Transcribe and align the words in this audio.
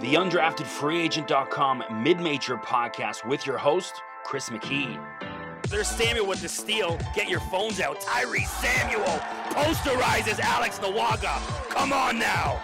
the 0.00 0.14
undraftedfreeagent.com 0.14 2.02
mid-major 2.02 2.56
podcast 2.58 3.26
with 3.26 3.46
your 3.46 3.58
host, 3.58 3.94
Chris 4.24 4.48
McKee. 4.50 4.98
There's 5.68 5.88
Samuel 5.88 6.26
with 6.26 6.40
the 6.40 6.48
steal. 6.48 6.98
Get 7.14 7.28
your 7.28 7.40
phones 7.40 7.80
out. 7.80 8.00
Tyree 8.00 8.44
Samuel 8.44 9.04
posterizes 9.50 10.40
Alex 10.40 10.78
Nawaga. 10.78 11.38
Come 11.68 11.92
on 11.92 12.18
now. 12.18 12.60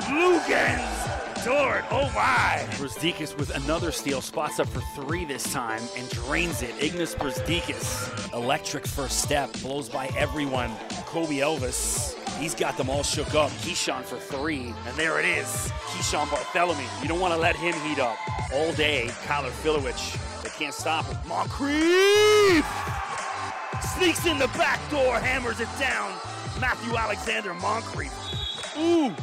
Luguentz. 0.00 1.44
Dort. 1.44 1.84
Oh 1.90 2.10
my. 2.14 2.64
Brazdeikis 2.72 3.36
with 3.36 3.54
another 3.56 3.90
steal. 3.90 4.20
Spots 4.20 4.60
up 4.60 4.68
for 4.68 4.80
three 4.94 5.24
this 5.24 5.50
time 5.52 5.82
and 5.96 6.08
drains 6.10 6.62
it. 6.62 6.74
Ignas 6.76 7.16
Brazdeikis. 7.16 8.32
Electric 8.32 8.86
first 8.86 9.22
step. 9.22 9.52
Blows 9.62 9.88
by 9.88 10.08
everyone. 10.16 10.70
Kobe 11.06 11.36
Elvis. 11.36 12.21
He's 12.42 12.56
got 12.56 12.76
them 12.76 12.90
all 12.90 13.04
shook 13.04 13.36
up. 13.36 13.52
Keeshawn 13.62 14.02
for 14.02 14.16
three. 14.16 14.74
And 14.84 14.96
there 14.96 15.20
it 15.20 15.24
is. 15.24 15.46
Keeshawn 15.92 16.26
Barthelemy. 16.26 17.00
You 17.00 17.06
don't 17.06 17.20
want 17.20 17.32
to 17.32 17.38
let 17.38 17.54
him 17.54 17.72
heat 17.86 18.00
up 18.00 18.16
all 18.52 18.72
day. 18.72 19.06
Kyler 19.26 19.52
Filewich. 19.62 20.42
They 20.42 20.48
can't 20.48 20.74
stop 20.74 21.04
him. 21.04 21.16
Moncrieffe 21.18 22.66
sneaks 23.96 24.26
in 24.26 24.38
the 24.38 24.48
back 24.58 24.80
door, 24.90 25.20
hammers 25.20 25.60
it 25.60 25.68
down. 25.78 26.18
Matthew 26.60 26.96
Alexander 26.96 27.54
Moncrieffe. 27.54 28.10
Ooh. 28.76 29.14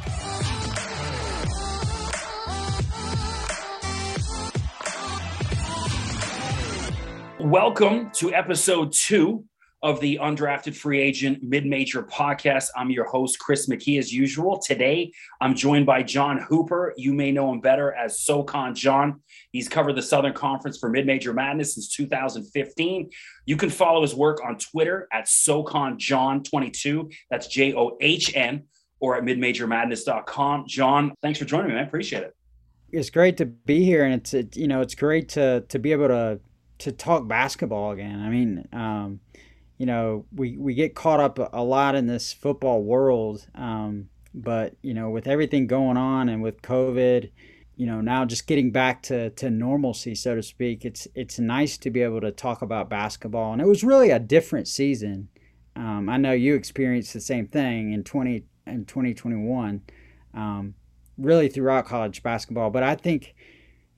Welcome 7.46 8.12
to 8.12 8.34
episode 8.34 8.94
two 8.94 9.44
of 9.82 10.00
the 10.02 10.20
Undrafted 10.22 10.76
Free 10.76 11.00
Agent 11.00 11.42
Mid 11.42 11.66
Major 11.66 12.04
podcast. 12.04 12.70
I'm 12.76 12.90
your 12.90 13.06
host, 13.06 13.40
Chris 13.40 13.68
McKee, 13.68 13.98
as 13.98 14.12
usual. 14.12 14.60
Today, 14.60 15.12
I'm 15.40 15.56
joined 15.56 15.86
by 15.86 16.04
John 16.04 16.38
Hooper. 16.38 16.94
You 16.98 17.14
may 17.14 17.32
know 17.32 17.52
him 17.52 17.62
better 17.62 17.94
as 17.94 18.20
SoCon 18.20 18.76
John. 18.76 19.22
He's 19.52 19.70
covered 19.70 19.94
the 19.94 20.02
Southern 20.02 20.34
Conference 20.34 20.78
for 20.78 20.90
Mid 20.90 21.06
Major 21.06 21.34
Madness 21.34 21.76
since 21.76 21.88
2015. 21.96 23.10
You 23.46 23.58
can 23.58 23.70
follow 23.70 24.02
his 24.02 24.14
work 24.14 24.44
on 24.46 24.58
Twitter 24.58 25.08
at 25.14 25.30
SoCon 25.30 25.98
John22. 25.98 27.14
That's 27.32 27.48
J 27.48 27.74
O 27.74 27.98
H 28.02 28.36
N, 28.36 28.64
or 29.00 29.16
at 29.16 29.24
midmajormadness.com. 29.24 30.66
John, 30.68 31.14
thanks 31.22 31.40
for 31.40 31.46
joining 31.46 31.70
me, 31.70 31.76
man. 31.76 31.86
Appreciate 31.86 32.24
it. 32.24 32.36
It's 32.92 33.10
great 33.10 33.38
to 33.38 33.46
be 33.46 33.86
here, 33.86 34.04
and 34.04 34.16
it's 34.16 34.34
it, 34.34 34.58
you 34.58 34.68
know 34.68 34.82
it's 34.82 34.96
great 34.96 35.30
to 35.30 35.62
to 35.62 35.80
be 35.80 35.94
able 35.94 36.10
to 36.10 36.42
to 36.80 36.92
talk 36.92 37.28
basketball 37.28 37.92
again. 37.92 38.20
I 38.20 38.30
mean, 38.30 38.68
um, 38.74 39.20
you 39.80 39.86
know, 39.86 40.26
we, 40.36 40.58
we 40.58 40.76
get 40.76 40.94
caught 40.94 41.22
up 41.22 41.40
a 41.54 41.64
lot 41.64 41.96
in 41.96 42.06
this 42.06 42.34
football 42.34 42.84
world, 42.84 43.48
um, 43.56 44.10
but 44.36 44.76
you 44.84 44.94
know, 44.94 45.10
with 45.10 45.26
everything 45.26 45.66
going 45.66 45.98
on 45.98 46.30
and 46.30 46.44
with 46.44 46.62
COVID, 46.62 47.32
you 47.78 47.86
know, 47.88 48.02
now 48.02 48.26
just 48.26 48.46
getting 48.46 48.72
back 48.72 49.02
to, 49.04 49.30
to 49.32 49.50
normalcy, 49.50 50.14
so 50.14 50.36
to 50.36 50.44
speak, 50.44 50.84
it's 50.84 51.08
it's 51.16 51.40
nice 51.40 51.78
to 51.78 51.90
be 51.90 52.02
able 52.02 52.20
to 52.20 52.32
talk 52.32 52.62
about 52.62 52.90
basketball. 52.90 53.54
And 53.54 53.62
it 53.62 53.68
was 53.68 53.84
really 53.84 54.12
a 54.12 54.20
different 54.20 54.68
season. 54.68 55.30
Um, 55.78 56.10
I 56.10 56.18
know 56.18 56.34
you 56.34 56.56
experienced 56.56 57.14
the 57.14 57.22
same 57.22 57.48
thing 57.48 57.94
in 57.94 58.04
twenty 58.04 58.44
in 58.68 58.84
twenty 58.84 59.14
twenty 59.14 59.38
one, 59.38 59.84
um, 60.34 60.74
really 61.18 61.48
throughout 61.48 61.86
college 61.86 62.22
basketball. 62.22 62.70
But 62.70 62.84
I 62.84 62.96
think 62.96 63.34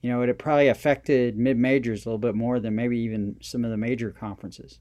you 0.00 0.10
know, 0.10 0.22
it 0.22 0.38
probably 0.38 0.68
affected 0.68 1.36
mid 1.36 1.56
majors 1.56 2.04
a 2.04 2.08
little 2.08 2.18
bit 2.18 2.36
more 2.36 2.60
than 2.60 2.76
maybe 2.76 2.98
even 3.00 3.36
some 3.40 3.64
of 3.64 3.72
the 3.72 3.76
major 3.76 4.10
conferences. 4.10 4.78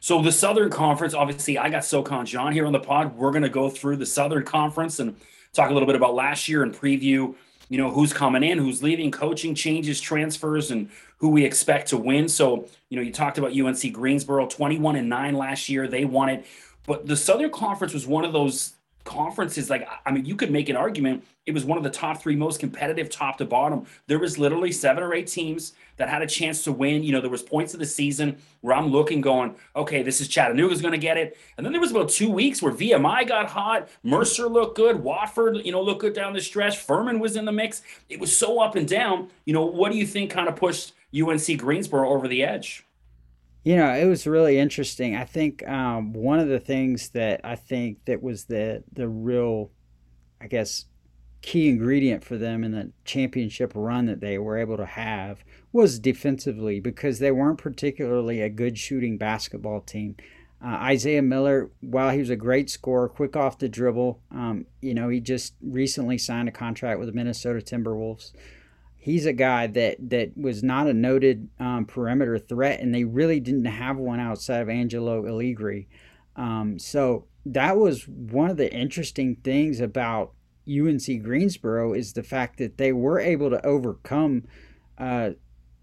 So 0.00 0.22
the 0.22 0.32
Southern 0.32 0.70
Conference, 0.70 1.14
obviously, 1.14 1.58
I 1.58 1.70
got 1.70 1.84
SoCon 1.84 2.26
John 2.26 2.52
here 2.52 2.66
on 2.66 2.72
the 2.72 2.80
pod. 2.80 3.16
We're 3.16 3.30
going 3.30 3.42
to 3.42 3.48
go 3.48 3.68
through 3.68 3.96
the 3.96 4.06
Southern 4.06 4.44
Conference 4.44 5.00
and 5.00 5.16
talk 5.52 5.70
a 5.70 5.72
little 5.72 5.86
bit 5.86 5.96
about 5.96 6.14
last 6.14 6.48
year 6.48 6.62
and 6.62 6.72
preview, 6.72 7.34
you 7.68 7.78
know, 7.78 7.90
who's 7.90 8.12
coming 8.12 8.44
in, 8.44 8.58
who's 8.58 8.82
leaving, 8.82 9.10
coaching 9.10 9.54
changes, 9.54 10.00
transfers, 10.00 10.70
and 10.70 10.88
who 11.18 11.30
we 11.30 11.44
expect 11.44 11.88
to 11.88 11.96
win. 11.96 12.28
So, 12.28 12.68
you 12.88 12.96
know, 12.96 13.02
you 13.02 13.12
talked 13.12 13.38
about 13.38 13.58
UNC 13.58 13.92
Greensboro, 13.92 14.46
21 14.46 14.96
and 14.96 15.08
9 15.08 15.34
last 15.34 15.68
year. 15.68 15.88
They 15.88 16.04
won 16.04 16.28
it. 16.28 16.46
But 16.86 17.06
the 17.06 17.16
Southern 17.16 17.50
Conference 17.50 17.92
was 17.92 18.06
one 18.06 18.24
of 18.24 18.32
those 18.32 18.75
conferences 19.06 19.70
like 19.70 19.88
i 20.04 20.10
mean 20.10 20.24
you 20.24 20.36
could 20.36 20.50
make 20.50 20.68
an 20.68 20.76
argument 20.76 21.24
it 21.46 21.54
was 21.54 21.64
one 21.64 21.78
of 21.78 21.84
the 21.84 21.90
top 21.90 22.20
three 22.20 22.34
most 22.34 22.58
competitive 22.58 23.08
top 23.08 23.38
to 23.38 23.44
bottom. 23.44 23.86
There 24.08 24.18
was 24.18 24.36
literally 24.36 24.72
seven 24.72 25.02
or 25.02 25.14
eight 25.14 25.28
teams 25.28 25.74
that 25.96 26.08
had 26.08 26.20
a 26.20 26.26
chance 26.26 26.64
to 26.64 26.72
win. 26.72 27.04
You 27.04 27.12
know 27.12 27.20
there 27.20 27.30
was 27.30 27.42
points 27.42 27.72
of 27.72 27.78
the 27.78 27.86
season 27.86 28.38
where 28.60 28.74
i'm 28.74 28.88
looking 28.88 29.20
going 29.20 29.54
okay 29.76 30.02
this 30.02 30.20
is 30.20 30.26
chattanooga's 30.26 30.80
going 30.80 30.92
to 30.92 30.98
get 30.98 31.16
it. 31.16 31.38
And 31.56 31.64
then 31.64 31.72
there 31.72 31.80
was 31.80 31.92
about 31.92 32.08
two 32.08 32.30
weeks 32.30 32.60
where 32.60 32.72
vmi 32.72 33.28
got 33.28 33.48
hot 33.48 33.88
mercer 34.02 34.48
looked 34.48 34.76
good 34.76 34.96
wofford 34.96 35.64
you 35.64 35.72
know 35.72 35.80
looked 35.80 36.00
good 36.00 36.14
down 36.14 36.32
the 36.32 36.40
stretch 36.40 36.78
furman 36.78 37.20
was 37.20 37.36
in 37.36 37.44
the 37.44 37.52
mix. 37.52 37.82
It 38.08 38.18
was 38.18 38.36
so 38.36 38.60
up 38.60 38.74
and 38.74 38.88
down 38.88 39.28
you 39.44 39.54
know 39.54 39.64
what 39.64 39.92
do 39.92 39.98
you 39.98 40.06
think 40.06 40.30
kind 40.30 40.48
of 40.48 40.56
pushed 40.56 40.94
unc 41.14 41.58
greensboro 41.58 42.10
over 42.10 42.26
the 42.26 42.42
edge 42.42 42.85
you 43.66 43.74
know, 43.74 43.92
it 43.92 44.04
was 44.04 44.28
really 44.28 44.60
interesting. 44.60 45.16
I 45.16 45.24
think 45.24 45.66
um, 45.68 46.12
one 46.12 46.38
of 46.38 46.46
the 46.46 46.60
things 46.60 47.08
that 47.10 47.40
I 47.42 47.56
think 47.56 48.04
that 48.04 48.22
was 48.22 48.44
the 48.44 48.84
the 48.92 49.08
real, 49.08 49.72
I 50.40 50.46
guess, 50.46 50.84
key 51.42 51.68
ingredient 51.68 52.22
for 52.22 52.36
them 52.36 52.62
in 52.62 52.70
the 52.70 52.92
championship 53.04 53.72
run 53.74 54.06
that 54.06 54.20
they 54.20 54.38
were 54.38 54.56
able 54.56 54.76
to 54.76 54.86
have 54.86 55.42
was 55.72 55.98
defensively 55.98 56.78
because 56.78 57.18
they 57.18 57.32
weren't 57.32 57.58
particularly 57.58 58.40
a 58.40 58.48
good 58.48 58.78
shooting 58.78 59.18
basketball 59.18 59.80
team. 59.80 60.14
Uh, 60.64 60.68
Isaiah 60.68 61.20
Miller, 61.20 61.72
while 61.80 62.10
he 62.10 62.20
was 62.20 62.30
a 62.30 62.36
great 62.36 62.70
scorer, 62.70 63.08
quick 63.08 63.34
off 63.34 63.58
the 63.58 63.68
dribble, 63.68 64.20
um, 64.30 64.66
you 64.80 64.94
know, 64.94 65.08
he 65.08 65.18
just 65.18 65.54
recently 65.60 66.18
signed 66.18 66.48
a 66.48 66.52
contract 66.52 67.00
with 67.00 67.08
the 67.08 67.14
Minnesota 67.14 67.58
Timberwolves 67.58 68.30
he's 69.06 69.24
a 69.24 69.32
guy 69.32 69.68
that 69.68 69.96
that 70.10 70.36
was 70.36 70.64
not 70.64 70.88
a 70.88 70.92
noted 70.92 71.48
um, 71.60 71.84
perimeter 71.86 72.40
threat, 72.40 72.80
and 72.80 72.92
they 72.92 73.04
really 73.04 73.38
didn't 73.38 73.66
have 73.66 73.96
one 73.96 74.18
outside 74.18 74.62
of 74.62 74.68
Angelo 74.68 75.24
Allegri. 75.24 75.86
Um, 76.34 76.76
so 76.80 77.26
that 77.46 77.76
was 77.76 78.08
one 78.08 78.50
of 78.50 78.56
the 78.56 78.70
interesting 78.74 79.36
things 79.36 79.78
about 79.78 80.32
UNC 80.68 81.22
Greensboro 81.22 81.92
is 81.92 82.14
the 82.14 82.24
fact 82.24 82.58
that 82.58 82.78
they 82.78 82.92
were 82.92 83.20
able 83.20 83.48
to 83.48 83.64
overcome 83.64 84.42
uh, 84.98 85.30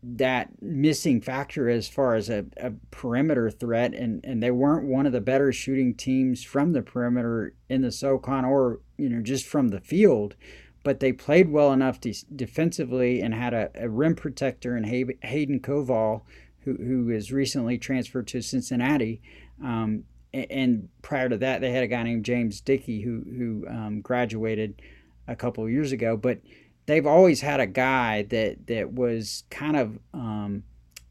that 0.04 0.50
missing 0.62 1.22
factor 1.22 1.70
as 1.70 1.88
far 1.88 2.16
as 2.16 2.30
a, 2.30 2.46
a, 2.58 2.72
perimeter 2.92 3.50
threat, 3.50 3.94
and, 3.94 4.20
and 4.26 4.44
they 4.44 4.52
weren't 4.52 4.86
one 4.86 5.06
of 5.06 5.14
the 5.14 5.22
better 5.22 5.54
shooting 5.54 5.96
teams 5.96 6.44
from 6.44 6.74
the 6.74 6.82
perimeter 6.82 7.56
in 7.70 7.84
the 7.84 7.92
SoCon 7.92 8.44
or 8.44 8.82
you 8.98 9.08
know 9.08 9.22
just 9.22 9.46
from 9.46 9.70
the 9.70 9.80
field 9.80 10.36
but 10.84 11.00
they 11.00 11.14
played 11.14 11.50
well 11.50 11.72
enough 11.72 12.00
de- 12.00 12.16
defensively 12.36 13.22
and 13.22 13.34
had 13.34 13.54
a, 13.54 13.72
a 13.76 13.90
rim 13.90 14.16
protector 14.16 14.78
in 14.78 14.84
Hay- 14.84 15.18
Hayden 15.22 15.60
Koval, 15.60 16.22
who, 16.62 16.76
who 16.76 17.10
is 17.10 17.32
recently 17.32 17.78
transferred 17.78 18.28
to 18.28 18.42
Cincinnati. 18.42 19.22
Um, 19.64 20.04
and, 20.34 20.52
and, 20.52 20.90
prior 21.02 21.30
to 21.30 21.38
that, 21.38 21.62
they 21.62 21.72
had 21.72 21.84
a 21.84 21.88
guy 21.88 22.04
named 22.04 22.26
James 22.26 22.60
Dickey 22.60 23.02
who, 23.02 23.24
who 23.24 23.66
um, 23.68 24.02
graduated 24.02 24.82
a 25.28 25.36
couple 25.36 25.64
of 25.64 25.72
years 25.72 25.92
ago. 25.92 26.18
But 26.18 26.40
they've 26.86 27.06
always 27.08 27.42
had 27.42 27.60
a 27.60 27.68
guy 27.68 28.24
that, 28.24 28.68
that 28.68 28.92
was 28.94 29.44
kind 29.50 29.78
of 29.78 30.00
um, 30.14 30.64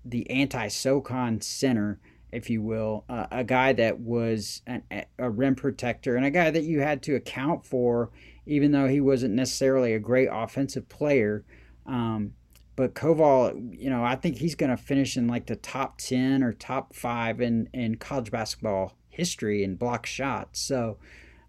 the 0.05 0.29
anti 0.31 0.69
SOCON 0.69 1.41
center 1.41 1.99
if 2.33 2.49
you 2.49 2.63
will, 2.63 3.05
uh, 3.11 3.27
a 3.31 3.45
guy 3.45 3.75
that 3.75 4.01
was 4.01 4.63
an, 4.67 4.83
a 5.19 5.31
rim 5.31 5.55
protector 5.55 6.17
and 6.17 6.25
a 6.25 6.31
guy 6.31 6.51
that 6.51 6.65
you 6.65 6.81
had 6.81 7.03
to 7.03 7.15
account 7.15 7.65
for 7.65 8.11
even 8.47 8.73
though 8.73 8.89
he 8.89 9.01
wasn't 9.01 9.35
necessarily 9.35 9.93
a 9.93 9.99
great 9.99 10.29
offensive 10.31 10.89
player. 10.89 11.45
Um, 11.87 12.35
but 12.75 12.95
Koval, 12.95 13.79
you 13.79 13.91
know, 13.91 14.05
I 14.05 14.17
think 14.17 14.39
he's 14.39 14.55
going 14.55 14.71
to 14.71 14.77
finish 14.77 15.17
in 15.17 15.29
like 15.29 15.47
the 15.47 15.57
top 15.57 15.99
10 15.99 16.43
or 16.43 16.53
top 16.53 16.95
five 16.95 17.41
in, 17.41 17.69
in 17.73 17.97
college 17.97 18.31
basketball 18.31 18.97
history 19.09 19.63
in 19.63 19.77
block 19.77 20.07
shots. 20.07 20.61
So, 20.61 20.99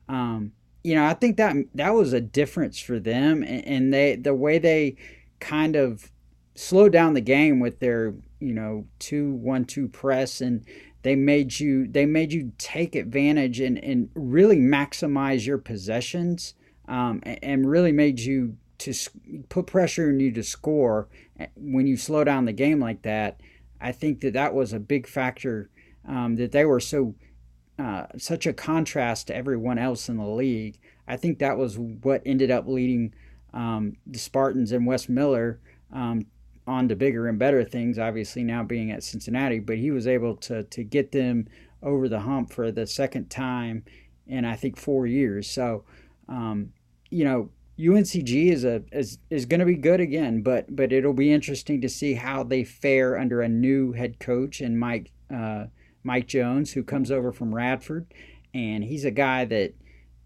um, 0.09 0.52
you 0.84 0.96
know, 0.96 1.06
I 1.06 1.14
think 1.14 1.38
that 1.38 1.56
that 1.76 1.94
was 1.94 2.14
a 2.14 2.22
difference 2.22 2.80
for 2.80 3.00
them. 3.00 3.42
And, 3.42 3.66
and 3.66 3.94
they, 3.94 4.16
the 4.18 4.36
way 4.36 4.60
they 4.60 4.98
kind 5.40 5.75
of 5.75 6.12
slowed 6.56 6.92
down 6.92 7.13
the 7.13 7.22
game 7.22 7.60
with 7.60 7.80
their, 7.80 8.13
you 8.39 8.54
know, 8.54 8.86
two, 9.00 9.31
one, 9.34 9.66
two 9.66 9.88
press 9.88 10.42
and, 10.42 10.66
they 11.04 11.16
made 11.16 11.60
you 11.60 11.86
they 11.86 12.06
made 12.06 12.31
you 12.31 12.54
take 12.57 12.96
advantage 12.96 13.60
and, 13.60 13.78
and 13.78 14.10
really 14.16 14.57
maximize 14.57 15.46
your 15.46 15.57
possessions 15.57 16.56
um, 16.88 17.21
and 17.24 17.69
really 17.69 17.91
made 17.91 18.19
you 18.19 18.57
to 18.80 18.94
put 19.50 19.68
pressure 19.68 20.09
on 20.09 20.19
you 20.19 20.31
to 20.31 20.44
score 20.44 21.07
eh, 21.39 21.47
when 21.56 21.88
you 21.88 21.95
slow 21.95 22.24
down 22.24 22.45
the 22.45 22.53
game 22.53 22.80
like 22.80 23.01
that. 23.03 23.39
I 23.80 23.91
think 23.91 24.21
that 24.21 24.33
that 24.33 24.53
was 24.53 24.74
a 24.74 24.80
big 24.80 25.07
factor 25.07 25.69
um, 26.07 26.35
that 26.35 26.51
they 26.51 26.65
were 26.65 26.80
so 26.80 27.15
uh, 27.80 28.06
such 28.18 28.45
a 28.45 28.53
contrast 28.53 29.27
to 29.27 29.35
everyone 29.35 29.77
else 29.77 30.09
in 30.09 30.18
the 30.18 30.27
league. 30.27 30.80
I 31.07 31.18
think 31.18 31.39
that 31.39 31.57
was 31.57 31.77
what 31.77 32.21
ended 32.25 32.51
up 32.51 32.68
leading 32.68 33.13
um, 33.53 33.97
the 34.06 34.19
Spartans 34.19 34.71
and 34.71 34.86
Wes 34.86 35.09
Miller 35.09 35.59
um, 35.91 36.25
on 36.65 36.88
to 36.89 36.95
bigger 36.95 37.27
and 37.27 37.39
better 37.39 37.63
things. 37.63 38.00
Obviously, 38.00 38.44
now 38.44 38.63
being 38.63 38.91
at 38.91 39.03
Cincinnati, 39.03 39.59
but 39.59 39.77
he 39.77 39.91
was 39.91 40.07
able 40.07 40.36
to 40.38 40.63
to 40.63 40.83
get 40.83 41.12
them 41.12 41.47
over 41.81 42.07
the 42.07 42.21
hump 42.21 42.51
for 42.53 42.71
the 42.71 42.88
second 42.88 43.29
time 43.29 43.83
in 44.27 44.45
I 44.45 44.56
think 44.56 44.77
four 44.77 45.06
years. 45.06 45.50
So 45.50 45.83
um, 46.28 46.70
you 47.10 47.24
know, 47.24 47.50
UNCG 47.80 48.52
is 48.52 48.64
a 48.64 48.84
is, 48.92 49.18
is 49.30 49.46
going 49.46 49.60
to 49.60 49.66
be 49.66 49.75
good 49.75 50.00
again, 50.00 50.42
but 50.42 50.75
but 50.75 50.94
it'll 50.94 51.14
be 51.14 51.31
interesting 51.31 51.81
to 51.81 51.90
see 51.90 52.14
how 52.14 52.44
they 52.44 52.64
fare 52.64 53.18
under 53.18 53.42
a 53.42 53.50
new 53.50 53.94
head 53.94 54.20
coach 54.20 54.62
and 54.62 54.80
Mike 54.80 55.12
uh, 55.34 55.66
Mike 56.04 56.28
Jones, 56.28 56.74
who 56.74 56.84
comes 56.84 57.10
over 57.10 57.31
from 57.31 57.56
Radford, 57.56 58.06
and 58.54 58.84
he's 58.84 59.06
a 59.06 59.12
guy 59.12 59.46
that 59.46 59.74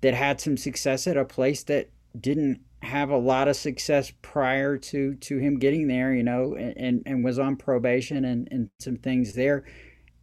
that 0.02 0.14
had 0.14 0.42
some 0.42 0.58
success 0.58 1.08
at 1.08 1.18
a 1.18 1.26
place 1.26 1.64
that 1.64 1.90
didn't 2.20 2.62
have 2.84 3.10
a 3.10 3.18
lot 3.18 3.48
of 3.48 3.56
success 3.56 4.12
prior 4.22 4.78
to 4.78 5.16
to 5.16 5.38
him 5.38 5.58
getting 5.58 5.88
there, 5.88 6.14
you 6.14 6.24
know, 6.24 6.54
and 6.56 7.02
and 7.06 7.24
was 7.24 7.40
on 7.40 7.56
probation 7.56 8.26
and 8.26 8.48
and 8.52 8.70
some 8.80 8.98
things 8.98 9.34
there. 9.34 9.64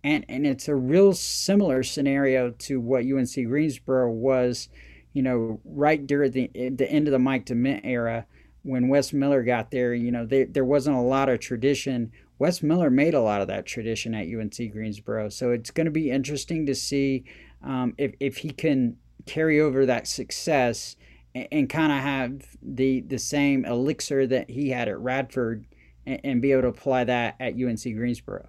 And 0.02 0.26
and 0.28 0.46
it's 0.46 0.68
a 0.68 0.74
real 0.74 1.14
similar 1.14 1.82
scenario 1.82 2.50
to 2.50 2.80
what 2.80 3.04
UNC 3.04 3.32
Greensboro 3.46 4.10
was 4.10 4.68
you 5.14 5.22
know, 5.22 5.60
right 5.64 6.06
during 6.06 6.32
the 6.32 6.50
the 6.54 6.90
end 6.90 7.08
of 7.08 7.12
the 7.12 7.18
Mike 7.18 7.46
Dement 7.46 7.80
era, 7.84 8.26
when 8.62 8.88
Wes 8.88 9.12
Miller 9.12 9.42
got 9.42 9.70
there, 9.70 9.94
you 9.94 10.10
know, 10.10 10.26
there 10.26 10.44
there 10.44 10.64
wasn't 10.64 10.96
a 10.96 11.00
lot 11.00 11.30
of 11.30 11.40
tradition. 11.40 12.12
Wes 12.38 12.62
Miller 12.62 12.90
made 12.90 13.14
a 13.14 13.20
lot 13.20 13.40
of 13.40 13.46
that 13.46 13.64
tradition 13.64 14.14
at 14.14 14.26
UNC 14.26 14.72
Greensboro, 14.72 15.28
so 15.28 15.52
it's 15.52 15.70
going 15.70 15.84
to 15.86 15.90
be 15.90 16.10
interesting 16.10 16.66
to 16.66 16.74
see 16.74 17.24
um, 17.62 17.94
if 17.96 18.12
if 18.20 18.38
he 18.38 18.50
can 18.50 18.96
carry 19.24 19.60
over 19.60 19.86
that 19.86 20.06
success 20.06 20.96
and, 21.34 21.48
and 21.52 21.70
kind 21.70 21.92
of 21.92 21.98
have 21.98 22.42
the 22.60 23.00
the 23.02 23.18
same 23.18 23.64
elixir 23.64 24.26
that 24.26 24.50
he 24.50 24.70
had 24.70 24.88
at 24.88 24.98
Radford 24.98 25.64
and, 26.04 26.20
and 26.24 26.42
be 26.42 26.50
able 26.50 26.62
to 26.62 26.68
apply 26.68 27.04
that 27.04 27.36
at 27.38 27.54
UNC 27.54 27.82
Greensboro. 27.82 28.48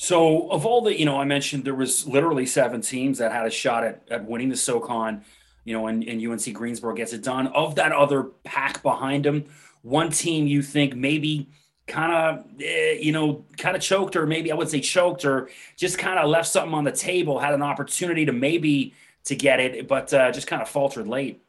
So, 0.00 0.48
of 0.50 0.64
all 0.64 0.82
the, 0.82 0.96
you 0.96 1.04
know, 1.04 1.18
I 1.18 1.24
mentioned 1.24 1.64
there 1.64 1.74
was 1.74 2.06
literally 2.06 2.46
seven 2.46 2.82
teams 2.82 3.18
that 3.18 3.32
had 3.32 3.46
a 3.46 3.50
shot 3.50 3.82
at, 3.82 4.04
at 4.08 4.24
winning 4.26 4.48
the 4.48 4.56
SoCon 4.56 5.24
you 5.68 5.74
know, 5.74 5.86
and, 5.86 6.02
and 6.04 6.26
UNC 6.26 6.54
Greensboro 6.54 6.94
gets 6.94 7.12
it 7.12 7.22
done. 7.22 7.48
Of 7.48 7.74
that 7.74 7.92
other 7.92 8.22
pack 8.42 8.82
behind 8.82 9.26
them, 9.26 9.44
one 9.82 10.10
team 10.10 10.46
you 10.46 10.62
think 10.62 10.96
maybe 10.96 11.50
kind 11.86 12.10
of, 12.10 12.46
eh, 12.62 12.92
you 12.92 13.12
know, 13.12 13.44
kind 13.58 13.76
of 13.76 13.82
choked, 13.82 14.16
or 14.16 14.26
maybe 14.26 14.50
I 14.50 14.54
would 14.54 14.70
say 14.70 14.80
choked, 14.80 15.26
or 15.26 15.50
just 15.76 15.98
kind 15.98 16.18
of 16.18 16.30
left 16.30 16.48
something 16.48 16.72
on 16.72 16.84
the 16.84 16.92
table, 16.92 17.38
had 17.38 17.52
an 17.52 17.60
opportunity 17.60 18.24
to 18.24 18.32
maybe 18.32 18.94
to 19.24 19.36
get 19.36 19.60
it, 19.60 19.86
but 19.86 20.14
uh, 20.14 20.32
just 20.32 20.46
kind 20.46 20.62
of 20.62 20.70
faltered 20.70 21.06
late. 21.06 21.42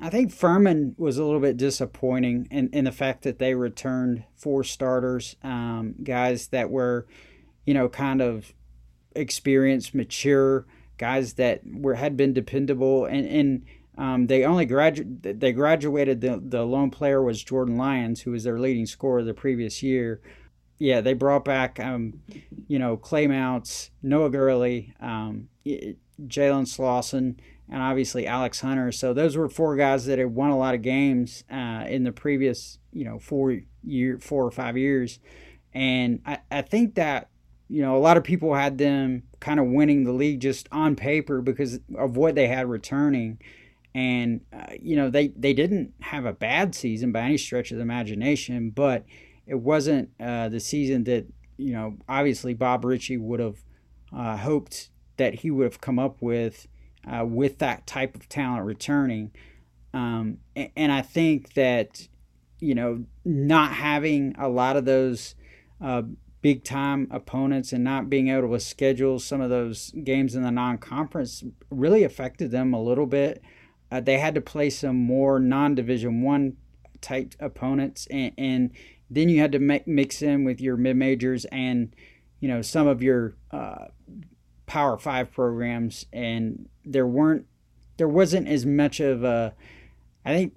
I 0.00 0.08
think 0.08 0.32
Furman 0.32 0.94
was 0.96 1.18
a 1.18 1.24
little 1.24 1.40
bit 1.40 1.58
disappointing 1.58 2.48
in, 2.50 2.70
in 2.72 2.86
the 2.86 2.92
fact 2.92 3.20
that 3.24 3.38
they 3.38 3.54
returned 3.54 4.24
four 4.34 4.64
starters, 4.64 5.36
um, 5.42 5.94
guys 6.02 6.48
that 6.48 6.70
were, 6.70 7.06
you 7.66 7.74
know, 7.74 7.90
kind 7.90 8.22
of 8.22 8.54
experienced, 9.14 9.94
mature 9.94 10.64
guys 10.98 11.34
that 11.34 11.62
were 11.64 11.94
had 11.94 12.16
been 12.16 12.32
dependable 12.32 13.06
and 13.06 13.26
and 13.26 13.62
um, 13.98 14.28
they 14.28 14.44
only 14.44 14.64
graduated. 14.64 15.40
They 15.40 15.52
graduated. 15.52 16.20
The 16.20 16.40
the 16.42 16.64
lone 16.64 16.90
player 16.90 17.20
was 17.20 17.42
Jordan 17.42 17.76
Lyons, 17.76 18.20
who 18.20 18.30
was 18.30 18.44
their 18.44 18.58
leading 18.58 18.86
scorer 18.86 19.24
the 19.24 19.34
previous 19.34 19.82
year. 19.82 20.20
Yeah, 20.78 21.00
they 21.00 21.14
brought 21.14 21.44
back, 21.44 21.80
um, 21.80 22.22
you 22.68 22.78
know, 22.78 22.96
Clay 22.96 23.26
Mounts, 23.26 23.90
Noah 24.00 24.30
Gurley, 24.30 24.94
um, 25.00 25.48
Jalen 25.66 26.68
Slawson, 26.68 27.40
and 27.68 27.82
obviously 27.82 28.28
Alex 28.28 28.60
Hunter. 28.60 28.92
So 28.92 29.12
those 29.12 29.36
were 29.36 29.48
four 29.48 29.74
guys 29.74 30.06
that 30.06 30.20
had 30.20 30.32
won 30.32 30.50
a 30.50 30.56
lot 30.56 30.76
of 30.76 30.82
games 30.82 31.42
uh, 31.50 31.84
in 31.88 32.04
the 32.04 32.12
previous, 32.12 32.78
you 32.92 33.04
know, 33.04 33.18
four 33.18 33.58
year, 33.82 34.20
four 34.20 34.44
or 34.44 34.52
five 34.52 34.76
years, 34.76 35.18
and 35.74 36.20
I, 36.24 36.38
I 36.52 36.62
think 36.62 36.94
that 36.94 37.30
you 37.68 37.82
know, 37.82 37.96
a 37.96 37.98
lot 37.98 38.16
of 38.16 38.24
people 38.24 38.54
had 38.54 38.78
them 38.78 39.22
kind 39.40 39.60
of 39.60 39.66
winning 39.66 40.04
the 40.04 40.12
league 40.12 40.40
just 40.40 40.68
on 40.72 40.96
paper 40.96 41.42
because 41.42 41.80
of 41.96 42.16
what 42.16 42.34
they 42.34 42.48
had 42.48 42.68
returning. 42.68 43.38
And, 43.94 44.40
uh, 44.52 44.74
you 44.80 44.96
know, 44.96 45.10
they, 45.10 45.28
they 45.28 45.52
didn't 45.52 45.92
have 46.00 46.24
a 46.24 46.32
bad 46.32 46.74
season 46.74 47.12
by 47.12 47.20
any 47.20 47.38
stretch 47.38 47.70
of 47.70 47.76
the 47.76 47.82
imagination, 47.82 48.70
but 48.70 49.04
it 49.46 49.56
wasn't 49.56 50.10
uh, 50.20 50.48
the 50.48 50.60
season 50.60 51.04
that, 51.04 51.26
you 51.56 51.72
know, 51.72 51.96
obviously 52.08 52.54
Bob 52.54 52.84
Richey 52.84 53.16
would 53.16 53.40
have 53.40 53.64
uh, 54.14 54.36
hoped 54.36 54.90
that 55.16 55.34
he 55.34 55.50
would 55.50 55.64
have 55.64 55.80
come 55.80 55.98
up 55.98 56.22
with 56.22 56.68
uh, 57.10 57.24
with 57.24 57.58
that 57.58 57.86
type 57.86 58.14
of 58.14 58.28
talent 58.28 58.64
returning. 58.64 59.30
Um, 59.94 60.38
and, 60.54 60.70
and 60.76 60.92
I 60.92 61.02
think 61.02 61.54
that, 61.54 62.06
you 62.60 62.74
know, 62.74 63.04
not 63.24 63.72
having 63.72 64.34
a 64.38 64.48
lot 64.48 64.76
of 64.76 64.84
those 64.84 65.34
uh, 65.80 66.02
big 66.40 66.64
time 66.64 67.08
opponents 67.10 67.72
and 67.72 67.82
not 67.82 68.08
being 68.08 68.28
able 68.28 68.52
to 68.52 68.60
schedule 68.60 69.18
some 69.18 69.40
of 69.40 69.50
those 69.50 69.92
games 70.04 70.34
in 70.34 70.42
the 70.42 70.50
non 70.50 70.78
conference 70.78 71.44
really 71.70 72.04
affected 72.04 72.50
them 72.50 72.72
a 72.72 72.82
little 72.82 73.06
bit. 73.06 73.42
Uh, 73.90 74.00
they 74.00 74.18
had 74.18 74.34
to 74.34 74.40
play 74.40 74.70
some 74.70 74.96
more 74.96 75.40
non 75.40 75.74
division 75.74 76.22
one 76.22 76.56
type 77.00 77.34
opponents 77.40 78.06
and, 78.10 78.32
and 78.36 78.70
then 79.10 79.28
you 79.28 79.40
had 79.40 79.52
to 79.52 79.58
make, 79.58 79.86
mix 79.86 80.22
in 80.22 80.44
with 80.44 80.60
your 80.60 80.76
mid 80.76 80.96
majors 80.96 81.44
and 81.46 81.94
you 82.40 82.48
know 82.48 82.62
some 82.62 82.86
of 82.86 83.02
your 83.02 83.34
uh, 83.50 83.86
power 84.66 84.98
five 84.98 85.32
programs 85.32 86.06
and 86.12 86.68
there 86.84 87.06
weren't 87.06 87.46
there 87.96 88.08
wasn't 88.08 88.46
as 88.46 88.66
much 88.66 89.00
of 89.00 89.24
a 89.24 89.54
i 90.24 90.34
think 90.34 90.54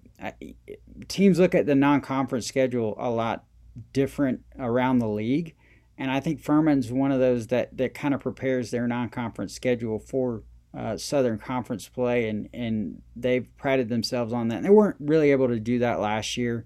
teams 1.08 1.40
look 1.40 1.56
at 1.56 1.66
the 1.66 1.76
non-conference 1.76 2.46
schedule 2.46 2.96
a 3.00 3.10
lot 3.10 3.46
different 3.94 4.42
around 4.60 5.00
the 5.00 5.08
league 5.08 5.56
and 6.02 6.10
I 6.10 6.20
think 6.20 6.40
Furman's 6.40 6.92
one 6.92 7.12
of 7.12 7.20
those 7.20 7.48
that, 7.48 7.78
that 7.78 7.94
kind 7.94 8.16
of 8.16 8.22
prepares 8.22 8.72
their 8.72 8.88
non 8.88 9.10
conference 9.10 9.54
schedule 9.54 10.00
for 10.00 10.42
uh, 10.76 10.98
Southern 10.98 11.38
Conference 11.38 11.88
play, 11.88 12.28
and, 12.28 12.50
and 12.56 13.04
they've 13.16 13.48
prided 13.56 13.88
themselves 13.88 14.34
on 14.34 14.48
that. 14.48 14.56
And 14.56 14.66
they 14.66 14.72
weren't 14.72 14.96
really 15.00 15.30
able 15.30 15.50
to 15.50 15.60
do 15.60 15.78
that 15.78 16.00
last 16.00 16.38
year. 16.38 16.66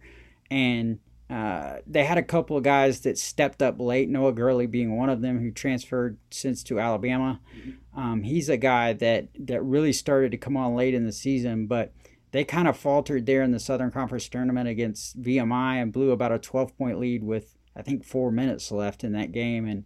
And 0.50 1.00
uh, 1.30 1.80
they 1.86 2.06
had 2.06 2.18
a 2.18 2.24
couple 2.24 2.56
of 2.56 2.64
guys 2.64 3.02
that 3.02 3.18
stepped 3.18 3.62
up 3.62 3.78
late, 3.78 4.08
Noah 4.08 4.32
Gurley 4.32 4.68
being 4.68 4.96
one 4.96 5.10
of 5.10 5.20
them, 5.20 5.42
who 5.42 5.52
transferred 5.52 6.18
since 6.32 6.64
to 6.64 6.80
Alabama. 6.80 7.42
Mm-hmm. 7.58 8.00
Um, 8.00 8.24
he's 8.24 8.48
a 8.48 8.56
guy 8.56 8.94
that, 8.94 9.28
that 9.38 9.62
really 9.62 9.92
started 9.92 10.32
to 10.32 10.38
come 10.38 10.56
on 10.56 10.76
late 10.76 10.94
in 10.94 11.06
the 11.06 11.12
season, 11.12 11.68
but 11.68 11.92
they 12.32 12.46
kind 12.46 12.70
of 12.70 12.78
faltered 12.78 13.26
there 13.26 13.44
in 13.44 13.52
the 13.52 13.60
Southern 13.60 13.92
Conference 13.92 14.30
tournament 14.30 14.70
against 14.70 15.22
VMI 15.22 15.82
and 15.82 15.92
blew 15.92 16.12
about 16.12 16.32
a 16.32 16.40
12 16.40 16.78
point 16.78 17.00
lead 17.00 17.22
with 17.22 17.55
I 17.76 17.82
think 17.82 18.06
four 18.06 18.32
minutes 18.32 18.72
left 18.72 19.04
in 19.04 19.12
that 19.14 19.32
game, 19.32 19.66
and 19.68 19.84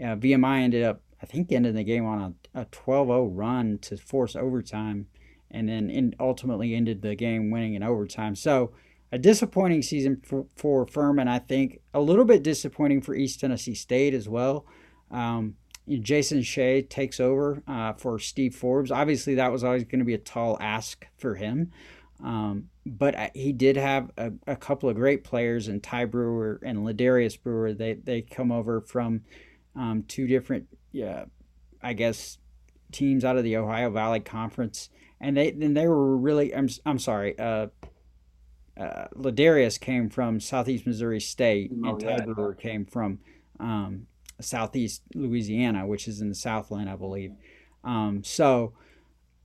uh, 0.00 0.16
VMI 0.16 0.60
ended 0.60 0.82
up 0.84 1.00
I 1.24 1.26
think 1.26 1.50
ending 1.50 1.74
the 1.74 1.84
game 1.84 2.04
on 2.04 2.36
a, 2.54 2.60
a 2.60 2.64
12-0 2.66 3.30
run 3.32 3.78
to 3.78 3.96
force 3.96 4.36
overtime, 4.36 5.06
and 5.50 5.66
then 5.66 5.88
in, 5.88 6.14
ultimately 6.20 6.74
ended 6.74 7.00
the 7.00 7.14
game 7.14 7.50
winning 7.50 7.72
in 7.72 7.82
overtime. 7.82 8.34
So 8.34 8.72
a 9.10 9.16
disappointing 9.16 9.80
season 9.80 10.20
for, 10.22 10.44
for 10.54 10.86
Furman, 10.86 11.26
I 11.26 11.38
think. 11.38 11.80
A 11.94 12.00
little 12.00 12.26
bit 12.26 12.42
disappointing 12.42 13.00
for 13.00 13.14
East 13.14 13.40
Tennessee 13.40 13.74
State 13.74 14.12
as 14.12 14.28
well. 14.28 14.66
Um, 15.10 15.54
Jason 15.88 16.42
Shay 16.42 16.82
takes 16.82 17.20
over 17.20 17.62
uh, 17.66 17.94
for 17.94 18.18
Steve 18.18 18.54
Forbes. 18.54 18.90
Obviously, 18.90 19.36
that 19.36 19.50
was 19.50 19.64
always 19.64 19.84
going 19.84 20.00
to 20.00 20.04
be 20.04 20.14
a 20.14 20.18
tall 20.18 20.58
ask 20.60 21.06
for 21.16 21.36
him. 21.36 21.70
Um, 22.22 22.68
but 22.86 23.32
he 23.34 23.52
did 23.52 23.76
have 23.76 24.10
a, 24.16 24.32
a, 24.46 24.56
couple 24.56 24.88
of 24.88 24.96
great 24.96 25.24
players 25.24 25.68
in 25.68 25.80
Ty 25.80 26.06
Brewer 26.06 26.60
and 26.64 26.78
Ledarius 26.78 27.40
Brewer. 27.40 27.72
They 27.72 27.94
they 27.94 28.22
come 28.22 28.52
over 28.52 28.80
from 28.80 29.22
um, 29.74 30.04
two 30.06 30.26
different, 30.26 30.68
yeah, 30.92 31.24
I 31.82 31.92
guess, 31.92 32.38
teams 32.92 33.24
out 33.24 33.36
of 33.36 33.44
the 33.44 33.56
Ohio 33.56 33.90
Valley 33.90 34.20
Conference, 34.20 34.90
and 35.20 35.36
they 35.36 35.50
then 35.50 35.74
they 35.74 35.88
were 35.88 36.16
really. 36.16 36.54
I'm 36.54 36.68
I'm 36.86 36.98
sorry. 36.98 37.38
Uh, 37.38 37.68
uh, 38.76 39.06
Ledarius 39.14 39.78
came 39.78 40.08
from 40.08 40.40
Southeast 40.40 40.86
Missouri 40.86 41.20
State, 41.20 41.72
oh, 41.84 41.90
and 41.90 42.00
Ty 42.00 42.06
yeah. 42.06 42.24
Brewer 42.24 42.54
came 42.54 42.84
from 42.84 43.20
um, 43.60 44.06
Southeast 44.40 45.02
Louisiana, 45.14 45.86
which 45.86 46.08
is 46.08 46.20
in 46.20 46.28
the 46.28 46.34
Southland, 46.34 46.90
I 46.90 46.96
believe. 46.96 47.32
Um, 47.84 48.22
so 48.24 48.72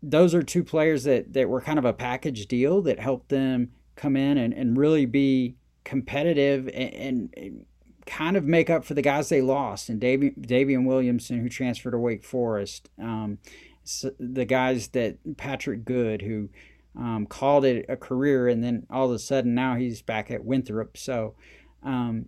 those 0.02 0.34
are 0.34 0.44
two 0.44 0.64
players 0.64 1.04
that, 1.04 1.34
that 1.34 1.50
were 1.50 1.62
kind 1.62 1.80
of 1.80 1.86
a 1.86 1.94
package 1.94 2.48
deal 2.48 2.82
that 2.82 3.00
helped 3.00 3.30
them 3.30 3.72
come 3.96 4.16
in 4.16 4.38
and, 4.38 4.54
and 4.54 4.78
really 4.78 5.06
be 5.06 5.56
competitive 5.84 6.70
and, 6.74 7.34
and 7.36 7.66
kind 8.06 8.38
of 8.38 8.46
make 8.46 8.70
up 8.70 8.86
for 8.86 8.94
the 8.94 9.02
guys 9.02 9.30
they 9.30 9.42
lost. 9.42 9.90
And 9.90 10.00
Davy, 10.00 10.32
Daivien 10.32 10.86
Williamson, 10.86 11.40
who 11.40 11.50
transferred 11.50 11.92
to 11.92 11.98
Wake 11.98 12.24
Forest, 12.24 12.90
um, 13.02 13.40
so 13.84 14.12
the 14.20 14.46
guys 14.46 14.90
that 14.90 15.18
Patrick 15.38 15.84
Good, 15.84 16.22
who 16.22 16.50
um, 16.96 17.26
called 17.26 17.66
it 17.66 17.86
a 17.90 17.98
career, 17.98 18.48
and 18.48 18.64
then 18.64 18.86
all 18.90 19.08
of 19.08 19.12
a 19.12 19.20
sudden 19.20 19.56
now 19.56 19.76
he's 19.76 20.02
back 20.02 20.30
at 20.32 20.46
Winthrop. 20.46 20.96
So 20.96 21.36
um, 21.84 22.26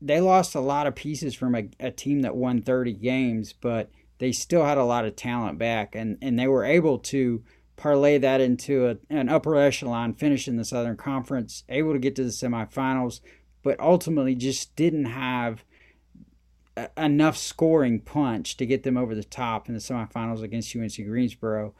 they 0.00 0.20
lost 0.20 0.54
a 0.54 0.60
lot 0.60 0.86
of 0.86 0.94
pieces 0.94 1.34
from 1.34 1.54
a, 1.54 1.68
a 1.78 1.90
team 1.90 2.22
that 2.22 2.34
won 2.34 2.62
30 2.62 2.94
games, 2.94 3.52
but– 3.52 3.90
they 4.18 4.32
still 4.32 4.64
had 4.64 4.78
a 4.78 4.84
lot 4.84 5.04
of 5.04 5.16
talent 5.16 5.58
back, 5.58 5.94
and, 5.94 6.18
and 6.22 6.38
they 6.38 6.46
were 6.46 6.64
able 6.64 6.98
to 6.98 7.42
parlay 7.76 8.18
that 8.18 8.40
into 8.40 8.88
a, 8.88 8.96
an 9.10 9.28
upper 9.28 9.56
echelon 9.56 10.14
finish 10.14 10.48
in 10.48 10.56
the 10.56 10.64
Southern 10.64 10.96
Conference, 10.96 11.64
able 11.68 11.92
to 11.92 11.98
get 11.98 12.16
to 12.16 12.24
the 12.24 12.30
semifinals, 12.30 13.20
but 13.62 13.78
ultimately 13.78 14.34
just 14.34 14.74
didn't 14.76 15.04
have 15.06 15.64
a, 16.76 16.88
enough 16.96 17.36
scoring 17.36 18.00
punch 18.00 18.56
to 18.56 18.66
get 18.66 18.82
them 18.82 18.96
over 18.96 19.14
the 19.14 19.24
top 19.24 19.68
in 19.68 19.74
the 19.74 19.80
semifinals 19.80 20.42
against 20.42 20.74
UNC 20.74 20.96
Greensboro. 21.06 21.74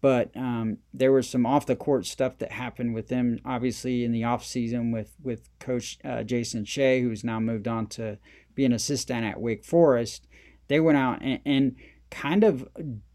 but 0.00 0.30
um, 0.36 0.78
there 0.94 1.12
was 1.12 1.28
some 1.28 1.44
off 1.44 1.66
the 1.66 1.74
court 1.74 2.06
stuff 2.06 2.38
that 2.38 2.52
happened 2.52 2.94
with 2.94 3.08
them. 3.08 3.40
Obviously, 3.44 4.04
in 4.04 4.12
the 4.12 4.24
off 4.24 4.44
season 4.44 4.92
with 4.92 5.16
with 5.22 5.48
Coach 5.58 5.98
uh, 6.04 6.22
Jason 6.22 6.64
Shay, 6.64 7.00
who's 7.00 7.24
now 7.24 7.40
moved 7.40 7.66
on 7.66 7.86
to 7.88 8.18
be 8.54 8.64
an 8.64 8.72
assistant 8.72 9.24
at 9.24 9.40
Wake 9.40 9.64
Forest. 9.64 10.27
They 10.68 10.80
went 10.80 10.98
out 10.98 11.20
and, 11.22 11.40
and 11.44 11.76
kind 12.10 12.44
of 12.44 12.68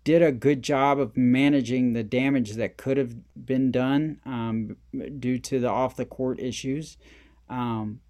did 0.03 0.21
a 0.21 0.31
good 0.31 0.61
job 0.61 0.99
of 0.99 1.15
managing 1.15 1.93
the 1.93 2.03
damage 2.03 2.53
that 2.53 2.77
could 2.77 2.97
have 2.97 3.15
been 3.45 3.71
done 3.71 4.19
um, 4.25 4.75
due 5.19 5.39
to 5.39 5.59
the 5.59 5.69
off 5.69 5.95
the 5.95 6.05
court 6.05 6.39
issues. 6.39 6.97
Um, 7.49 8.01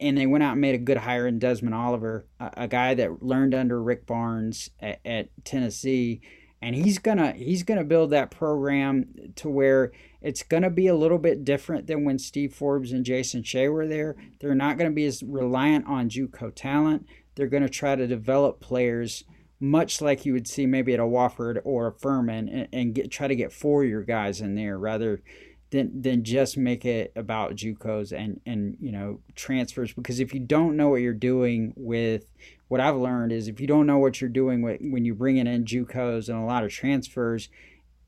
and 0.00 0.18
they 0.18 0.26
went 0.26 0.44
out 0.44 0.52
and 0.52 0.60
made 0.60 0.74
a 0.74 0.78
good 0.78 0.98
hire 0.98 1.26
in 1.26 1.38
Desmond 1.38 1.74
Oliver, 1.74 2.26
a, 2.38 2.50
a 2.58 2.68
guy 2.68 2.94
that 2.94 3.22
learned 3.22 3.54
under 3.54 3.82
Rick 3.82 4.06
Barnes 4.06 4.70
at, 4.80 5.00
at, 5.04 5.28
Tennessee, 5.44 6.20
and 6.60 6.74
he's 6.76 6.98
gonna 6.98 7.32
he's 7.32 7.62
gonna 7.62 7.84
build 7.84 8.10
that 8.10 8.30
program 8.30 9.06
to 9.36 9.48
where 9.48 9.92
it's 10.20 10.42
gonna 10.42 10.70
be 10.70 10.86
a 10.86 10.94
little 10.94 11.18
bit 11.18 11.44
different 11.44 11.86
than 11.86 12.04
when 12.04 12.18
Steve 12.18 12.54
Forbes 12.54 12.92
and 12.92 13.04
Jason 13.04 13.42
Shay 13.42 13.68
were 13.68 13.88
there. 13.88 14.16
They're 14.40 14.54
not 14.54 14.78
gonna 14.78 14.90
be 14.90 15.06
as 15.06 15.22
reliant 15.22 15.86
on 15.86 16.08
JUCO 16.08 16.52
talent. 16.54 17.06
They're 17.34 17.46
gonna 17.46 17.68
try 17.68 17.96
to 17.96 18.06
develop 18.06 18.60
players 18.60 19.24
much 19.62 20.00
like 20.00 20.26
you 20.26 20.32
would 20.32 20.48
see 20.48 20.66
maybe 20.66 20.92
at 20.92 20.98
a 20.98 21.04
Wofford 21.04 21.60
or 21.64 21.86
a 21.86 21.92
Furman, 21.92 22.48
and, 22.48 22.68
and 22.72 22.94
get 22.94 23.10
try 23.12 23.28
to 23.28 23.36
get 23.36 23.52
four 23.52 23.84
year 23.84 24.02
guys 24.02 24.40
in 24.40 24.56
there 24.56 24.76
rather 24.76 25.22
than 25.70 26.02
than 26.02 26.24
just 26.24 26.58
make 26.58 26.84
it 26.84 27.12
about 27.14 27.54
JUCOs 27.54 28.12
and 28.12 28.40
and 28.44 28.76
you 28.80 28.90
know 28.90 29.20
transfers. 29.36 29.92
Because 29.92 30.18
if 30.18 30.34
you 30.34 30.40
don't 30.40 30.76
know 30.76 30.88
what 30.88 31.00
you're 31.00 31.14
doing 31.14 31.72
with 31.76 32.32
what 32.66 32.80
I've 32.80 32.96
learned 32.96 33.30
is 33.32 33.46
if 33.46 33.60
you 33.60 33.68
don't 33.68 33.86
know 33.86 33.98
what 33.98 34.20
you're 34.20 34.30
doing 34.30 34.62
with, 34.62 34.80
when 34.80 35.04
you 35.04 35.14
bring 35.14 35.36
in 35.36 35.64
JUCOs 35.64 36.28
and 36.28 36.38
a 36.38 36.44
lot 36.44 36.64
of 36.64 36.72
transfers, 36.72 37.48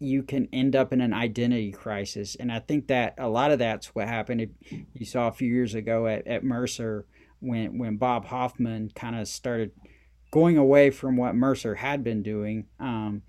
you 0.00 0.24
can 0.24 0.48
end 0.52 0.74
up 0.74 0.92
in 0.92 1.00
an 1.00 1.12
identity 1.12 1.70
crisis. 1.70 2.34
And 2.34 2.50
I 2.50 2.58
think 2.58 2.88
that 2.88 3.14
a 3.18 3.28
lot 3.28 3.52
of 3.52 3.60
that's 3.60 3.94
what 3.94 4.08
happened. 4.08 4.54
You 4.94 5.06
saw 5.06 5.28
a 5.28 5.32
few 5.32 5.52
years 5.52 5.74
ago 5.74 6.06
at, 6.06 6.26
at 6.26 6.42
Mercer 6.42 7.06
when 7.44 7.78
when 7.78 7.96
Bob 7.96 8.26
Hoffman 8.26 8.90
kind 8.94 9.16
of 9.16 9.28
started 9.28 9.72
going 10.30 10.58
away 10.58 10.90
from 10.90 11.16
what 11.16 11.34
Mercer 11.34 11.76
had 11.76 12.02
been 12.02 12.22
doing 12.22 12.66
um, 12.80 13.22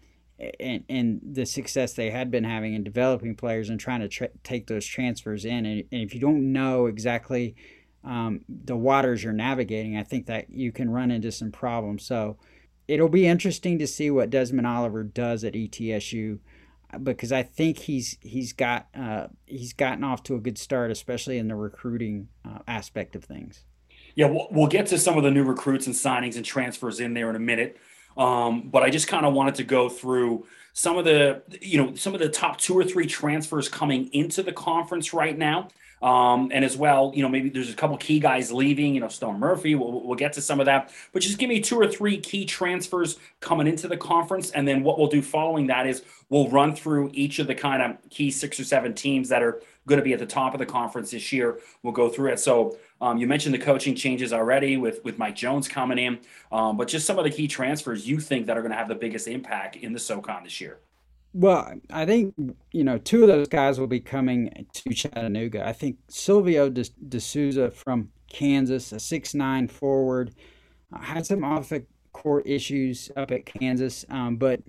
and, 0.60 0.84
and 0.90 1.22
the 1.24 1.46
success 1.46 1.94
they 1.94 2.10
had 2.10 2.32
been 2.32 2.44
having 2.44 2.74
in 2.74 2.84
developing 2.84 3.36
players 3.36 3.70
and 3.70 3.80
trying 3.80 4.02
to 4.02 4.08
tra- 4.08 4.30
take 4.44 4.68
those 4.68 4.86
transfers 4.86 5.46
in. 5.46 5.66
And, 5.66 5.84
and, 5.92 6.02
if 6.02 6.14
you 6.14 6.20
don't 6.20 6.52
know 6.52 6.88
exactly 6.88 7.56
um, 8.04 8.42
the 8.50 8.76
waters 8.76 9.24
you're 9.24 9.34
navigating, 9.34 9.96
I 9.96 10.04
think 10.04 10.26
that 10.26 10.50
you 10.50 10.72
can 10.72 10.90
run 10.90 11.12
into 11.12 11.32
some 11.32 11.52
problems. 11.52 12.06
So 12.06 12.38
it'll 12.88 13.08
be 13.08 13.28
interesting 13.28 13.78
to 13.80 13.88
see 13.88 14.10
what 14.10 14.30
Desmond 14.30 14.68
Oliver 14.68 15.04
does 15.04 15.44
at 15.44 15.54
ETSU 15.54 16.40
because 17.04 17.32
I 17.32 17.44
think 17.44 17.80
he's 17.80 18.18
he's 18.22 18.54
got 18.54 18.88
uh, 18.96 19.28
he's 19.46 19.74
gotten 19.74 20.04
off 20.04 20.24
to 20.24 20.36
a 20.36 20.40
good 20.40 20.58
start, 20.58 20.92
especially 20.92 21.38
in 21.38 21.48
the 21.48 21.56
recruiting 21.56 22.30
uh, 22.46 22.60
aspect 22.68 23.16
of 23.16 23.24
things. 23.24 23.66
Yeah, 24.16 24.28
we'll, 24.28 24.48
we'll 24.50 24.68
get 24.68 24.88
to 24.88 24.98
some 24.98 25.18
of 25.18 25.24
the 25.24 25.32
new 25.32 25.44
recruits 25.44 25.88
and 25.88 25.96
signings 25.96 26.38
and 26.38 26.46
transfers 26.46 27.00
in 27.00 27.14
there 27.14 27.30
in 27.30 27.36
a 27.36 27.40
minute. 27.40 27.78
Um, 28.18 28.70
but 28.70 28.82
I 28.82 28.90
just 28.90 29.08
kind 29.08 29.26
of 29.26 29.34
wanted 29.34 29.56
to 29.56 29.64
go 29.64 29.90
through 29.90 30.48
some 30.74 30.98
of 30.98 31.06
the, 31.06 31.42
you 31.62 31.82
know, 31.82 31.96
some 31.96 32.14
of 32.14 32.20
the 32.20 32.30
top 32.30 32.58
two 32.58 32.78
or 32.78 32.84
three 32.84 33.06
transfers 33.06 33.68
coming 33.68 34.10
into 34.14 34.42
the 34.42 34.54
conference 34.54 35.14
right 35.14 35.38
now. 35.38 35.68
Um, 36.02 36.52
and 36.54 36.64
as 36.64 36.78
well, 36.78 37.12
you 37.16 37.24
know, 37.24 37.30
maybe 37.30 37.50
there's 37.50 37.72
a 37.72 37.76
couple 37.76 37.98
key 37.98 38.20
guys 38.20 38.52
leaving, 38.52 38.94
you 38.94 39.02
know, 39.02 39.08
Storm 39.08 39.40
Murphy, 39.40 39.76
we'll, 39.76 40.06
we'll 40.06 40.18
get 40.18 40.34
to 40.34 40.42
some 40.42 40.60
of 40.60 40.66
that, 40.66 40.92
but 41.14 41.22
just 41.22 41.40
give 41.40 41.50
me 41.50 41.62
two 41.62 41.78
or 41.78 41.88
three 41.88 42.20
key 42.20 42.46
transfers 42.46 43.18
coming 43.40 43.66
into 43.66 43.88
the 43.88 43.98
conference. 43.98 44.52
And 44.52 44.68
then 44.68 44.84
what 44.84 45.00
we'll 45.00 45.08
do 45.08 45.22
following 45.22 45.68
that 45.68 45.88
is 45.88 46.04
we'll 46.30 46.50
run 46.50 46.76
through 46.76 47.12
each 47.14 47.40
of 47.40 47.48
the 47.48 47.56
kind 47.56 47.82
of 47.82 48.10
key 48.10 48.30
six 48.30 48.60
or 48.60 48.66
seven 48.66 48.94
teams 48.94 49.30
that 49.30 49.42
are 49.42 49.62
going 49.88 49.98
to 49.98 50.04
be 50.04 50.14
at 50.14 50.20
the 50.20 50.26
top 50.26 50.54
of 50.54 50.60
the 50.60 50.66
conference 50.66 51.12
this 51.12 51.32
year. 51.32 51.60
We'll 51.84 51.94
go 51.94 52.10
through 52.10 52.34
it. 52.34 52.40
So 52.40 52.78
um, 53.02 53.18
you 53.18 53.28
mentioned 53.28 53.54
the 53.54 53.60
coaching 53.60 53.96
changes 53.96 54.34
already 54.34 54.78
with 54.78 55.04
with 55.04 55.18
Mike 55.18 55.36
Jones 55.36 55.68
coming 55.68 55.98
in, 55.98 56.20
um, 56.52 56.78
but 56.78 56.88
just 56.88 57.06
some 57.06 57.18
of 57.18 57.24
the 57.24 57.32
key 57.32 57.48
transfers 57.48 58.08
you 58.08 58.20
think 58.20 58.48
that 58.48 58.58
are 58.58 58.62
going 58.62 58.72
to 58.72 58.78
have 58.78 58.88
the 58.88 58.96
biggest 58.96 59.28
impact 59.28 59.76
in 59.76 59.94
the 59.94 60.00
SoCon 60.00 60.44
this 60.44 60.60
year. 60.60 60.80
Well, 61.34 61.74
I 61.92 62.06
think 62.06 62.34
you 62.72 62.84
know 62.84 62.98
two 62.98 63.24
of 63.24 63.28
those 63.28 63.48
guys 63.48 63.80
will 63.80 63.88
be 63.88 64.00
coming 64.00 64.66
to 64.74 64.94
Chattanooga. 64.94 65.68
I 65.68 65.74
think 65.74 65.98
Silvio 66.08 66.70
De, 66.70 66.86
De 67.10 67.20
Souza 67.20 67.70
from 67.70 68.10
Kansas, 68.30 68.92
a 68.92 69.00
six 69.00 69.34
nine 69.34 69.68
forward, 69.68 70.34
uh, 70.94 71.00
had 71.00 71.26
some 71.26 71.44
off 71.44 71.70
the 71.70 71.86
court 72.14 72.48
issues 72.48 73.12
up 73.18 73.32
at 73.32 73.46
Kansas, 73.46 74.06
um, 74.10 74.38
but 74.38 74.62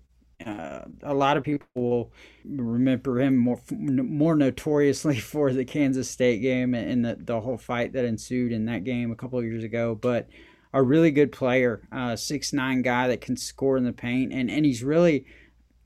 uh, 0.44 0.82
a 1.02 1.14
lot 1.14 1.36
of 1.36 1.44
people 1.44 1.66
will 1.74 2.12
remember 2.44 3.20
him 3.20 3.36
more 3.36 3.60
more 3.70 4.36
notoriously 4.36 5.18
for 5.20 5.52
the 5.52 5.64
Kansas 5.64 6.10
State 6.10 6.42
game 6.42 6.74
and 6.74 7.04
the, 7.04 7.16
the 7.18 7.40
whole 7.40 7.58
fight 7.58 7.92
that 7.94 8.04
ensued 8.04 8.52
in 8.52 8.66
that 8.66 8.84
game 8.84 9.10
a 9.10 9.16
couple 9.16 9.38
of 9.38 9.44
years 9.44 9.64
ago. 9.64 9.94
But 9.94 10.28
a 10.72 10.82
really 10.82 11.10
good 11.10 11.32
player, 11.32 11.88
uh, 11.90 12.16
six 12.16 12.52
nine 12.52 12.82
guy 12.82 13.08
that 13.08 13.22
can 13.22 13.36
score 13.36 13.76
in 13.78 13.84
the 13.84 13.92
paint, 13.92 14.32
and 14.32 14.50
and 14.50 14.66
he's 14.66 14.84
really, 14.84 15.24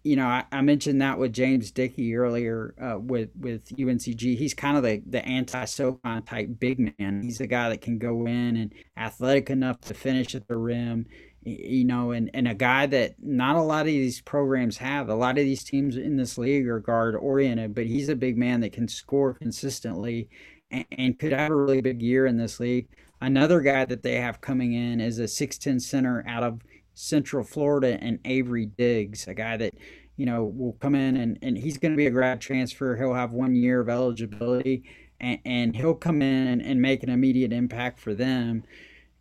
you 0.03 0.17
know, 0.17 0.27
I, 0.27 0.45
I 0.51 0.63
mentioned 0.63 1.01
that 1.01 1.19
with 1.19 1.33
James 1.33 1.71
Dickey 1.71 2.17
earlier 2.17 2.75
uh, 2.83 2.99
with 2.99 3.31
with 3.39 3.69
UNCG. 3.77 4.37
He's 4.37 4.55
kind 4.55 4.77
of 4.77 4.83
the 4.83 5.01
the 5.07 5.25
anti 5.25 5.65
SoCon 5.65 6.25
type 6.25 6.49
big 6.59 6.99
man. 6.99 7.23
He's 7.23 7.41
a 7.41 7.47
guy 7.47 7.69
that 7.69 7.83
can 7.83 7.99
go 7.99 8.27
in 8.27 8.57
and 8.57 8.75
athletic 8.97 9.49
enough 9.49 9.81
to 9.83 9.95
finish 9.95 10.35
at 10.35 10.49
the 10.49 10.57
rim 10.57 11.07
you 11.43 11.85
know, 11.85 12.11
and, 12.13 12.31
and 12.35 12.47
a 12.47 12.55
guy 12.55 12.87
that 12.87 13.15
not 13.23 13.57
a 13.57 13.63
lot 13.63 13.81
of 13.81 13.87
these 13.87 14.21
programs 14.21 14.77
have. 14.79 15.09
A 15.09 15.15
lot 15.15 15.39
of 15.39 15.45
these 15.45 15.65
teams 15.65 15.97
in 15.97 16.17
this 16.17 16.37
league 16.37 16.69
are 16.69 16.81
guard 16.81 17.17
oriented, 17.17 17.75
but 17.75 17.87
he's 17.87 18.09
a 18.09 18.17
big 18.17 18.37
man 18.37 18.61
that 18.61 18.73
can 18.73 18.89
score 18.89 19.35
consistently 19.35 20.29
and, 20.71 20.85
and 20.93 21.19
could 21.19 21.33
have 21.33 21.51
a 21.51 21.57
really 21.57 21.81
big 21.81 22.03
year 22.03 22.27
in 22.27 22.37
this 22.37 22.61
league. 22.61 22.89
Another 23.23 23.61
guy 23.61 23.85
that 23.87 24.03
they 24.03 24.17
have 24.17 24.41
coming 24.41 24.75
in 24.75 25.01
is 25.01 25.19
a 25.19 25.25
6'10 25.25 25.81
center 25.81 26.25
out 26.27 26.43
of 26.43 26.61
Central 26.95 27.45
Florida 27.45 27.99
and 28.03 28.19
Avery 28.27 28.67
Diggs, 28.67 29.27
a 29.27 29.35
guy 29.35 29.57
that, 29.57 29.75
you 30.17 30.27
know, 30.27 30.45
will 30.45 30.75
come 30.75 30.95
in 30.95 31.17
and, 31.17 31.39
and 31.41 31.57
he's 31.57 31.79
going 31.79 31.93
to 31.93 31.97
be 31.97 32.07
a 32.07 32.11
grad 32.11 32.41
transfer. 32.43 32.97
He'll 32.97 33.15
have 33.15 33.33
one 33.33 33.55
year 33.55 33.81
of 33.81 33.89
eligibility 33.89 34.85
and, 35.19 35.39
and 35.47 35.77
he'll 35.77 35.95
come 35.95 36.21
in 36.21 36.47
and, 36.49 36.61
and 36.61 36.83
make 36.83 37.03
an 37.03 37.09
immediate 37.09 37.53
impact 37.53 37.99
for 37.99 38.15
them 38.15 38.65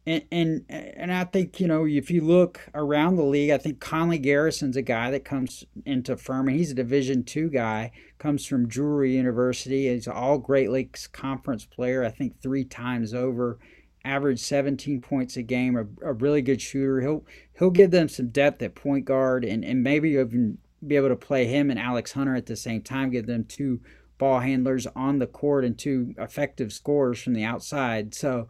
and 0.10 0.24
and 0.32 0.66
and 0.70 1.14
I 1.14 1.24
think 1.24 1.60
you 1.60 1.68
know 1.68 1.86
if 1.86 2.10
you 2.10 2.22
look 2.22 2.68
around 2.74 3.16
the 3.16 3.24
league, 3.24 3.52
I 3.52 3.60
think 3.60 3.80
Conley 3.80 4.18
Garrison's 4.18 4.76
a 4.76 4.82
guy 4.82 5.12
that 5.12 5.24
comes 5.24 5.66
into 5.86 6.18
Furman. 6.18 6.56
He's 6.56 6.72
a 6.72 6.76
Division 6.76 7.24
two 7.24 7.50
guy, 7.50 7.92
comes 8.18 8.46
from 8.46 8.68
Drury 8.68 9.16
University. 9.16 9.88
He's 9.88 10.08
an 10.08 10.14
All 10.14 10.40
Great 10.40 10.72
Lakes 10.72 11.06
Conference 11.06 11.66
player. 11.66 12.04
I 12.04 12.10
think 12.10 12.42
three 12.42 12.66
times 12.66 13.14
over. 13.14 13.60
Averaged 14.06 14.40
17 14.40 15.02
points 15.02 15.36
a 15.36 15.44
game. 15.44 15.76
A, 15.76 16.08
a 16.08 16.14
really 16.14 16.42
good 16.42 16.62
shooter. 16.62 17.02
He'll 17.02 17.26
he'll 17.60 17.70
give 17.70 17.92
them 17.92 18.10
some 18.10 18.30
depth 18.30 18.62
at 18.64 18.74
point 18.74 19.06
guard, 19.06 19.46
and 19.46 19.64
and 19.64 19.84
maybe 19.84 20.12
even 20.12 20.58
be 20.86 20.96
able 20.96 21.10
to 21.10 21.16
play 21.16 21.46
him 21.46 21.70
and 21.70 21.80
Alex 21.80 22.14
Hunter 22.14 22.36
at 22.36 22.48
the 22.48 22.56
same 22.56 22.82
time. 22.82 23.12
Give 23.12 23.28
them 23.28 23.44
two 23.44 23.82
ball 24.18 24.40
handlers 24.40 24.88
on 24.96 25.20
the 25.20 25.28
court 25.28 25.66
and 25.66 25.78
two 25.78 26.16
effective 26.18 26.74
scorers 26.74 27.22
from 27.22 27.34
the 27.34 27.44
outside. 27.44 28.16
So 28.16 28.48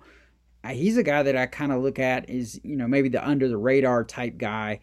he's 0.68 0.98
a 0.98 1.04
guy 1.04 1.24
that 1.24 1.36
I 1.36 1.46
kind 1.46 1.72
of 1.72 1.82
look 1.82 2.00
at 2.00 2.30
is 2.30 2.60
you 2.64 2.76
know 2.76 2.88
maybe 2.88 3.10
the 3.10 3.26
under 3.28 3.48
the 3.48 3.58
radar 3.58 4.04
type 4.04 4.38
guy, 4.38 4.80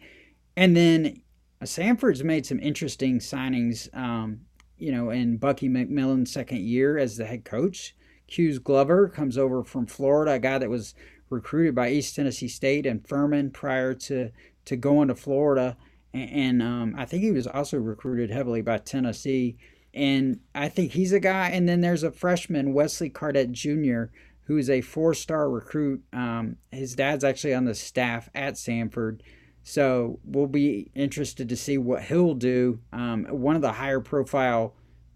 and 0.55 0.75
then 0.75 1.21
uh, 1.61 1.65
Samford's 1.65 2.23
made 2.23 2.45
some 2.45 2.59
interesting 2.59 3.19
signings. 3.19 3.93
Um, 3.95 4.41
you 4.77 4.91
know, 4.91 5.09
in 5.09 5.37
Bucky 5.37 5.69
McMillan's 5.69 6.31
second 6.31 6.61
year 6.61 6.97
as 6.97 7.17
the 7.17 7.25
head 7.25 7.43
coach, 7.43 7.95
Ques 8.27 8.59
Glover 8.59 9.07
comes 9.07 9.37
over 9.37 9.63
from 9.63 9.87
Florida, 9.87 10.33
a 10.33 10.39
guy 10.39 10.59
that 10.59 10.69
was 10.69 10.93
recruited 11.29 11.73
by 11.73 11.89
East 11.89 12.15
Tennessee 12.15 12.47
State 12.47 12.85
and 12.85 13.07
Furman 13.07 13.51
prior 13.51 13.93
to 13.93 14.31
to 14.65 14.75
going 14.75 15.07
to 15.07 15.15
Florida, 15.15 15.77
and, 16.13 16.29
and 16.29 16.61
um, 16.61 16.95
I 16.97 17.05
think 17.05 17.23
he 17.23 17.31
was 17.31 17.47
also 17.47 17.77
recruited 17.77 18.29
heavily 18.29 18.61
by 18.61 18.79
Tennessee. 18.79 19.57
And 19.93 20.41
I 20.53 20.69
think 20.69 20.91
he's 20.91 21.11
a 21.11 21.19
guy. 21.19 21.49
And 21.49 21.67
then 21.67 21.81
there's 21.81 22.03
a 22.03 22.11
freshman, 22.11 22.73
Wesley 22.73 23.09
Cardet 23.09 23.51
Jr., 23.51 24.05
who's 24.47 24.69
a 24.69 24.81
four 24.81 25.13
star 25.13 25.49
recruit. 25.49 26.03
Um, 26.13 26.55
his 26.71 26.95
dad's 26.95 27.23
actually 27.23 27.53
on 27.53 27.65
the 27.65 27.75
staff 27.75 28.29
at 28.33 28.55
Samford. 28.55 29.19
So 29.61 30.19
we'll 30.23 30.47
be 30.47 30.89
interested 30.95 31.49
to 31.49 31.57
see 31.57 31.77
what 31.77 32.03
he'll 32.03 32.33
do. 32.33 32.79
Um, 32.93 33.25
one 33.25 33.57
of 33.57 33.61
the 33.61 33.73
higher 33.73 33.99
profile, 33.99 34.73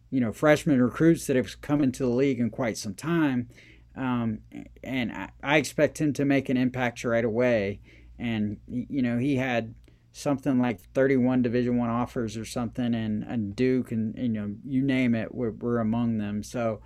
you 0.09 0.19
know, 0.19 0.33
freshman 0.33 0.81
recruits 0.81 1.27
that 1.27 1.37
have 1.37 1.61
come 1.61 1.81
into 1.81 2.03
the 2.03 2.09
league 2.09 2.41
in 2.41 2.49
quite 2.49 2.77
some 2.77 2.93
time. 2.93 3.47
Um, 3.95 4.39
and 4.83 5.13
I, 5.13 5.29
I, 5.41 5.57
expect 5.57 5.99
him 5.99 6.13
to 6.13 6.23
make 6.23 6.47
an 6.47 6.55
impact 6.55 7.03
right 7.03 7.23
away. 7.23 7.81
And, 8.19 8.57
you 8.67 9.01
know, 9.01 9.17
he 9.17 9.35
had 9.35 9.75
something 10.13 10.59
like 10.59 10.79
31 10.93 11.41
division 11.41 11.77
one 11.77 11.89
offers 11.89 12.37
or 12.37 12.45
something 12.45 12.93
and, 12.93 13.23
and 13.23 13.53
Duke 13.55 13.91
and, 13.91 14.17
you 14.17 14.29
know, 14.29 14.55
you 14.65 14.81
name 14.81 15.13
it, 15.15 15.33
we're, 15.33 15.51
we're 15.51 15.79
among 15.79 16.19
them. 16.19 16.41
So, 16.43 16.81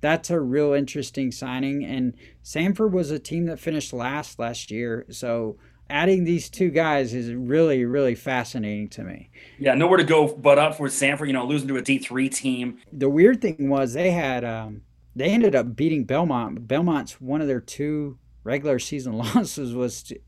that's 0.00 0.30
a 0.30 0.40
real 0.40 0.72
interesting 0.72 1.30
signing. 1.30 1.84
And 1.84 2.14
Samford 2.44 2.92
was 2.92 3.10
a 3.10 3.18
team 3.18 3.46
that 3.46 3.58
finished 3.58 3.92
last 3.92 4.38
last 4.38 4.70
year, 4.70 5.06
so 5.10 5.56
adding 5.90 6.24
these 6.24 6.48
two 6.48 6.70
guys 6.70 7.12
is 7.12 7.32
really, 7.34 7.84
really 7.84 8.14
fascinating 8.14 8.88
to 8.88 9.02
me. 9.02 9.28
Yeah, 9.58 9.74
nowhere 9.74 9.98
to 9.98 10.04
go 10.04 10.28
but 10.28 10.58
up 10.58 10.76
for 10.76 10.88
Samford, 10.88 11.26
You 11.26 11.32
know, 11.32 11.44
losing 11.44 11.68
to 11.68 11.76
a 11.76 11.82
D 11.82 11.98
three 11.98 12.28
team. 12.28 12.78
The 12.92 13.10
weird 13.10 13.42
thing 13.42 13.68
was 13.68 13.92
they 13.92 14.12
had 14.12 14.44
um, 14.44 14.82
they 15.14 15.26
ended 15.26 15.54
up 15.54 15.76
beating 15.76 16.04
Belmont. 16.04 16.66
Belmont's 16.66 17.20
one 17.20 17.40
of 17.42 17.48
their 17.48 17.60
two 17.60 18.18
regular 18.44 18.78
season 18.78 19.12
losses 19.18 19.74
was, 19.74 20.04
to, 20.04 20.18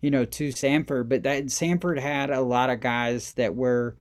you 0.00 0.10
know, 0.10 0.24
to 0.24 0.48
Samford. 0.48 1.08
But 1.08 1.24
that 1.24 1.46
Samford 1.46 1.98
had 1.98 2.30
a 2.30 2.40
lot 2.40 2.70
of 2.70 2.80
guys 2.80 3.32
that 3.34 3.56
were 3.56 3.96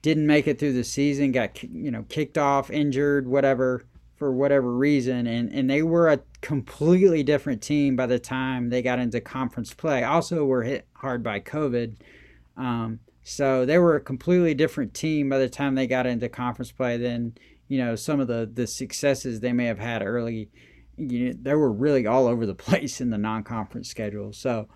didn't 0.00 0.28
make 0.28 0.46
it 0.46 0.60
through 0.60 0.74
the 0.74 0.84
season, 0.84 1.32
got 1.32 1.60
you 1.62 1.90
know 1.90 2.04
kicked 2.08 2.38
off, 2.38 2.70
injured, 2.70 3.26
whatever 3.26 3.84
for 4.18 4.32
whatever 4.32 4.74
reason, 4.74 5.26
and 5.26 5.50
and 5.52 5.70
they 5.70 5.82
were 5.82 6.08
a 6.08 6.20
completely 6.40 7.22
different 7.22 7.62
team 7.62 7.94
by 7.96 8.06
the 8.06 8.18
time 8.18 8.68
they 8.68 8.82
got 8.82 8.98
into 8.98 9.20
conference 9.20 9.72
play. 9.72 10.02
Also, 10.02 10.44
were 10.44 10.64
hit 10.64 10.86
hard 10.94 11.22
by 11.22 11.40
COVID. 11.40 11.96
Um, 12.56 13.00
so 13.22 13.64
they 13.64 13.78
were 13.78 13.94
a 13.94 14.00
completely 14.00 14.54
different 14.54 14.94
team 14.94 15.28
by 15.28 15.38
the 15.38 15.48
time 15.48 15.74
they 15.74 15.86
got 15.86 16.06
into 16.06 16.28
conference 16.28 16.72
play 16.72 16.96
than 16.96 17.34
you 17.68 17.78
know 17.78 17.94
some 17.94 18.18
of 18.18 18.26
the 18.26 18.50
the 18.52 18.66
successes 18.66 19.40
they 19.40 19.52
may 19.52 19.66
have 19.66 19.78
had 19.78 20.02
early. 20.02 20.50
You 20.96 21.28
know, 21.28 21.38
they 21.40 21.54
were 21.54 21.72
really 21.72 22.06
all 22.06 22.26
over 22.26 22.44
the 22.44 22.54
place 22.66 23.00
in 23.00 23.10
the 23.10 23.18
non-conference 23.18 23.88
schedule. 23.88 24.32
So 24.32 24.68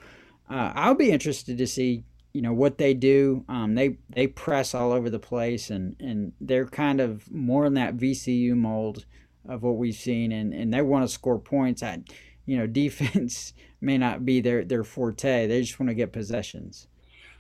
uh, 0.49 0.73
I'll 0.75 0.95
be 0.95 1.11
interested 1.11 1.59
to 1.59 1.67
see 1.67 2.05
you 2.33 2.43
know 2.43 2.53
what 2.53 2.79
they 2.79 2.95
do. 2.95 3.45
Um, 3.49 3.75
they 3.75 3.97
they 4.09 4.29
press 4.29 4.73
all 4.73 4.93
over 4.93 5.11
the 5.11 5.19
place, 5.19 5.69
and 5.69 5.97
and 5.99 6.33
they're 6.41 6.67
kind 6.67 7.01
of 7.01 7.29
more 7.33 7.67
in 7.67 7.75
that 7.75 7.97
VCU 7.97 8.55
mold 8.55 9.05
of 9.49 9.63
what 9.63 9.77
we've 9.77 9.95
seen, 9.95 10.33
and 10.33 10.53
and 10.53 10.73
they 10.73 10.83
want 10.83 11.07
to 11.07 11.13
score 11.13 11.39
points. 11.39 11.83
At 11.83 12.01
you 12.47 12.59
know 12.59 12.67
defense 12.83 13.53
may 13.81 13.99
not 13.99 14.25
be 14.25 14.41
their 14.41 14.65
their 14.65 14.85
forte. 14.85 15.47
They 15.47 15.61
just 15.61 15.79
want 15.79 15.91
to 15.91 15.95
get 15.95 16.13
possessions. 16.13 16.89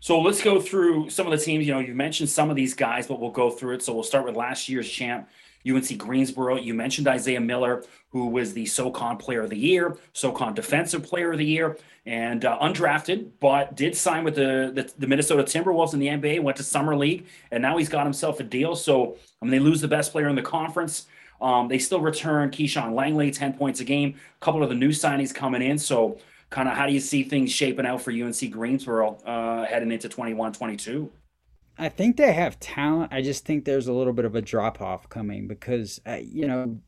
So 0.02 0.20
let's 0.20 0.42
go 0.42 0.60
through 0.60 1.10
some 1.10 1.28
of 1.28 1.38
the 1.38 1.42
teams. 1.42 1.64
You 1.64 1.74
know, 1.74 1.78
you 1.78 1.94
mentioned 1.94 2.28
some 2.28 2.50
of 2.50 2.56
these 2.56 2.74
guys, 2.74 3.06
but 3.06 3.20
we'll 3.20 3.30
go 3.30 3.50
through 3.50 3.74
it. 3.74 3.82
So 3.82 3.94
we'll 3.94 4.02
start 4.02 4.24
with 4.24 4.34
last 4.34 4.68
year's 4.68 4.90
champ, 4.90 5.28
UNC 5.64 5.96
Greensboro. 5.96 6.56
You 6.56 6.74
mentioned 6.74 7.06
Isaiah 7.06 7.40
Miller, 7.40 7.84
who 8.08 8.26
was 8.26 8.52
the 8.52 8.66
SoCon 8.66 9.16
Player 9.16 9.42
of 9.42 9.50
the 9.50 9.56
Year, 9.56 9.96
SoCon 10.12 10.54
Defensive 10.54 11.04
Player 11.04 11.30
of 11.30 11.38
the 11.38 11.44
Year, 11.44 11.78
and 12.04 12.44
uh, 12.44 12.58
undrafted, 12.58 13.30
but 13.38 13.76
did 13.76 13.96
sign 13.96 14.24
with 14.24 14.34
the, 14.34 14.72
the, 14.74 14.92
the 14.98 15.06
Minnesota 15.06 15.44
Timberwolves 15.44 15.94
in 15.94 16.00
the 16.00 16.08
NBA. 16.08 16.42
Went 16.42 16.56
to 16.56 16.64
summer 16.64 16.96
league, 16.96 17.26
and 17.52 17.62
now 17.62 17.78
he's 17.78 17.88
got 17.88 18.04
himself 18.04 18.40
a 18.40 18.42
deal. 18.42 18.74
So 18.74 19.16
I 19.40 19.44
mean, 19.44 19.52
they 19.52 19.60
lose 19.60 19.80
the 19.80 19.86
best 19.86 20.10
player 20.10 20.28
in 20.28 20.34
the 20.34 20.42
conference. 20.42 21.06
Um, 21.42 21.68
they 21.68 21.78
still 21.78 22.00
return 22.00 22.50
Keyshaun 22.50 22.94
Langley, 22.94 23.32
10 23.32 23.54
points 23.54 23.80
a 23.80 23.84
game. 23.84 24.14
A 24.40 24.44
couple 24.44 24.62
of 24.62 24.68
the 24.68 24.76
new 24.76 24.90
signings 24.90 25.34
coming 25.34 25.60
in. 25.60 25.76
So 25.76 26.18
kind 26.50 26.68
of 26.68 26.76
how 26.76 26.86
do 26.86 26.92
you 26.92 27.00
see 27.00 27.24
things 27.24 27.50
shaping 27.50 27.84
out 27.84 28.00
for 28.00 28.12
UNC 28.12 28.50
Greensboro 28.50 29.18
uh, 29.26 29.66
heading 29.66 29.90
into 29.90 30.08
21 30.08 30.52
22? 30.52 31.10
I 31.78 31.88
think 31.88 32.16
they 32.16 32.32
have 32.32 32.60
talent. 32.60 33.12
I 33.12 33.22
just 33.22 33.44
think 33.44 33.64
there's 33.64 33.88
a 33.88 33.92
little 33.92 34.12
bit 34.12 34.24
of 34.24 34.36
a 34.36 34.42
drop 34.42 34.80
off 34.80 35.08
coming 35.08 35.48
because, 35.48 36.00
uh, 36.06 36.18
you 36.22 36.46
know, 36.46 36.78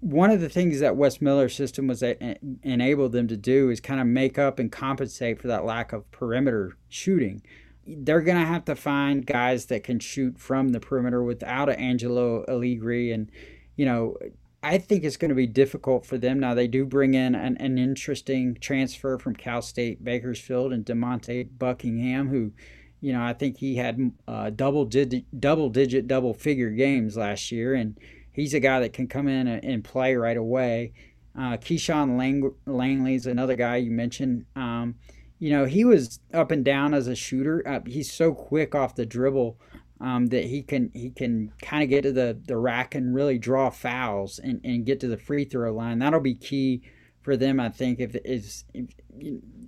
one 0.00 0.30
of 0.30 0.40
the 0.40 0.50
things 0.50 0.78
that 0.80 0.94
Wes 0.94 1.20
Miller's 1.20 1.56
system 1.56 1.86
was 1.88 2.02
a- 2.02 2.36
enabled 2.62 3.12
them 3.12 3.26
to 3.28 3.36
do 3.36 3.70
is 3.70 3.80
kind 3.80 4.00
of 4.00 4.06
make 4.06 4.38
up 4.38 4.58
and 4.58 4.70
compensate 4.70 5.40
for 5.40 5.48
that 5.48 5.64
lack 5.64 5.92
of 5.92 6.08
perimeter 6.12 6.76
shooting. 6.88 7.42
They're 7.86 8.20
going 8.20 8.38
to 8.38 8.46
have 8.46 8.66
to 8.66 8.76
find 8.76 9.24
guys 9.24 9.66
that 9.66 9.84
can 9.84 10.00
shoot 10.00 10.38
from 10.38 10.68
the 10.68 10.80
perimeter 10.80 11.22
without 11.22 11.68
an 11.70 11.76
Angelo 11.76 12.44
Allegri. 12.46 13.10
And, 13.10 13.30
you 13.76 13.84
know, 13.84 14.16
I 14.62 14.78
think 14.78 15.04
it's 15.04 15.16
going 15.16 15.28
to 15.28 15.34
be 15.34 15.46
difficult 15.46 16.04
for 16.04 16.18
them. 16.18 16.40
Now, 16.40 16.54
they 16.54 16.66
do 16.66 16.84
bring 16.84 17.14
in 17.14 17.34
an, 17.34 17.56
an 17.58 17.78
interesting 17.78 18.56
transfer 18.60 19.18
from 19.18 19.36
Cal 19.36 19.62
State 19.62 20.02
Bakersfield 20.02 20.72
and 20.72 20.84
Demonte 20.84 21.48
Buckingham, 21.56 22.28
who, 22.28 22.52
you 23.00 23.12
know, 23.12 23.22
I 23.22 23.32
think 23.32 23.58
he 23.58 23.76
had 23.76 24.10
uh, 24.26 24.50
double 24.50 24.84
digit, 24.84 25.40
double 25.40 25.68
digit, 25.68 26.08
double 26.08 26.34
figure 26.34 26.70
games 26.70 27.16
last 27.16 27.52
year, 27.52 27.74
and 27.74 27.96
he's 28.32 28.54
a 28.54 28.60
guy 28.60 28.80
that 28.80 28.92
can 28.92 29.06
come 29.06 29.28
in 29.28 29.46
and 29.46 29.84
play 29.84 30.16
right 30.16 30.36
away. 30.36 30.92
Uh, 31.38 31.58
Keyshaun 31.58 32.18
Lang- 32.18 32.54
Langley 32.66 33.14
is 33.14 33.26
another 33.26 33.56
guy 33.56 33.76
you 33.76 33.90
mentioned. 33.90 34.46
Um, 34.56 34.96
you 35.38 35.50
know, 35.50 35.66
he 35.66 35.84
was 35.84 36.18
up 36.32 36.50
and 36.50 36.64
down 36.64 36.94
as 36.94 37.06
a 37.06 37.14
shooter. 37.14 37.62
Uh, 37.68 37.80
he's 37.86 38.10
so 38.10 38.32
quick 38.32 38.74
off 38.74 38.94
the 38.94 39.06
dribble 39.06 39.60
um, 40.00 40.26
that 40.26 40.44
he 40.44 40.62
can 40.62 40.90
he 40.94 41.10
can 41.10 41.52
kind 41.62 41.82
of 41.82 41.88
get 41.88 42.02
to 42.02 42.12
the, 42.12 42.38
the 42.46 42.56
rack 42.56 42.94
and 42.94 43.14
really 43.14 43.38
draw 43.38 43.70
fouls 43.70 44.38
and, 44.38 44.60
and 44.64 44.84
get 44.84 45.00
to 45.00 45.08
the 45.08 45.16
free 45.16 45.44
throw 45.44 45.72
line. 45.72 45.98
That'll 45.98 46.20
be 46.20 46.34
key 46.34 46.82
for 47.22 47.36
them, 47.36 47.58
I 47.58 47.70
think, 47.70 47.98
if 48.00 48.14
is 48.24 48.64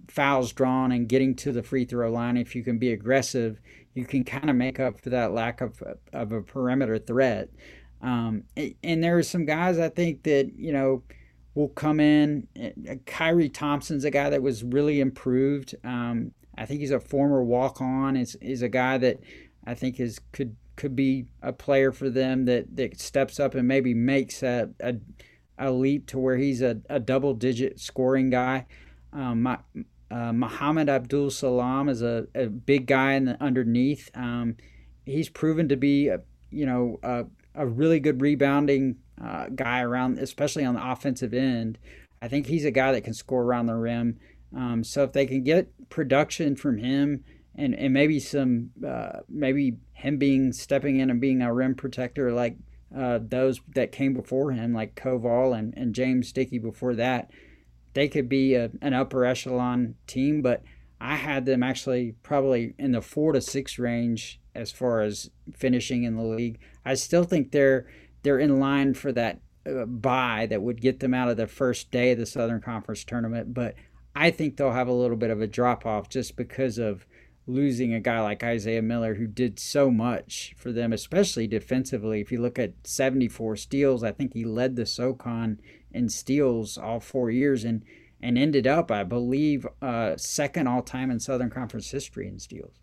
fouls 0.09 0.53
drawn 0.53 0.93
and 0.93 1.09
getting 1.09 1.35
to 1.37 1.53
the 1.53 1.63
free 1.63 1.85
throw 1.85 2.11
line. 2.11 2.37
If 2.37 2.55
you 2.55 2.63
can 2.63 2.79
be 2.79 2.93
aggressive, 2.93 3.61
you 3.95 4.05
can 4.05 4.23
kind 4.25 4.49
of 4.49 4.57
make 4.57 4.79
up 4.79 5.01
for 5.01 5.11
that 5.11 5.33
lack 5.33 5.61
of 5.61 5.83
of 6.13 6.33
a 6.33 6.43
perimeter 6.43 6.99
threat. 6.99 7.49
Um, 8.01 8.45
and 8.57 9.03
there 9.03 9.19
are 9.19 9.25
some 9.25 9.45
guys 9.45 9.79
I 9.79 9.89
think 9.89 10.23
that 10.25 10.53
you 10.57 10.73
know 10.73 11.03
will 11.55 11.69
come 11.69 12.01
in. 12.01 12.47
Uh, 12.61 12.95
Kyrie 13.07 13.49
Thompson's 13.49 14.05
a 14.05 14.11
guy 14.11 14.31
that 14.31 14.43
was 14.43 14.63
really 14.63 15.01
improved. 15.01 15.75
Um, 15.83 16.33
I 16.57 16.67
think 16.67 16.81
he's 16.81 16.91
a 16.91 17.01
former 17.01 17.43
walk 17.43 17.81
on. 17.81 18.17
Is 18.17 18.37
is 18.37 18.63
a 18.63 18.69
guy 18.69 18.99
that 18.99 19.21
I 19.69 19.75
think 19.75 20.01
is 20.01 20.19
could 20.33 20.57
could 20.77 20.97
be 20.97 21.27
a 21.43 21.53
player 21.53 21.93
for 21.93 22.09
them 22.09 22.47
that, 22.47 22.75
that 22.77 22.99
steps 22.99 23.39
up 23.39 23.55
and 23.55 23.69
maybe 23.69 23.93
makes 23.93 24.43
a, 24.43 24.71
a, 24.81 24.95
a 25.59 25.73
leap 25.73 26.07
to 26.07 26.19
where 26.19 26.37
he's 26.37 26.63
a, 26.63 26.81
a 26.89 27.01
double 27.01 27.35
digit 27.35 27.81
scoring 27.81 28.31
guy. 28.31 28.65
Um, 29.13 29.43
my, 29.43 29.59
uh, 30.09 30.33
Muhammad 30.33 30.89
Abdul 30.89 31.31
Salam 31.31 31.89
is 31.89 32.01
a, 32.01 32.29
a 32.35 32.47
big 32.47 32.87
guy 32.87 33.15
in 33.15 33.25
the 33.27 33.43
underneath. 33.43 34.09
Um, 34.15 34.57
he's 35.05 35.29
proven 35.29 35.69
to 35.69 35.77
be 35.77 36.09
a, 36.09 36.21
you 36.51 36.65
know 36.65 36.99
a, 37.03 37.27
a 37.55 37.67
really 37.67 38.01
good 38.01 38.23
rebounding 38.23 38.97
uh, 39.23 39.49
guy 39.55 39.83
around, 39.83 40.19
especially 40.19 40.65
on 40.65 40.75
the 40.75 40.91
offensive 40.91 41.35
end. 41.35 41.77
I 42.23 42.29
think 42.29 42.47
he's 42.47 42.65
a 42.65 42.71
guy 42.71 42.93
that 42.93 43.05
can 43.05 43.15
score 43.15 43.43
around 43.43 43.67
the 43.67 43.75
rim. 43.75 44.19
Um, 44.57 44.83
so 44.83 45.03
if 45.03 45.13
they 45.13 45.27
can 45.27 45.43
get 45.43 45.91
production 45.91 46.57
from 46.57 46.79
him 46.79 47.25
and 47.59 47.75
and 47.75 47.93
maybe 47.93 48.21
some 48.21 48.71
uh, 48.87 49.21
maybe 49.29 49.77
him 49.93 50.17
being 50.17 50.53
stepping 50.53 51.01
in 51.01 51.11
and 51.11 51.21
being 51.21 51.43
a 51.43 51.53
rim 51.53 51.75
protector 51.75 52.33
like 52.33 52.57
uh, 52.97 53.19
those 53.21 53.61
that 53.75 53.93
came 53.93 54.15
before 54.15 54.53
him, 54.53 54.73
like 54.73 54.95
Koval 54.95 55.59
and, 55.59 55.75
and 55.77 55.95
James 55.95 56.33
Dickey 56.33 56.59
before 56.59 56.95
that, 56.95 57.31
they 57.93 58.09
could 58.09 58.29
be 58.29 58.55
a, 58.55 58.71
an 58.81 58.95
upper 58.95 59.25
echelon 59.25 59.97
team. 60.07 60.41
But 60.41 60.63
I 61.01 61.17
had 61.17 61.45
them 61.45 61.63
actually 61.63 62.15
probably 62.23 62.75
in 62.79 62.93
the 62.93 63.03
four 63.03 63.33
to 63.33 63.41
six 63.41 63.79
range 63.79 64.41
as 64.55 64.73
far 64.73 65.03
as 65.03 65.31
finishing 65.53 66.05
in 66.05 66.17
the 66.17 66.23
league. 66.23 66.59
I 66.85 66.95
still 66.95 67.25
think 67.25 67.53
they're 67.53 67.87
they're 68.23 68.39
in 68.39 68.59
line 68.59 68.95
for 68.95 69.13
that 69.13 69.41
uh, 69.67 69.85
buy 69.85 70.47
that 70.49 70.63
would 70.63 70.81
get 70.81 71.01
them 71.01 71.13
out 71.13 71.29
of 71.29 71.37
the 71.37 71.47
first 71.47 71.91
day 71.91 72.13
of 72.13 72.19
the 72.19 72.27
Southern 72.27 72.61
Conference 72.61 73.05
tournament. 73.05 73.53
But 73.53 73.75
I 74.17 74.31
think 74.31 74.57
they'll 74.57 74.73
have 74.73 74.89
a 74.89 74.93
little 74.93 75.17
bit 75.17 75.31
of 75.31 75.43
a 75.43 75.47
drop 75.47 75.85
off 75.85 76.09
just 76.09 76.37
because 76.37 76.79
of 76.79 77.07
losing 77.49 77.95
a 77.95 78.01
guy 78.01 78.21
like 78.21 78.45
Isaiah 78.45 78.83
Miller 78.83 79.15
who 79.15 79.27
did 79.27 79.59
so 79.59 79.91
much 79.91 80.55
for 80.57 80.71
them, 80.71 80.93
especially 80.93 81.47
defensively. 81.47 82.21
If 82.21 82.31
you 82.31 82.41
look 82.41 82.59
at 82.59 82.75
74 82.85 83.57
steals, 83.57 84.05
I 84.05 84.13
think 84.13 84.35
he 84.35 84.45
led 84.45 84.77
the 84.77 84.87
SoCon 84.87 85.61
in 85.91 86.09
steals 86.11 86.77
all 86.77 87.01
four 87.01 87.31
years 87.31 87.65
and 87.65 87.83
and 88.21 88.37
ended 88.37 88.67
up, 88.67 88.91
I 88.91 89.05
believe, 89.05 89.65
uh, 89.81 90.17
second 90.17 90.67
all 90.67 90.83
time 90.83 91.09
in 91.09 91.21
Southern 91.21 91.51
Conference 91.51 91.89
history 91.93 92.27
in 92.27 92.41
steals. 92.41 92.75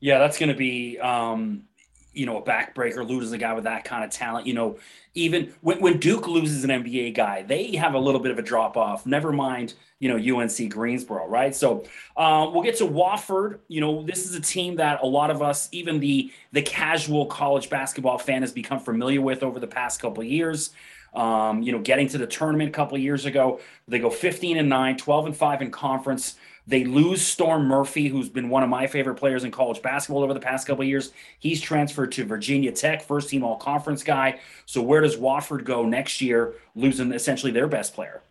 Yeah, 0.00 0.18
that's 0.18 0.38
going 0.38 0.50
to 0.50 0.54
be 0.54 0.98
um, 0.98 1.64
you 2.12 2.26
know, 2.26 2.38
a 2.38 2.42
backbreaker, 2.42 3.06
loses 3.06 3.32
a 3.32 3.38
guy 3.38 3.52
with 3.52 3.64
that 3.64 3.84
kind 3.84 4.04
of 4.04 4.10
talent. 4.10 4.46
You 4.46 4.54
know, 4.54 4.78
even 5.14 5.52
when, 5.60 5.80
when 5.80 5.98
Duke 5.98 6.28
loses 6.28 6.64
an 6.64 6.70
NBA 6.70 7.14
guy, 7.14 7.42
they 7.42 7.76
have 7.76 7.94
a 7.94 7.98
little 7.98 8.20
bit 8.20 8.30
of 8.30 8.38
a 8.38 8.42
drop 8.42 8.76
off. 8.76 9.06
Never 9.06 9.32
mind, 9.32 9.74
you 9.98 10.08
know, 10.08 10.38
UNC 10.38 10.70
Greensboro, 10.70 11.26
right? 11.26 11.54
So 11.54 11.84
uh, 12.16 12.48
we'll 12.52 12.62
get 12.62 12.76
to 12.78 12.84
Wofford. 12.84 13.58
You 13.68 13.80
know, 13.80 14.02
this 14.04 14.24
is 14.24 14.34
a 14.34 14.40
team 14.40 14.76
that 14.76 15.02
a 15.02 15.06
lot 15.06 15.30
of 15.30 15.42
us, 15.42 15.68
even 15.72 16.00
the 16.00 16.32
the 16.52 16.62
casual 16.62 17.26
college 17.26 17.68
basketball 17.70 18.18
fan, 18.18 18.42
has 18.42 18.52
become 18.52 18.78
familiar 18.78 19.20
with 19.20 19.42
over 19.42 19.58
the 19.58 19.66
past 19.66 20.00
couple 20.00 20.22
years. 20.22 20.70
Um, 21.12 21.62
you 21.62 21.72
know, 21.72 21.80
getting 21.80 22.08
to 22.08 22.18
the 22.18 22.26
tournament 22.26 22.68
a 22.68 22.72
couple 22.72 22.96
years 22.96 23.26
ago, 23.26 23.60
they 23.88 23.98
go 23.98 24.10
15 24.10 24.58
and 24.58 24.68
9, 24.68 24.96
12 24.96 25.26
and 25.26 25.36
5 25.36 25.62
in 25.62 25.70
conference. 25.72 26.36
They 26.66 26.84
lose 26.84 27.20
Storm 27.20 27.66
Murphy, 27.66 28.06
who's 28.06 28.28
been 28.28 28.48
one 28.48 28.62
of 28.62 28.68
my 28.68 28.86
favorite 28.86 29.16
players 29.16 29.42
in 29.42 29.50
college 29.50 29.82
basketball 29.82 30.22
over 30.22 30.34
the 30.34 30.40
past 30.40 30.68
couple 30.68 30.84
years. 30.84 31.12
He's 31.40 31.60
transferred 31.60 32.12
to 32.12 32.24
Virginia 32.24 32.70
Tech, 32.70 33.02
first 33.02 33.28
team 33.28 33.42
all 33.42 33.56
conference 33.56 34.04
guy. 34.04 34.38
So 34.66 34.80
where 34.80 34.99
does 35.00 35.16
Wofford 35.16 35.64
go 35.64 35.84
next 35.84 36.20
year, 36.20 36.54
losing 36.74 37.12
essentially 37.12 37.52
their 37.52 37.68
best 37.68 37.94
player? 37.94 38.22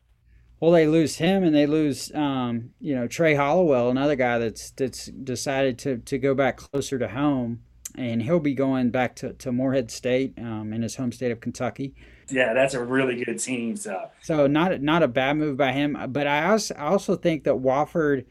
Well, 0.60 0.72
they 0.72 0.88
lose 0.88 1.16
him, 1.16 1.44
and 1.44 1.56
they 1.56 1.66
lose, 1.66 2.14
um, 2.14 2.72
you 2.82 2.94
know, 2.94 3.08
Trey 3.08 3.34
Hollowell, 3.34 3.90
another 3.90 4.16
guy 4.16 4.40
that's 4.40 4.72
that's 4.72 5.06
decided 5.06 5.80
to 5.80 5.98
to 6.00 6.18
go 6.18 6.36
back 6.36 6.58
closer 6.58 7.00
to 7.00 7.08
home, 7.08 7.62
and 7.96 8.22
he'll 8.22 8.40
be 8.40 8.54
going 8.54 8.90
back 8.92 9.16
to, 9.18 9.34
to 9.34 9.52
Morehead 9.54 9.90
State 9.90 10.34
um, 10.38 10.74
in 10.74 10.82
his 10.82 10.98
home 10.98 11.14
state 11.14 11.32
of 11.32 11.40
Kentucky. 11.40 11.94
Yeah, 12.30 12.54
that's 12.54 12.74
a 12.74 12.84
really 12.84 13.24
good 13.24 13.40
team. 13.40 13.78
So, 13.78 14.10
so 14.22 14.48
not 14.48 14.82
not 14.82 15.02
a 15.02 15.08
bad 15.08 15.38
move 15.38 15.56
by 15.56 15.72
him. 15.72 15.98
But 16.10 16.28
I 16.28 16.50
also 16.50 16.76
I 16.76 16.88
also 16.88 17.16
think 17.16 17.46
that 17.46 17.56
Wofford, 17.56 18.26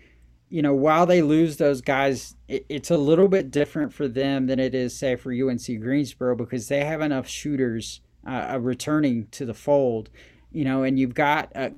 you 0.51 0.61
know, 0.61 0.75
while 0.75 1.07
they 1.07 1.23
lose 1.23 1.57
those 1.57 1.81
guys, 1.81 2.37
it, 2.47 2.67
it's 2.69 2.91
a 2.91 2.99
little 2.99 3.29
bit 3.29 3.51
different 3.51 3.95
for 3.95 4.07
them 4.07 4.47
than 4.47 4.61
it 4.61 4.75
is, 4.75 4.97
say, 4.97 5.17
for 5.17 5.33
UNC 5.33 5.81
Greensboro 5.81 6.37
because 6.37 6.69
they 6.69 6.85
have 6.85 7.01
enough 7.01 7.27
shooters 7.27 8.03
uh, 8.27 8.59
returning 8.61 9.27
to 9.33 9.45
the 9.45 9.55
fold, 9.55 10.11
you 10.51 10.65
know, 10.65 10.83
and 10.83 10.99
you've 10.99 11.15
got, 11.15 11.51
a, 11.55 11.73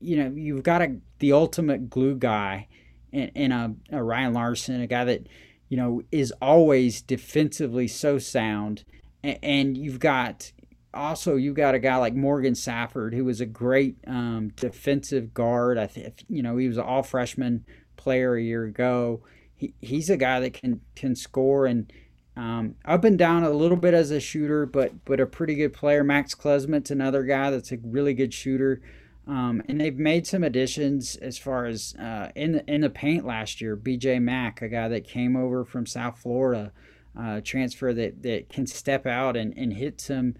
you 0.00 0.16
know, 0.16 0.32
you've 0.34 0.62
got 0.62 0.82
a, 0.82 0.96
the 1.18 1.32
ultimate 1.32 1.88
glue 1.90 2.16
guy 2.16 2.68
in, 3.12 3.28
in 3.34 3.52
a, 3.52 3.74
a 3.90 4.02
Ryan 4.02 4.32
Larson, 4.32 4.80
a 4.80 4.86
guy 4.86 5.04
that, 5.04 5.26
you 5.68 5.76
know, 5.76 6.02
is 6.12 6.32
always 6.42 7.02
defensively 7.02 7.88
so 7.88 8.18
sound. 8.18 8.84
And, 9.22 9.38
and 9.42 9.78
you've 9.78 10.00
got 10.00 10.52
also 10.94 11.36
you've 11.36 11.56
got 11.56 11.74
a 11.74 11.78
guy 11.78 11.96
like 11.96 12.14
Morgan 12.14 12.54
Safford, 12.54 13.14
who 13.14 13.24
was 13.24 13.40
a 13.40 13.46
great 13.46 13.96
um, 14.06 14.50
defensive 14.56 15.34
guard. 15.34 15.76
I 15.78 15.86
think 15.86 16.24
you 16.28 16.42
know 16.42 16.56
he 16.56 16.68
was 16.68 16.78
an 16.78 16.84
all 16.84 17.02
freshman 17.02 17.64
player 17.96 18.34
a 18.34 18.42
year 18.42 18.64
ago. 18.64 19.22
He, 19.56 19.74
he's 19.80 20.10
a 20.10 20.16
guy 20.16 20.40
that 20.40 20.54
can 20.54 20.80
can 20.94 21.14
score 21.14 21.66
and 21.66 21.92
um, 22.36 22.74
up 22.84 23.04
and 23.04 23.18
down 23.18 23.44
a 23.44 23.50
little 23.50 23.76
bit 23.76 23.94
as 23.94 24.10
a 24.10 24.20
shooter, 24.20 24.66
but 24.66 25.04
but 25.04 25.20
a 25.20 25.26
pretty 25.26 25.54
good 25.54 25.72
player. 25.72 26.02
Max 26.02 26.34
Klesmit's 26.34 26.90
another 26.90 27.22
guy 27.22 27.50
that's 27.50 27.72
a 27.72 27.78
really 27.82 28.14
good 28.14 28.34
shooter. 28.34 28.80
Um, 29.26 29.62
and 29.68 29.80
they've 29.80 29.96
made 29.96 30.26
some 30.26 30.44
additions 30.44 31.16
as 31.16 31.38
far 31.38 31.64
as 31.64 31.94
uh, 31.98 32.30
in 32.34 32.52
the 32.52 32.70
in 32.70 32.82
the 32.82 32.90
paint 32.90 33.24
last 33.24 33.60
year. 33.60 33.74
B.J. 33.76 34.18
Mack, 34.18 34.60
a 34.60 34.68
guy 34.68 34.88
that 34.88 35.08
came 35.08 35.34
over 35.36 35.64
from 35.64 35.86
South 35.86 36.18
Florida, 36.18 36.72
uh, 37.18 37.40
transfer 37.42 37.94
that 37.94 38.22
that 38.22 38.48
can 38.48 38.66
step 38.66 39.06
out 39.06 39.36
and, 39.36 39.56
and 39.56 39.72
hit 39.72 40.00
some 40.00 40.34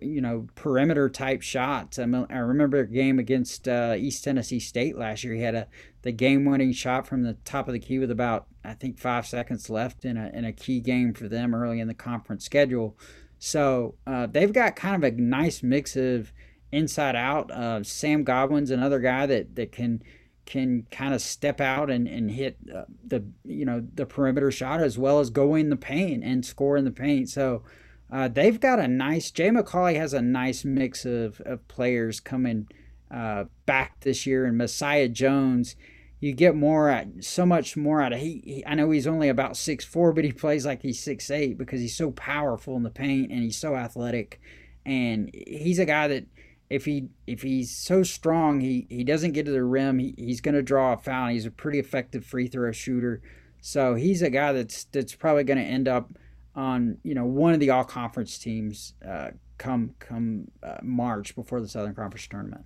you 0.00 0.20
know, 0.20 0.48
perimeter 0.54 1.08
type 1.08 1.42
shots. 1.42 1.98
I, 1.98 2.06
mean, 2.06 2.26
I 2.30 2.38
remember 2.38 2.78
a 2.78 2.86
game 2.86 3.18
against 3.18 3.68
uh, 3.68 3.94
East 3.96 4.24
Tennessee 4.24 4.60
State 4.60 4.96
last 4.96 5.24
year. 5.24 5.34
He 5.34 5.42
had 5.42 5.54
a 5.54 5.66
the 6.04 6.12
game 6.12 6.44
winning 6.44 6.70
shot 6.70 7.06
from 7.06 7.22
the 7.22 7.32
top 7.46 7.66
of 7.66 7.72
the 7.72 7.80
key 7.80 7.98
with 7.98 8.10
about 8.10 8.46
I 8.62 8.74
think 8.74 8.98
five 8.98 9.26
seconds 9.26 9.70
left 9.70 10.04
in 10.04 10.18
a 10.18 10.30
in 10.34 10.44
a 10.44 10.52
key 10.52 10.80
game 10.80 11.14
for 11.14 11.28
them 11.28 11.54
early 11.54 11.80
in 11.80 11.88
the 11.88 11.94
conference 11.94 12.44
schedule. 12.44 12.96
So 13.38 13.94
uh, 14.06 14.26
they've 14.26 14.52
got 14.52 14.76
kind 14.76 15.02
of 15.02 15.12
a 15.12 15.16
nice 15.16 15.62
mix 15.62 15.96
of 15.96 16.32
inside 16.70 17.16
out. 17.16 17.50
Uh, 17.50 17.82
Sam 17.82 18.22
Godwin's 18.22 18.70
another 18.70 19.00
guy 19.00 19.24
that 19.24 19.56
that 19.56 19.72
can 19.72 20.02
can 20.44 20.86
kind 20.90 21.14
of 21.14 21.22
step 21.22 21.58
out 21.58 21.90
and, 21.90 22.06
and 22.06 22.30
hit 22.30 22.58
uh, 22.74 22.84
the 23.06 23.24
you 23.42 23.64
know 23.64 23.82
the 23.94 24.04
perimeter 24.04 24.50
shot 24.50 24.80
as 24.80 24.98
well 24.98 25.20
as 25.20 25.30
go 25.30 25.54
in 25.54 25.70
the 25.70 25.76
paint 25.76 26.22
and 26.22 26.44
score 26.44 26.76
in 26.76 26.84
the 26.84 26.90
paint. 26.90 27.30
So 27.30 27.62
uh, 28.12 28.28
they've 28.28 28.60
got 28.60 28.78
a 28.78 28.86
nice. 28.88 29.30
Jay 29.30 29.48
McAuley 29.48 29.96
has 29.96 30.12
a 30.12 30.20
nice 30.20 30.66
mix 30.66 31.06
of, 31.06 31.40
of 31.46 31.66
players 31.66 32.20
coming 32.20 32.68
uh, 33.10 33.44
back 33.64 34.00
this 34.00 34.26
year, 34.26 34.44
and 34.44 34.58
Messiah 34.58 35.08
Jones. 35.08 35.76
You 36.24 36.32
get 36.32 36.56
more 36.56 36.88
at 36.88 37.22
so 37.22 37.44
much 37.44 37.76
more 37.76 38.00
out 38.00 38.14
of 38.14 38.18
he, 38.18 38.40
he. 38.46 38.66
I 38.66 38.74
know 38.74 38.90
he's 38.90 39.06
only 39.06 39.28
about 39.28 39.58
six 39.58 39.84
four, 39.84 40.14
but 40.14 40.24
he 40.24 40.32
plays 40.32 40.64
like 40.64 40.80
he's 40.80 40.98
six 40.98 41.30
eight 41.30 41.58
because 41.58 41.82
he's 41.82 41.94
so 41.94 42.12
powerful 42.12 42.78
in 42.78 42.82
the 42.82 42.88
paint 42.88 43.30
and 43.30 43.42
he's 43.42 43.58
so 43.58 43.76
athletic, 43.76 44.40
and 44.86 45.30
he's 45.34 45.78
a 45.78 45.84
guy 45.84 46.08
that 46.08 46.24
if 46.70 46.86
he 46.86 47.08
if 47.26 47.42
he's 47.42 47.76
so 47.76 48.02
strong, 48.02 48.60
he 48.60 48.86
he 48.88 49.04
doesn't 49.04 49.32
get 49.32 49.44
to 49.44 49.52
the 49.52 49.64
rim. 49.64 49.98
He, 49.98 50.14
he's 50.16 50.40
going 50.40 50.54
to 50.54 50.62
draw 50.62 50.94
a 50.94 50.96
foul. 50.96 51.28
He's 51.28 51.44
a 51.44 51.50
pretty 51.50 51.78
effective 51.78 52.24
free 52.24 52.46
throw 52.46 52.72
shooter, 52.72 53.20
so 53.60 53.94
he's 53.94 54.22
a 54.22 54.30
guy 54.30 54.52
that's 54.52 54.84
that's 54.84 55.14
probably 55.14 55.44
going 55.44 55.58
to 55.58 55.64
end 55.64 55.88
up 55.88 56.16
on 56.54 56.96
you 57.02 57.14
know 57.14 57.26
one 57.26 57.52
of 57.52 57.60
the 57.60 57.68
all 57.68 57.84
conference 57.84 58.38
teams 58.38 58.94
uh, 59.06 59.32
come 59.58 59.94
come 59.98 60.50
uh, 60.62 60.78
March 60.82 61.34
before 61.34 61.60
the 61.60 61.68
Southern 61.68 61.94
Conference 61.94 62.26
tournament. 62.28 62.64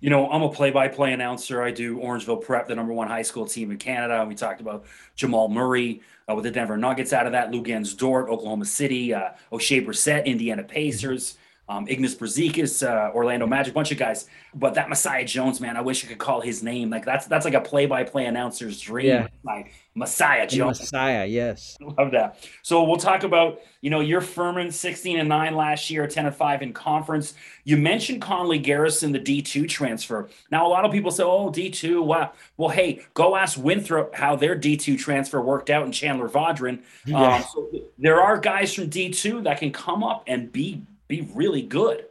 You 0.00 0.10
know, 0.10 0.30
I'm 0.30 0.42
a 0.42 0.50
play-by-play 0.50 1.14
announcer. 1.14 1.62
I 1.62 1.70
do 1.70 1.98
Orangeville 1.98 2.42
Prep, 2.42 2.68
the 2.68 2.74
number 2.74 2.92
one 2.92 3.08
high 3.08 3.22
school 3.22 3.46
team 3.46 3.70
in 3.70 3.78
Canada. 3.78 4.24
We 4.28 4.34
talked 4.34 4.60
about 4.60 4.84
Jamal 5.14 5.48
Murray 5.48 6.02
uh, 6.28 6.34
with 6.34 6.44
the 6.44 6.50
Denver 6.50 6.76
Nuggets 6.76 7.14
out 7.14 7.24
of 7.24 7.32
that, 7.32 7.50
Luguentz 7.50 7.96
Dort, 7.96 8.28
Oklahoma 8.28 8.66
City, 8.66 9.14
uh, 9.14 9.30
Oshae 9.50 9.84
Brissett, 9.84 10.26
Indiana 10.26 10.62
Pacers 10.62 11.38
um, 11.68 11.86
Ignas 11.86 12.16
Brazdeikis, 12.16 12.86
uh, 12.86 13.12
Orlando 13.12 13.46
Magic, 13.46 13.74
bunch 13.74 13.90
of 13.90 13.98
guys. 13.98 14.28
But 14.54 14.74
that 14.74 14.88
Messiah 14.88 15.24
Jones, 15.24 15.60
man, 15.60 15.76
I 15.76 15.80
wish 15.80 16.04
I 16.04 16.08
could 16.08 16.18
call 16.18 16.40
his 16.40 16.62
name. 16.62 16.90
Like 16.90 17.04
that's 17.04 17.26
that's 17.26 17.44
like 17.44 17.54
a 17.54 17.60
play-by-play 17.60 18.26
announcer's 18.26 18.80
dream. 18.80 19.06
Yeah. 19.06 19.28
Like 19.42 19.72
Messiah 19.96 20.46
Jones. 20.46 20.78
Messiah, 20.78 21.26
yes. 21.26 21.76
Love 21.98 22.12
that. 22.12 22.46
So 22.62 22.84
we'll 22.84 22.98
talk 22.98 23.24
about, 23.24 23.60
you 23.80 23.90
know, 23.90 24.00
your 24.00 24.20
Furman 24.20 24.70
16 24.70 25.18
and 25.18 25.28
9 25.28 25.56
last 25.56 25.90
year, 25.90 26.06
10 26.06 26.26
and 26.26 26.34
5 26.34 26.62
in 26.62 26.72
conference. 26.72 27.34
You 27.64 27.78
mentioned 27.78 28.22
Conley 28.22 28.58
Garrison, 28.58 29.10
the 29.10 29.18
D2 29.18 29.68
transfer. 29.68 30.28
Now 30.52 30.66
a 30.66 30.68
lot 30.68 30.84
of 30.84 30.92
people 30.92 31.10
say, 31.10 31.24
oh, 31.24 31.50
D2, 31.50 32.04
wow. 32.04 32.32
Well, 32.56 32.68
hey, 32.68 33.04
go 33.14 33.36
ask 33.36 33.58
Winthrop 33.58 34.14
how 34.14 34.36
their 34.36 34.54
D2 34.54 34.98
transfer 34.98 35.40
worked 35.40 35.70
out 35.70 35.84
in 35.86 35.92
Chandler 35.92 36.28
Vaudrin. 36.28 36.82
Yeah. 37.06 37.36
Um, 37.36 37.44
so 37.52 37.70
there 37.98 38.20
are 38.20 38.38
guys 38.38 38.74
from 38.74 38.88
D2 38.88 39.44
that 39.44 39.58
can 39.58 39.72
come 39.72 40.04
up 40.04 40.24
and 40.26 40.52
be 40.52 40.82
be 41.08 41.28
really 41.34 41.62
good. 41.62 42.06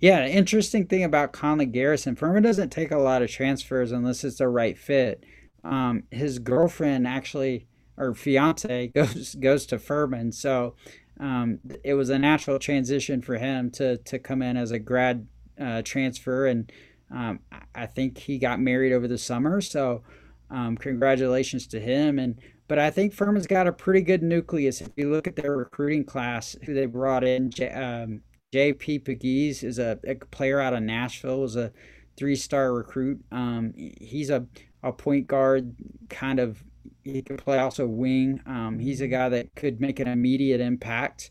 Yeah, 0.00 0.26
interesting 0.26 0.86
thing 0.86 1.04
about 1.04 1.32
Conley 1.32 1.66
Garrison, 1.66 2.16
Furman 2.16 2.42
doesn't 2.42 2.70
take 2.70 2.90
a 2.90 2.98
lot 2.98 3.22
of 3.22 3.30
transfers 3.30 3.92
unless 3.92 4.24
it's 4.24 4.38
the 4.38 4.48
right 4.48 4.78
fit. 4.78 5.24
Um, 5.62 6.04
his 6.10 6.38
girlfriend 6.38 7.06
actually, 7.06 7.66
or 7.98 8.14
fiance, 8.14 8.86
goes 8.94 9.34
goes 9.34 9.66
to 9.66 9.78
Furman, 9.78 10.32
so 10.32 10.74
um, 11.18 11.58
it 11.84 11.94
was 11.94 12.08
a 12.08 12.18
natural 12.18 12.58
transition 12.58 13.20
for 13.20 13.36
him 13.36 13.70
to 13.72 13.98
to 13.98 14.18
come 14.18 14.40
in 14.40 14.56
as 14.56 14.70
a 14.70 14.78
grad 14.78 15.26
uh, 15.60 15.82
transfer, 15.82 16.46
and 16.46 16.72
um, 17.14 17.40
I 17.74 17.84
think 17.84 18.16
he 18.16 18.38
got 18.38 18.58
married 18.58 18.92
over 18.92 19.06
the 19.06 19.18
summer. 19.18 19.60
So, 19.60 20.02
um, 20.50 20.76
congratulations 20.76 21.66
to 21.68 21.80
him. 21.80 22.18
And 22.18 22.38
but 22.68 22.78
I 22.78 22.90
think 22.90 23.12
Furman's 23.12 23.46
got 23.46 23.66
a 23.66 23.72
pretty 23.72 24.02
good 24.02 24.22
nucleus. 24.22 24.80
If 24.80 24.90
you 24.96 25.10
look 25.10 25.26
at 25.26 25.36
their 25.36 25.56
recruiting 25.56 26.04
class, 26.04 26.56
who 26.64 26.74
they 26.74 26.86
brought 26.86 27.24
in, 27.24 27.50
J, 27.50 27.70
um, 27.70 28.22
J.P. 28.52 29.00
Pegues 29.00 29.64
is 29.64 29.78
a, 29.78 29.98
a, 30.06 30.14
player 30.14 30.60
out 30.60 30.74
of 30.74 30.82
Nashville, 30.82 31.40
was 31.40 31.56
a 31.56 31.72
three-star 32.16 32.72
recruit. 32.72 33.20
Um, 33.32 33.72
he's 33.76 34.30
a, 34.30 34.46
a 34.82 34.92
point 34.92 35.26
guard, 35.26 35.74
kind 36.08 36.38
of. 36.38 36.62
He 37.02 37.22
can 37.22 37.36
play 37.36 37.58
also 37.58 37.86
wing. 37.86 38.40
Um, 38.46 38.78
he's 38.78 39.00
a 39.00 39.08
guy 39.08 39.28
that 39.30 39.54
could 39.54 39.80
make 39.80 40.00
an 40.00 40.08
immediate 40.08 40.60
impact. 40.60 41.30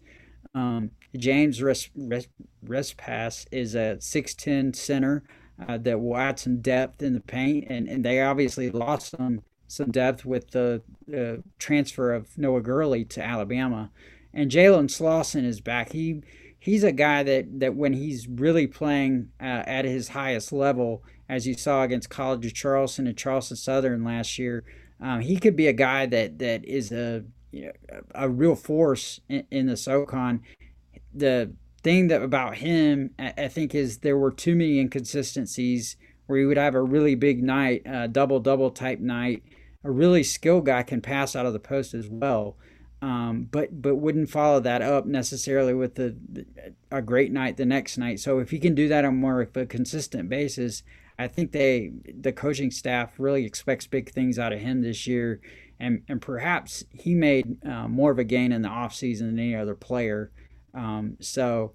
Um, 0.56 0.92
James 1.16 1.62
Res, 1.62 1.90
Res, 1.96 2.28
Respass 2.66 3.46
is 3.52 3.76
a 3.76 3.98
6'10 4.00 4.76
center 4.76 5.24
uh, 5.68 5.78
that 5.78 6.00
will 6.00 6.18
add 6.18 6.40
some 6.40 6.62
depth 6.62 7.02
in 7.02 7.14
the 7.14 7.20
paint, 7.20 7.66
and, 7.70 7.88
and 7.88 8.04
they 8.04 8.22
obviously 8.22 8.70
lost 8.70 9.12
some 9.12 9.42
some 9.68 9.92
depth 9.92 10.26
with 10.26 10.50
the 10.50 10.82
uh, 11.16 11.42
transfer 11.60 12.12
of 12.12 12.36
Noah 12.38 12.62
Gurley 12.62 13.06
to 13.06 13.24
Alabama. 13.24 13.92
And 14.34 14.50
Jalen 14.50 14.90
Slawson 14.90 15.46
is 15.46 15.62
back. 15.62 15.92
He 15.92 16.24
he's 16.60 16.84
a 16.84 16.92
guy 16.92 17.24
that, 17.24 17.60
that 17.60 17.76
when 17.76 17.94
he's 17.94 18.28
really 18.28 18.68
playing 18.68 19.30
uh, 19.40 19.64
at 19.66 19.86
his 19.86 20.10
highest 20.10 20.52
level, 20.52 21.04
as 21.30 21.48
you 21.48 21.54
saw 21.54 21.84
against 21.84 22.10
College 22.10 22.46
of 22.46 22.54
Charleston 22.54 23.08
and 23.08 23.18
Charleston 23.18 23.58
Southern 23.58 24.04
last 24.04 24.40
year, 24.40 24.64
um, 25.00 25.22
he 25.22 25.38
could 25.38 25.56
be 25.56 25.68
a 25.68 25.74
guy 25.74 26.06
that 26.08 26.40
that 26.40 26.66
is 26.66 26.92
a 26.92 27.24
you 27.52 27.66
know, 27.66 28.02
a 28.14 28.30
real 28.30 28.56
force 28.56 29.20
in, 29.30 29.46
in 29.52 29.68
the 29.68 29.78
SoCon. 29.78 30.42
The 31.14 31.54
thing 31.84 32.08
that 32.08 32.22
about 32.22 32.58
him, 32.58 33.12
I 33.18 33.48
think, 33.48 33.74
is 33.74 34.00
there 34.00 34.18
were 34.18 34.32
too 34.32 34.56
many 34.56 34.80
inconsistencies 34.80 35.96
where 36.28 36.40
he 36.40 36.46
would 36.46 36.58
have 36.58 36.76
a 36.76 36.82
really 36.82 37.16
big 37.16 37.42
night, 37.44 37.82
a 37.86 38.08
double 38.08 38.40
double 38.40 38.70
type 38.70 39.00
night, 39.00 39.44
a 39.84 39.92
really 39.92 40.24
skilled 40.24 40.66
guy 40.66 40.84
can 40.84 41.02
pass 41.02 41.36
out 41.36 41.46
of 41.46 41.54
the 41.54 41.60
post 41.60 41.94
as 41.94 42.08
well, 42.08 42.58
um, 43.02 43.48
but 43.50 43.82
but 43.82 43.96
wouldn't 43.96 44.30
follow 44.30 44.60
that 44.60 44.82
up 44.82 45.06
necessarily 45.06 45.74
with 45.74 45.96
the, 45.96 46.16
the, 46.32 46.46
a 46.92 47.02
great 47.02 47.32
night 47.32 47.58
the 47.58 47.66
next 47.66 47.98
night. 47.98 48.20
So 48.20 48.40
if 48.40 48.52
he 48.52 48.60
can 48.60 48.76
do 48.76 48.88
that 48.90 49.06
on 49.06 49.16
more 49.16 49.42
of 49.42 49.56
a 49.56 49.66
consistent 49.66 50.30
basis, 50.30 50.84
I 51.18 51.28
think 51.28 51.52
they 51.52 51.92
the 52.14 52.32
coaching 52.32 52.72
staff 52.72 53.14
really 53.18 53.46
expects 53.46 53.88
big 53.88 54.12
things 54.12 54.38
out 54.38 54.54
of 54.54 54.60
him 54.60 54.82
this 54.82 55.08
year, 55.08 55.42
and 55.80 56.04
and 56.08 56.22
perhaps 56.22 56.84
he 56.92 57.16
made 57.16 57.66
uh, 57.66 57.88
more 57.88 58.12
of 58.12 58.20
a 58.20 58.24
gain 58.24 58.52
in 58.52 58.62
the 58.62 58.70
offseason 58.70 59.20
than 59.20 59.40
any 59.40 59.56
other 59.56 59.76
player. 59.76 60.32
Um, 60.74 61.18
so 61.20 61.74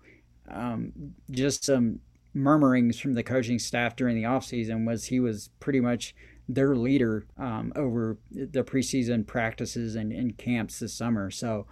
um, 0.48 1.14
just 1.30 1.64
some 1.64 2.00
murmurings 2.34 2.98
from 2.98 3.14
the 3.14 3.22
coaching 3.22 3.58
staff 3.58 3.96
during 3.96 4.16
the 4.16 4.24
offseason 4.24 4.86
was 4.86 5.06
he 5.06 5.20
was 5.20 5.50
pretty 5.60 5.80
much 5.80 6.14
their 6.48 6.76
leader 6.76 7.26
um, 7.38 7.72
over 7.74 8.18
the 8.30 8.62
preseason 8.62 9.26
practices 9.26 9.94
and, 9.94 10.12
and 10.12 10.36
camps 10.36 10.80
this 10.80 10.92
summer. 10.92 11.30
So, 11.30 11.66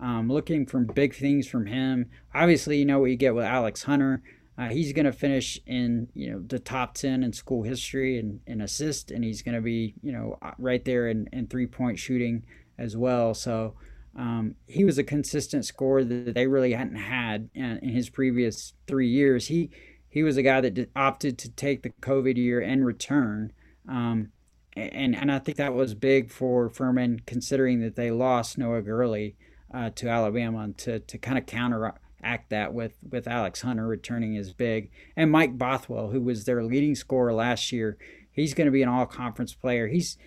um, 0.00 0.28
looking 0.28 0.66
for 0.66 0.80
big 0.80 1.14
things 1.14 1.46
from 1.46 1.66
him. 1.66 2.10
Obviously, 2.34 2.78
you 2.78 2.84
know 2.84 2.98
what 2.98 3.10
you 3.10 3.16
get 3.16 3.34
with 3.34 3.44
Alex 3.44 3.84
Hunter. 3.84 4.22
Uh, 4.58 4.68
he's 4.68 4.92
going 4.92 5.06
to 5.06 5.12
finish 5.12 5.60
in 5.66 6.08
you 6.14 6.30
know 6.30 6.42
the 6.46 6.58
top 6.58 6.94
10 6.94 7.22
in 7.22 7.32
school 7.32 7.62
history 7.62 8.18
and, 8.18 8.40
and 8.46 8.62
assist 8.62 9.10
and 9.10 9.22
he's 9.22 9.42
going 9.42 9.54
to 9.54 9.60
be 9.60 9.94
you 10.02 10.10
know 10.10 10.38
right 10.58 10.84
there 10.86 11.08
in, 11.08 11.28
in 11.30 11.46
three 11.46 11.66
point 11.66 11.98
shooting 11.98 12.42
as 12.78 12.96
well 12.96 13.34
so 13.34 13.74
um, 14.16 14.54
he 14.66 14.84
was 14.84 14.98
a 14.98 15.04
consistent 15.04 15.64
scorer 15.64 16.02
that 16.02 16.34
they 16.34 16.46
really 16.46 16.72
hadn't 16.72 16.96
had 16.96 17.50
in, 17.54 17.78
in 17.82 17.90
his 17.90 18.08
previous 18.10 18.74
three 18.86 19.08
years 19.08 19.48
he 19.48 19.70
he 20.08 20.22
was 20.22 20.36
a 20.36 20.42
guy 20.42 20.60
that 20.60 20.90
opted 20.96 21.38
to 21.38 21.50
take 21.50 21.82
the 21.82 21.90
covid 22.00 22.36
year 22.36 22.60
and 22.60 22.84
return 22.86 23.52
um, 23.88 24.30
and 24.76 25.16
and 25.16 25.32
I 25.32 25.38
think 25.38 25.56
that 25.56 25.74
was 25.74 25.94
big 25.94 26.30
for 26.30 26.68
Furman, 26.68 27.22
considering 27.26 27.80
that 27.80 27.96
they 27.96 28.10
lost 28.10 28.58
Noah 28.58 28.82
Gurley 28.82 29.36
uh, 29.72 29.90
to 29.90 30.08
Alabama 30.08 30.70
to 30.78 31.00
to 31.00 31.18
kind 31.18 31.38
of 31.38 31.46
counteract 31.46 32.50
that 32.50 32.74
with 32.74 32.94
with 33.08 33.26
Alex 33.26 33.62
Hunter 33.62 33.86
returning 33.86 34.36
as 34.36 34.52
big, 34.52 34.90
and 35.16 35.30
Mike 35.30 35.56
Bothwell, 35.56 36.10
who 36.10 36.20
was 36.20 36.44
their 36.44 36.62
leading 36.62 36.94
scorer 36.94 37.32
last 37.32 37.72
year. 37.72 37.96
He's 38.30 38.52
going 38.52 38.66
to 38.66 38.72
be 38.72 38.82
an 38.82 38.88
all 38.90 39.06
conference 39.06 39.54
player. 39.54 39.88
He's 39.88 40.18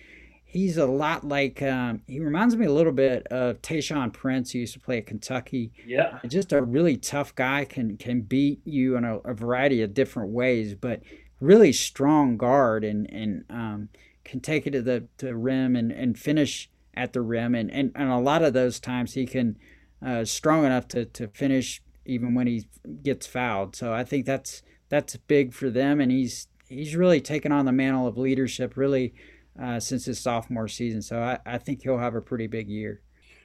he's 0.50 0.76
a 0.76 0.86
lot 0.86 1.26
like 1.26 1.62
um, 1.62 2.02
he 2.06 2.18
reminds 2.18 2.56
me 2.56 2.66
a 2.66 2.72
little 2.72 2.92
bit 2.92 3.26
of 3.28 3.62
Tayshaun 3.62 4.12
Prince, 4.12 4.50
who 4.50 4.58
used 4.58 4.74
to 4.74 4.80
play 4.80 4.98
at 4.98 5.06
Kentucky. 5.06 5.72
Yeah, 5.86 6.18
just 6.26 6.52
a 6.52 6.60
really 6.60 6.96
tough 6.96 7.34
guy 7.34 7.64
can 7.64 7.96
can 7.96 8.22
beat 8.22 8.60
you 8.66 8.96
in 8.96 9.04
a, 9.04 9.18
a 9.18 9.32
variety 9.32 9.80
of 9.82 9.94
different 9.94 10.30
ways, 10.30 10.74
but 10.74 11.00
really 11.40 11.72
strong 11.72 12.36
guard 12.36 12.84
and 12.84 13.08
and 13.10 13.44
um, 13.48 13.88
can 14.24 14.40
take 14.40 14.66
it 14.66 14.72
to 14.72 14.82
the 14.82 15.06
to 15.18 15.34
rim 15.36 15.76
and, 15.76 15.92
and 15.92 16.18
finish 16.18 16.68
at 16.94 17.12
the 17.12 17.20
rim, 17.22 17.54
and, 17.54 17.70
and 17.70 17.92
and 17.94 18.10
a 18.10 18.18
lot 18.18 18.42
of 18.42 18.52
those 18.52 18.80
times 18.80 19.14
he 19.14 19.26
can 19.26 19.56
uh, 20.04 20.24
strong 20.24 20.64
enough 20.64 20.88
to 20.88 21.04
to 21.04 21.28
finish 21.28 21.80
even 22.04 22.34
when 22.34 22.48
he 22.48 22.66
gets 23.02 23.26
fouled. 23.26 23.76
So 23.76 23.92
I 23.92 24.02
think 24.02 24.26
that's 24.26 24.62
that's 24.88 25.16
big 25.16 25.54
for 25.54 25.70
them, 25.70 26.00
and 26.00 26.10
he's 26.10 26.48
he's 26.68 26.96
really 26.96 27.20
taken 27.20 27.52
on 27.52 27.66
the 27.66 27.72
mantle 27.72 28.08
of 28.08 28.18
leadership 28.18 28.76
really 28.76 29.14
uh, 29.60 29.78
since 29.78 30.04
his 30.04 30.18
sophomore 30.18 30.68
season. 30.68 31.02
So 31.02 31.20
I, 31.20 31.38
I 31.44 31.58
think 31.58 31.82
he'll 31.82 31.98
have 31.98 32.14
a 32.14 32.20
pretty 32.20 32.46
big 32.46 32.68
year. 32.68 33.02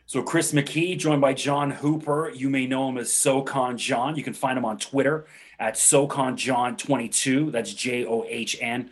So 0.08 0.22
Chris 0.22 0.52
McKee, 0.52 0.98
joined 1.00 1.22
by 1.22 1.34
John 1.34 1.72
Hooper. 1.72 2.30
You 2.30 2.50
may 2.50 2.68
know 2.68 2.88
him 2.90 2.98
as 2.98 3.12
SoCon 3.12 3.78
John. 3.78 4.16
You 4.16 4.24
can 4.24 4.34
find 4.34 4.58
him 4.58 4.64
on 4.64 4.78
Twitter 4.78 5.26
at 5.60 5.74
SoConJohn22. 5.76 7.52
That's 7.52 7.74
J 7.74 8.06
O 8.06 8.24
H 8.28 8.56
N. 8.62 8.92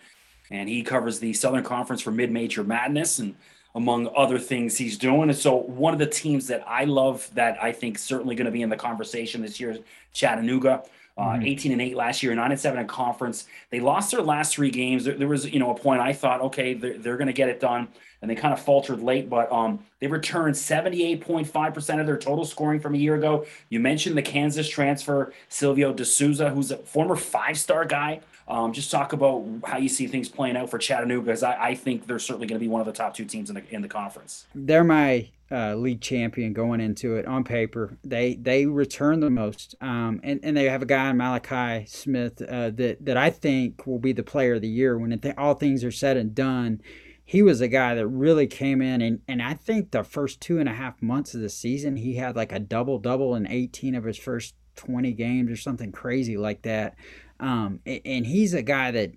And 0.50 0.68
he 0.68 0.82
covers 0.82 1.20
the 1.20 1.34
Southern 1.34 1.64
Conference 1.64 2.02
for 2.02 2.12
Mid 2.12 2.32
Major 2.32 2.64
Madness 2.64 3.20
and 3.20 3.36
among 3.76 4.10
other 4.16 4.40
things 4.40 4.78
he's 4.78 4.98
doing. 4.98 5.30
And 5.30 5.38
so 5.38 5.56
one 5.56 5.94
of 5.94 6.00
the 6.00 6.08
teams 6.08 6.48
that 6.48 6.64
I 6.68 6.86
love 6.86 7.30
that 7.34 7.62
I 7.62 7.72
think 7.72 7.98
certainly 7.98 8.36
going 8.36 8.46
to 8.46 8.52
be 8.52 8.62
in 8.62 8.70
the 8.70 8.76
conversation 8.76 9.42
this 9.42 9.60
year 9.60 9.72
is 9.72 9.80
Chattanooga. 10.14 10.84
Uh, 11.16 11.34
mm-hmm. 11.34 11.44
18 11.44 11.72
and 11.74 11.82
8 11.82 11.96
last 11.96 12.24
year, 12.24 12.34
9 12.34 12.52
and 12.52 12.60
7 12.60 12.80
in 12.80 12.88
conference. 12.88 13.46
They 13.70 13.80
lost 13.80 14.10
their 14.10 14.24
last 14.24 14.56
three 14.56 14.72
games. 14.72 15.06
There, 15.06 15.14
there 15.14 15.28
was, 15.28 15.46
you 15.46 15.60
know, 15.60 15.70
a 15.70 15.78
point 15.78 16.02
I 16.02 16.12
thought, 16.12 16.42
okay, 16.42 16.74
they're, 16.74 16.98
they're 16.98 17.18
going 17.18 17.28
to 17.28 17.34
get 17.34 17.50
it 17.50 17.60
done. 17.60 17.88
And 18.22 18.32
they 18.32 18.36
kind 18.36 18.54
of 18.54 18.60
faltered 18.60 19.04
late, 19.04 19.30
but 19.30 19.52
um, 19.52 19.84
they 20.00 20.08
returned 20.08 20.56
78.5% 20.56 22.00
of 22.00 22.06
their 22.08 22.18
total 22.18 22.46
scoring 22.46 22.80
from 22.80 22.96
a 22.96 22.98
year 22.98 23.16
ago. 23.16 23.46
You 23.70 23.80
mentioned 23.80 24.18
the 24.18 24.22
Kansas 24.24 24.68
transfer, 24.68 25.34
Silvio 25.50 25.94
De 25.94 26.06
Souza, 26.06 26.50
who's 26.50 26.72
a 26.72 26.78
former 26.78 27.16
five 27.16 27.60
star 27.60 27.86
guy. 27.86 28.22
Um, 28.48 28.74
just 28.74 28.92
talk 28.92 29.14
about 29.14 29.46
how 29.66 29.78
you 29.78 29.90
see 29.90 30.08
things 30.08 30.30
playing 30.30 30.58
out 30.58 30.70
for 30.70 30.78
Chattanooga, 30.78 31.26
because 31.28 31.44
I, 31.44 31.70
I, 31.70 31.76
think 31.76 32.08
they're 32.08 32.20
certainly 32.20 32.46
going 32.46 32.60
to 32.60 32.64
be 32.64 32.68
one 32.68 32.82
of 32.82 32.88
the 32.88 32.92
top 32.92 33.16
two 33.16 33.24
teams 33.24 33.50
in 33.50 33.56
the 33.56 33.64
in 33.74 33.82
the 33.82 33.88
conference. 33.88 34.48
They're 34.54 34.84
my 34.84 35.30
uh, 35.54 35.76
league 35.76 36.02
champion 36.02 36.52
going 36.52 36.82
into 36.82 37.16
it 37.16 37.26
on 37.28 37.44
paper. 37.44 37.98
They 38.04 38.36
they 38.36 38.66
return 38.66 39.20
the 39.20 39.30
most, 39.30 39.76
um, 39.82 40.20
and 40.24 40.40
and 40.42 40.58
they 40.58 40.66
have 40.66 40.82
a 40.82 40.88
guy 40.88 41.10
in 41.10 41.18
Malachi 41.18 41.86
Smith 41.86 42.42
uh, 42.42 42.72
that 42.72 43.06
that 43.06 43.18
I 43.18 43.30
think 43.30 43.86
will 43.86 44.00
be 44.00 44.14
the 44.14 44.24
player 44.24 44.56
of 44.56 44.62
the 44.62 44.68
year 44.68 44.98
when 44.98 45.22
all 45.38 45.54
things 45.54 45.84
are 45.84 45.92
said 45.92 46.18
and 46.18 46.34
done. 46.34 46.82
He 47.26 47.42
was 47.42 47.62
a 47.62 47.70
guy 47.70 47.96
that 47.96 48.08
really 48.08 48.48
came 48.48 48.82
in, 48.82 49.02
and, 49.02 49.22
and 49.30 49.42
I 49.42 49.54
think 49.54 49.92
the 49.92 50.04
first 50.04 50.42
two 50.42 50.60
and 50.60 50.68
a 50.68 50.74
half 50.74 51.02
months 51.02 51.34
of 51.34 51.40
the 51.40 51.50
season, 51.50 51.96
he 51.96 52.16
had 52.16 52.36
like 52.36 52.52
a 52.52 52.60
double 52.60 53.00
double 53.00 53.34
in 53.36 53.48
18 53.48 53.96
of 53.96 54.04
his 54.04 54.18
first 54.18 54.56
20 54.76 55.14
games 55.14 55.50
or 55.50 55.56
something 55.56 55.92
crazy 55.92 56.36
like 56.36 56.64
that. 56.64 56.96
Um, 57.40 57.80
and 57.86 58.26
he's 58.26 58.54
a 58.54 58.62
guy 58.62 58.92
that 58.92 59.14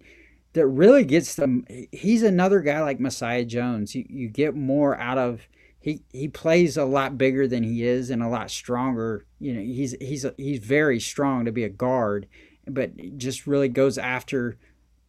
that 0.52 0.66
really 0.66 1.04
gets 1.04 1.34
them. 1.34 1.64
He's 1.92 2.22
another 2.22 2.60
guy 2.60 2.80
like 2.80 3.00
Messiah 3.00 3.44
Jones. 3.44 3.94
You 3.94 4.04
you 4.08 4.28
get 4.28 4.54
more 4.54 4.98
out 4.98 5.18
of. 5.18 5.46
He, 5.86 6.02
he 6.12 6.26
plays 6.26 6.76
a 6.76 6.84
lot 6.84 7.16
bigger 7.16 7.46
than 7.46 7.62
he 7.62 7.84
is 7.84 8.10
and 8.10 8.22
a 8.22 8.28
lot 8.28 8.50
stronger. 8.50 9.24
You 9.38 9.54
know, 9.54 9.60
he's 9.60 9.94
he's 10.00 10.26
he's 10.36 10.58
very 10.58 10.98
strong 10.98 11.44
to 11.44 11.52
be 11.52 11.62
a 11.62 11.68
guard, 11.68 12.26
but 12.66 12.90
just 13.16 13.46
really 13.46 13.68
goes 13.68 13.96
after, 13.96 14.58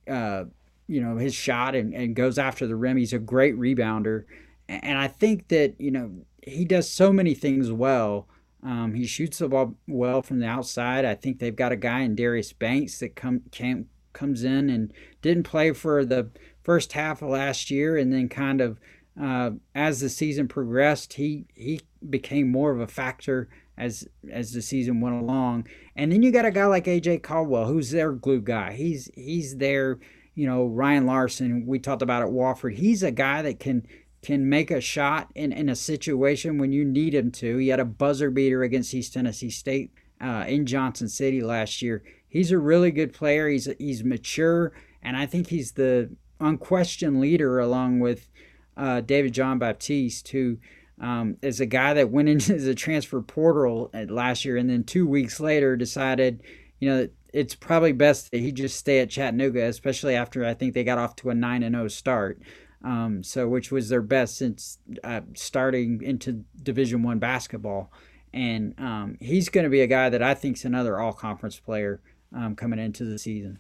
uh, 0.08 0.44
you 0.88 1.02
know, 1.02 1.18
his 1.18 1.34
shot 1.34 1.74
and, 1.74 1.96
and 1.96 2.16
goes 2.16 2.38
after 2.38 2.68
the 2.68 2.76
rim. 2.76 2.98
He's 2.98 3.14
a 3.14 3.18
great 3.18 3.58
rebounder, 3.58 4.26
and 4.70 5.00
I 5.00 5.08
think 5.08 5.48
that 5.48 5.74
you 5.80 5.90
know 5.90 6.12
he 6.44 6.64
does 6.64 6.88
so 6.88 7.12
many 7.12 7.34
things 7.34 7.72
well 7.72 8.28
um, 8.64 8.96
he 8.96 9.06
shoots 9.06 9.38
the 9.38 9.48
ball 9.48 9.76
well 9.88 10.22
from 10.22 10.40
the 10.40 10.48
outside. 10.48 11.06
I 11.06 11.16
think 11.16 11.40
they've 11.40 11.56
got 11.56 11.72
a 11.72 11.78
guy 11.78 12.02
in 12.02 12.16
Darius 12.16 12.54
Banks 12.54 13.00
that 13.00 13.16
come 13.16 13.42
came, 13.52 13.90
comes 14.14 14.44
in 14.44 14.70
and 14.70 14.92
didn't 15.22 15.44
play 15.44 15.72
for 15.72 16.04
the 16.04 16.30
first 16.64 16.94
half 16.94 17.22
of 17.22 17.30
last 17.30 17.70
year, 17.70 17.98
and 17.98 18.12
then 18.12 18.30
kind 18.30 18.62
of 18.62 18.80
uh, 19.20 19.52
as 19.74 20.00
the 20.00 20.10
season 20.10 20.48
progressed, 20.48 21.14
he 21.14 21.46
he 21.56 21.82
became 22.08 22.52
more 22.52 22.72
of 22.72 22.80
a 22.80 22.88
factor 22.88 23.50
as 23.78 24.08
as 24.32 24.54
the 24.54 24.62
season 24.62 25.02
went 25.02 25.16
along. 25.16 25.68
And 25.96 26.12
then 26.12 26.24
you 26.24 26.32
got 26.32 26.46
a 26.46 26.52
guy 26.52 26.66
like 26.66 26.86
AJ 26.86 27.24
Caldwell, 27.24 27.66
who's 27.66 27.92
their 27.92 28.12
glue 28.12 28.42
guy. 28.42 28.74
He's 28.74 29.10
he's 29.16 29.58
their 29.58 30.00
you 30.36 30.46
know 30.46 30.66
Ryan 30.66 31.06
Larson. 31.06 31.66
We 31.66 31.80
talked 31.80 32.02
about 32.02 32.24
at 32.24 32.30
Wofford. 32.30 32.76
He's 32.76 33.04
a 33.04 33.12
guy 33.12 33.42
that 33.42 33.60
can 33.60 33.88
can 34.22 34.50
make 34.50 34.72
a 34.72 34.82
shot 34.82 35.32
in, 35.36 35.52
in 35.52 35.70
a 35.70 35.76
situation 35.76 36.58
when 36.58 36.72
you 36.72 36.84
need 36.84 37.14
him 37.14 37.32
to. 37.32 37.58
He 37.58 37.70
had 37.70 37.80
a 37.80 37.86
buzzer 37.86 38.30
beater 38.30 38.64
against 38.64 38.94
East 38.94 39.14
Tennessee 39.14 39.50
State 39.50 39.94
uh, 40.20 40.44
in 40.48 40.66
Johnson 40.66 41.08
City 41.08 41.42
last 41.42 41.82
year. 41.82 42.04
He's 42.28 42.52
a 42.52 42.58
really 42.58 42.92
good 42.92 43.14
player. 43.14 43.48
He's 43.48 43.68
he's 43.80 44.04
mature, 44.04 44.74
and 45.02 45.18
I 45.18 45.26
think 45.26 45.48
he's 45.48 45.74
the 45.74 46.16
unquestioned 46.40 47.20
leader 47.20 47.60
along 47.60 48.00
with 48.00 48.30
uh, 48.78 49.02
David 49.02 49.34
Jean-Baptiste, 49.34 50.30
who 50.30 50.58
um, 51.02 51.38
is 51.42 51.60
a 51.60 51.66
guy 51.66 51.94
that 51.96 52.12
went 52.12 52.30
into 52.30 52.58
the 52.58 52.76
transfer 52.76 53.22
portal 53.22 53.92
last 54.08 54.46
year, 54.46 54.58
and 54.58 54.70
then 54.70 54.84
two 54.84 55.08
weeks 55.08 55.40
later 55.40 55.76
decided, 55.76 56.42
you 56.80 56.90
know, 56.90 57.10
it's 57.34 57.56
probably 57.56 57.92
best 57.92 58.32
that 58.32 58.40
he 58.40 58.52
just 58.52 58.78
stay 58.78 59.00
at 59.00 59.10
Chattanooga, 59.10 59.66
especially 59.66 60.16
after 60.16 60.46
I 60.46 60.54
think 60.54 60.74
they 60.74 60.84
got 60.84 60.98
off 60.98 61.16
to 61.18 61.30
a 61.30 61.36
nine 61.36 61.62
and 61.62 61.76
zero 61.76 61.86
oh 61.86 61.88
start 61.90 62.42
um, 62.84 63.24
so 63.24 63.48
which 63.48 63.72
was 63.72 63.90
their 63.90 64.02
best 64.02 64.38
since 64.38 64.80
uh, 65.04 65.22
starting 65.36 66.02
into 66.02 66.44
Division 66.62 67.04
One 67.04 67.20
basketball. 67.20 67.92
And 68.34 68.76
um, 68.78 69.18
he's 69.20 69.50
going 69.50 69.64
to 69.64 69.70
be 69.70 69.82
a 69.82 69.88
guy 69.88 70.10
that 70.10 70.22
I 70.22 70.34
think 70.34 70.58
is 70.58 70.66
another 70.66 71.00
All 71.00 71.14
Conference 71.14 71.60
player 71.60 72.02
um, 72.36 72.56
coming 72.56 72.80
into 72.80 73.04
the 73.04 73.18
season. 73.18 73.60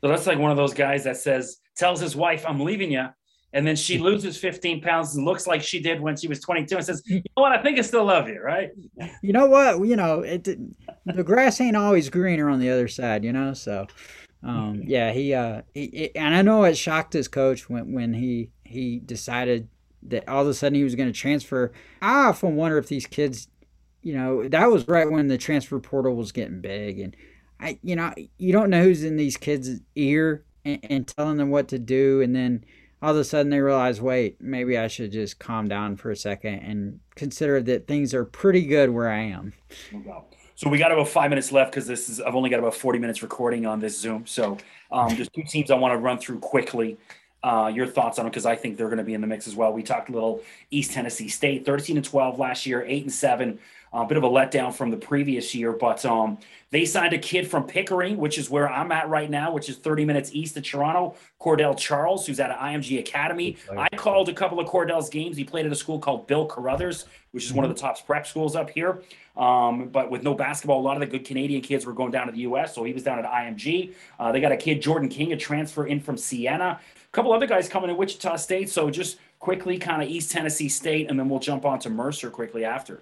So 0.00 0.08
that's 0.08 0.26
like 0.26 0.38
one 0.38 0.50
of 0.50 0.56
those 0.56 0.74
guys 0.74 1.04
that 1.04 1.16
says 1.16 1.60
tells 1.76 2.00
his 2.00 2.14
wife, 2.14 2.44
"I'm 2.46 2.60
leaving 2.60 2.92
you," 2.92 3.06
and 3.52 3.66
then 3.66 3.76
she 3.76 3.98
loses 3.98 4.36
15 4.36 4.82
pounds 4.82 5.16
and 5.16 5.24
looks 5.24 5.46
like 5.46 5.62
she 5.62 5.80
did 5.80 6.00
when 6.00 6.16
she 6.16 6.28
was 6.28 6.40
22 6.40 6.76
and 6.76 6.84
says, 6.84 7.02
"You 7.06 7.16
know 7.16 7.42
what? 7.42 7.52
I 7.52 7.62
think 7.62 7.78
I 7.78 7.82
still 7.82 8.04
love 8.04 8.28
you, 8.28 8.40
right?" 8.42 8.70
You 9.22 9.32
know 9.32 9.46
what? 9.46 9.86
You 9.86 9.96
know, 9.96 10.20
it, 10.20 10.44
the 11.06 11.24
grass 11.24 11.60
ain't 11.60 11.76
always 11.76 12.10
greener 12.10 12.48
on 12.50 12.60
the 12.60 12.70
other 12.70 12.88
side, 12.88 13.24
you 13.24 13.32
know. 13.32 13.54
So, 13.54 13.86
um, 14.42 14.82
yeah, 14.84 15.12
he, 15.12 15.32
uh, 15.32 15.62
he, 15.72 16.14
and 16.14 16.34
I 16.34 16.42
know 16.42 16.64
it 16.64 16.76
shocked 16.76 17.14
his 17.14 17.28
coach 17.28 17.70
when 17.70 17.92
when 17.92 18.12
he 18.12 18.50
he 18.64 18.98
decided 18.98 19.68
that 20.02 20.28
all 20.28 20.42
of 20.42 20.48
a 20.48 20.54
sudden 20.54 20.76
he 20.76 20.84
was 20.84 20.94
going 20.94 21.10
to 21.10 21.18
transfer. 21.18 21.72
I 22.02 22.26
often 22.26 22.54
wonder 22.56 22.76
if 22.76 22.88
these 22.88 23.06
kids, 23.06 23.48
you 24.02 24.14
know, 24.14 24.46
that 24.46 24.70
was 24.70 24.86
right 24.88 25.10
when 25.10 25.28
the 25.28 25.38
transfer 25.38 25.78
portal 25.80 26.14
was 26.14 26.32
getting 26.32 26.60
big, 26.60 27.00
and 27.00 27.16
I, 27.58 27.78
you 27.82 27.96
know, 27.96 28.12
you 28.36 28.52
don't 28.52 28.68
know 28.68 28.82
who's 28.82 29.04
in 29.04 29.16
these 29.16 29.38
kids' 29.38 29.80
ear 29.96 30.44
and, 30.66 30.80
and 30.82 31.08
telling 31.08 31.38
them 31.38 31.50
what 31.50 31.68
to 31.68 31.78
do, 31.78 32.20
and 32.20 32.36
then 32.36 32.64
all 33.00 33.10
of 33.12 33.16
a 33.16 33.24
sudden 33.24 33.50
they 33.50 33.60
realize, 33.60 34.00
wait, 34.00 34.40
maybe 34.40 34.76
I 34.76 34.88
should 34.88 35.12
just 35.12 35.38
calm 35.38 35.68
down 35.68 35.96
for 35.96 36.10
a 36.10 36.16
second 36.16 36.60
and 36.60 37.00
consider 37.14 37.60
that 37.62 37.86
things 37.86 38.14
are 38.14 38.24
pretty 38.24 38.66
good 38.66 38.90
where 38.90 39.08
I 39.08 39.20
am. 39.20 39.52
So 40.54 40.68
we 40.68 40.78
got 40.78 40.90
about 40.90 41.08
five 41.08 41.30
minutes 41.30 41.52
left 41.52 41.70
because 41.70 41.86
this 41.86 42.08
is 42.08 42.20
I've 42.20 42.34
only 42.34 42.50
got 42.50 42.58
about 42.58 42.74
40 42.74 42.98
minutes 42.98 43.22
recording 43.22 43.64
on 43.66 43.78
this 43.78 43.98
Zoom. 43.98 44.26
So 44.26 44.58
um, 44.90 45.14
there's 45.14 45.28
two 45.28 45.44
teams 45.44 45.70
I 45.70 45.76
want 45.76 45.92
to 45.92 45.98
run 45.98 46.18
through 46.18 46.40
quickly 46.40 46.98
uh, 47.42 47.70
your 47.72 47.86
thoughts 47.86 48.18
on 48.18 48.24
them 48.24 48.30
because 48.30 48.46
I 48.46 48.56
think 48.56 48.76
they're 48.76 48.88
going 48.88 48.98
to 48.98 49.04
be 49.04 49.14
in 49.14 49.20
the 49.20 49.26
mix 49.26 49.46
as 49.46 49.54
well. 49.54 49.72
We 49.72 49.82
talked 49.82 50.08
a 50.08 50.12
little 50.12 50.42
East 50.70 50.92
Tennessee 50.92 51.28
State, 51.28 51.64
13 51.64 51.96
and 51.96 52.04
12 52.04 52.38
last 52.38 52.66
year, 52.66 52.84
8 52.84 53.04
and 53.04 53.12
7. 53.12 53.58
A 53.92 54.04
bit 54.04 54.16
of 54.16 54.24
a 54.24 54.28
letdown 54.28 54.72
from 54.74 54.90
the 54.90 54.96
previous 54.96 55.54
year, 55.54 55.72
but 55.72 56.04
um, 56.04 56.38
they 56.70 56.84
signed 56.84 57.14
a 57.14 57.18
kid 57.18 57.48
from 57.48 57.64
Pickering, 57.64 58.18
which 58.18 58.36
is 58.36 58.50
where 58.50 58.68
I'm 58.68 58.92
at 58.92 59.08
right 59.08 59.30
now, 59.30 59.52
which 59.52 59.68
is 59.70 59.76
30 59.76 60.04
minutes 60.04 60.30
east 60.34 60.56
of 60.58 60.64
Toronto, 60.64 61.14
Cordell 61.40 61.76
Charles, 61.76 62.26
who's 62.26 62.38
at 62.40 62.56
IMG 62.56 62.98
Academy. 62.98 63.56
I 63.76 63.88
called 63.96 64.28
a 64.28 64.34
couple 64.34 64.60
of 64.60 64.68
Cordell's 64.68 65.08
games. 65.08 65.36
He 65.36 65.44
played 65.44 65.64
at 65.64 65.72
a 65.72 65.76
school 65.76 65.98
called 65.98 66.26
Bill 66.26 66.44
Crothers, 66.44 67.06
which 67.30 67.44
is 67.44 67.52
one 67.54 67.64
of 67.64 67.74
the 67.74 67.80
top 67.80 68.04
prep 68.04 68.26
schools 68.26 68.54
up 68.54 68.68
here. 68.68 69.02
Um, 69.36 69.88
but 69.88 70.10
with 70.10 70.22
no 70.22 70.34
basketball, 70.34 70.80
a 70.80 70.82
lot 70.82 70.96
of 70.96 71.00
the 71.00 71.06
good 71.06 71.24
Canadian 71.24 71.62
kids 71.62 71.86
were 71.86 71.92
going 71.92 72.10
down 72.10 72.26
to 72.26 72.32
the 72.32 72.40
U.S., 72.40 72.74
so 72.74 72.84
he 72.84 72.92
was 72.92 73.02
down 73.02 73.18
at 73.18 73.24
IMG. 73.24 73.94
Uh, 74.18 74.32
they 74.32 74.40
got 74.40 74.52
a 74.52 74.56
kid, 74.56 74.82
Jordan 74.82 75.08
King, 75.08 75.32
a 75.32 75.36
transfer 75.36 75.86
in 75.86 76.00
from 76.00 76.16
Siena 76.16 76.80
A 76.80 77.12
couple 77.12 77.32
other 77.32 77.46
guys 77.46 77.68
coming 77.68 77.88
in 77.88 77.96
Wichita 77.96 78.36
State. 78.36 78.68
So 78.68 78.90
just 78.90 79.18
quickly, 79.38 79.78
kind 79.78 80.02
of 80.02 80.08
East 80.08 80.32
Tennessee 80.32 80.68
State, 80.68 81.08
and 81.08 81.18
then 81.18 81.28
we'll 81.28 81.38
jump 81.38 81.64
on 81.64 81.78
to 81.80 81.90
Mercer 81.90 82.30
quickly 82.30 82.64
after. 82.64 83.00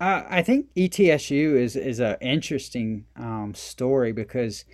Uh, 0.00 0.22
I 0.28 0.42
think 0.42 0.72
ETSU 0.76 1.56
is 1.56 1.74
is 1.74 1.98
an 1.98 2.16
interesting 2.20 3.04
um, 3.16 3.52
story 3.54 4.12
because 4.12 4.64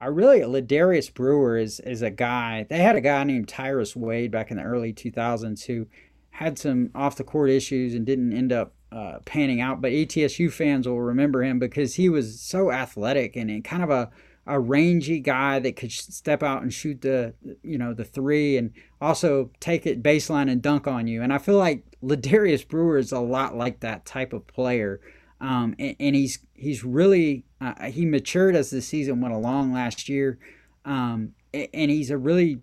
I 0.00 0.06
really 0.06 0.40
Ledarius 0.40 1.12
Brewer 1.12 1.58
is 1.58 1.80
is 1.80 2.02
a 2.02 2.10
guy. 2.10 2.66
They 2.68 2.78
had 2.78 2.94
a 2.94 3.00
guy 3.00 3.24
named 3.24 3.48
Tyrus 3.48 3.96
Wade 3.96 4.30
back 4.30 4.50
in 4.50 4.56
the 4.56 4.62
early 4.62 4.92
2000s 4.92 5.64
who 5.64 5.88
had 6.30 6.58
some 6.58 6.90
off 6.94 7.16
the 7.16 7.24
court 7.24 7.50
issues 7.50 7.94
and 7.94 8.06
didn't 8.06 8.32
end 8.32 8.52
up 8.52 8.74
uh, 8.92 9.18
panning 9.24 9.60
out. 9.60 9.80
But 9.80 9.90
ETSU 9.90 10.52
fans 10.52 10.86
will 10.86 11.00
remember 11.00 11.42
him 11.42 11.58
because 11.58 11.96
he 11.96 12.08
was 12.08 12.40
so 12.40 12.70
athletic 12.70 13.34
and 13.34 13.64
kind 13.64 13.82
of 13.82 13.90
a 13.90 14.10
a 14.46 14.58
rangy 14.58 15.20
guy 15.20 15.58
that 15.58 15.76
could 15.76 15.92
step 15.92 16.42
out 16.42 16.62
and 16.62 16.72
shoot 16.72 17.02
the 17.02 17.34
you 17.62 17.76
know 17.76 17.92
the 17.92 18.04
three 18.04 18.56
and 18.56 18.72
also 19.00 19.50
take 19.58 19.86
it 19.86 20.02
baseline 20.02 20.48
and 20.50 20.62
dunk 20.62 20.86
on 20.86 21.08
you. 21.08 21.20
And 21.20 21.32
I 21.32 21.38
feel 21.38 21.56
like 21.58 21.84
Ledarius 22.02 22.66
Brewer 22.66 22.98
is 22.98 23.12
a 23.12 23.20
lot 23.20 23.56
like 23.56 23.80
that 23.80 24.04
type 24.04 24.32
of 24.32 24.46
player. 24.46 25.00
Um, 25.40 25.74
and, 25.78 25.94
and, 26.00 26.16
he's 26.16 26.40
he's 26.54 26.84
really 26.84 27.44
uh, 27.60 27.84
he 27.86 28.04
matured 28.04 28.56
as 28.56 28.70
the 28.70 28.82
season 28.82 29.20
went 29.20 29.34
along 29.34 29.72
last 29.72 30.08
year, 30.08 30.38
um, 30.84 31.34
and 31.52 31.90
he's 31.92 32.10
a 32.10 32.18
really 32.18 32.60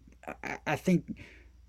I 0.67 0.75
think 0.75 1.17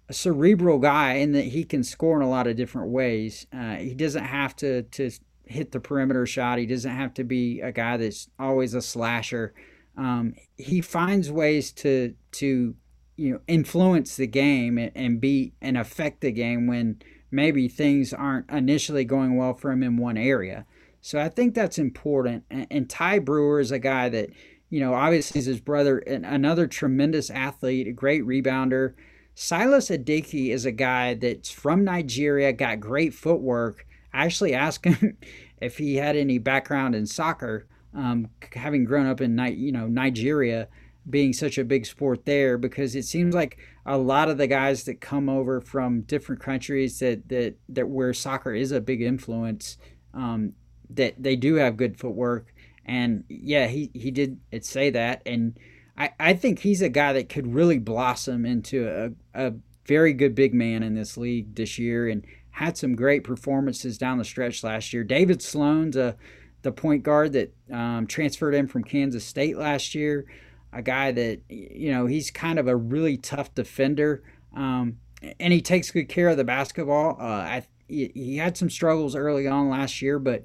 a 0.08 0.12
cerebral 0.12 0.78
guy 0.78 1.14
in 1.14 1.32
that 1.32 1.44
he 1.44 1.64
can 1.64 1.82
score 1.84 2.16
in 2.16 2.26
a 2.26 2.30
lot 2.30 2.46
of 2.46 2.56
different 2.56 2.90
ways. 2.90 3.46
Uh, 3.52 3.76
he 3.76 3.94
doesn't 3.94 4.24
have 4.24 4.56
to 4.56 4.82
to 4.82 5.10
hit 5.44 5.72
the 5.72 5.80
perimeter 5.80 6.26
shot. 6.26 6.58
He 6.58 6.66
doesn't 6.66 6.90
have 6.90 7.14
to 7.14 7.24
be 7.24 7.60
a 7.60 7.72
guy 7.72 7.96
that's 7.96 8.28
always 8.38 8.74
a 8.74 8.82
slasher. 8.82 9.54
Um, 9.96 10.34
he 10.56 10.80
finds 10.80 11.30
ways 11.30 11.72
to 11.72 12.14
to 12.32 12.74
you 13.16 13.32
know 13.32 13.40
influence 13.46 14.16
the 14.16 14.26
game 14.26 14.78
and, 14.78 14.92
and 14.94 15.20
be 15.20 15.54
and 15.60 15.76
affect 15.76 16.20
the 16.20 16.32
game 16.32 16.66
when 16.66 17.00
maybe 17.30 17.68
things 17.68 18.12
aren't 18.12 18.50
initially 18.50 19.04
going 19.04 19.36
well 19.36 19.54
for 19.54 19.70
him 19.72 19.82
in 19.82 19.96
one 19.96 20.16
area. 20.16 20.66
So 21.00 21.20
I 21.20 21.28
think 21.28 21.54
that's 21.54 21.78
important. 21.78 22.44
And, 22.50 22.66
and 22.70 22.90
Ty 22.90 23.20
Brewer 23.20 23.60
is 23.60 23.70
a 23.70 23.78
guy 23.78 24.08
that, 24.08 24.30
you 24.70 24.80
know, 24.80 24.94
obviously 24.94 25.38
is 25.38 25.46
his 25.46 25.60
brother, 25.60 25.98
and 25.98 26.26
another 26.26 26.66
tremendous 26.66 27.30
athlete, 27.30 27.86
a 27.86 27.92
great 27.92 28.24
rebounder. 28.24 28.94
Silas 29.34 29.90
Adheke 29.90 30.50
is 30.50 30.64
a 30.64 30.72
guy 30.72 31.14
that's 31.14 31.50
from 31.50 31.84
Nigeria, 31.84 32.52
got 32.52 32.80
great 32.80 33.14
footwork. 33.14 33.86
I 34.12 34.24
actually 34.24 34.54
asked 34.54 34.84
him 34.84 35.16
if 35.60 35.78
he 35.78 35.96
had 35.96 36.16
any 36.16 36.38
background 36.38 36.94
in 36.94 37.06
soccer, 37.06 37.66
um, 37.94 38.28
having 38.54 38.84
grown 38.84 39.06
up 39.06 39.20
in 39.20 39.38
you 39.56 39.72
know 39.72 39.86
Nigeria, 39.86 40.68
being 41.08 41.32
such 41.32 41.58
a 41.58 41.64
big 41.64 41.86
sport 41.86 42.24
there, 42.24 42.58
because 42.58 42.96
it 42.96 43.04
seems 43.04 43.34
like 43.34 43.58
a 43.86 43.96
lot 43.96 44.28
of 44.28 44.36
the 44.36 44.46
guys 44.46 44.84
that 44.84 45.00
come 45.00 45.28
over 45.28 45.60
from 45.62 46.02
different 46.02 46.42
countries 46.42 46.98
that 46.98 47.28
that 47.28 47.54
that 47.70 47.88
where 47.88 48.12
soccer 48.12 48.52
is 48.52 48.72
a 48.72 48.80
big 48.80 49.00
influence. 49.00 49.78
Um, 50.12 50.54
that 50.90 51.14
they 51.18 51.36
do 51.36 51.54
have 51.54 51.76
good 51.76 51.98
footwork. 51.98 52.52
And 52.84 53.24
yeah, 53.28 53.66
he, 53.66 53.90
he 53.92 54.10
did 54.10 54.38
say 54.60 54.90
that. 54.90 55.22
And 55.26 55.58
I, 55.96 56.10
I 56.18 56.34
think 56.34 56.60
he's 56.60 56.82
a 56.82 56.88
guy 56.88 57.12
that 57.14 57.28
could 57.28 57.54
really 57.54 57.78
blossom 57.78 58.46
into 58.46 59.14
a, 59.34 59.48
a 59.48 59.54
very 59.86 60.12
good 60.12 60.34
big 60.34 60.54
man 60.54 60.82
in 60.82 60.94
this 60.94 61.16
league 61.16 61.54
this 61.54 61.78
year 61.78 62.08
and 62.08 62.24
had 62.50 62.78
some 62.78 62.94
great 62.94 63.24
performances 63.24 63.98
down 63.98 64.18
the 64.18 64.24
stretch 64.24 64.62
last 64.64 64.92
year. 64.92 65.04
David 65.04 65.42
Sloan's 65.42 65.96
a, 65.96 66.16
the 66.62 66.72
point 66.72 67.02
guard 67.02 67.32
that 67.32 67.54
um, 67.72 68.06
transferred 68.06 68.54
in 68.54 68.66
from 68.66 68.84
Kansas 68.84 69.24
State 69.24 69.56
last 69.56 69.94
year. 69.94 70.26
A 70.72 70.82
guy 70.82 71.12
that, 71.12 71.40
you 71.48 71.90
know, 71.90 72.06
he's 72.06 72.30
kind 72.30 72.58
of 72.58 72.68
a 72.68 72.76
really 72.76 73.16
tough 73.16 73.54
defender. 73.54 74.22
Um, 74.54 74.98
and 75.40 75.52
he 75.52 75.60
takes 75.60 75.90
good 75.90 76.08
care 76.08 76.28
of 76.28 76.36
the 76.36 76.44
basketball. 76.44 77.16
Uh, 77.20 77.24
I, 77.24 77.66
he 77.88 78.36
had 78.36 78.56
some 78.56 78.70
struggles 78.70 79.14
early 79.14 79.46
on 79.46 79.68
last 79.68 80.02
year, 80.02 80.18
but 80.18 80.42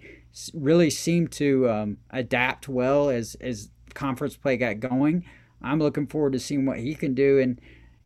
really 0.54 0.90
seemed 0.90 1.32
to 1.34 1.70
um, 1.70 1.98
adapt 2.10 2.70
well 2.70 3.10
as 3.10 3.36
as 3.42 3.70
conference 3.94 4.38
play 4.38 4.58
got 4.58 4.80
going. 4.80 5.26
I'm 5.62 5.80
looking 5.80 6.08
forward 6.08 6.34
to 6.34 6.40
seeing 6.40 6.66
what 6.66 6.80
he 6.80 6.96
can 6.96 7.14
do. 7.14 7.40
And 7.40 7.60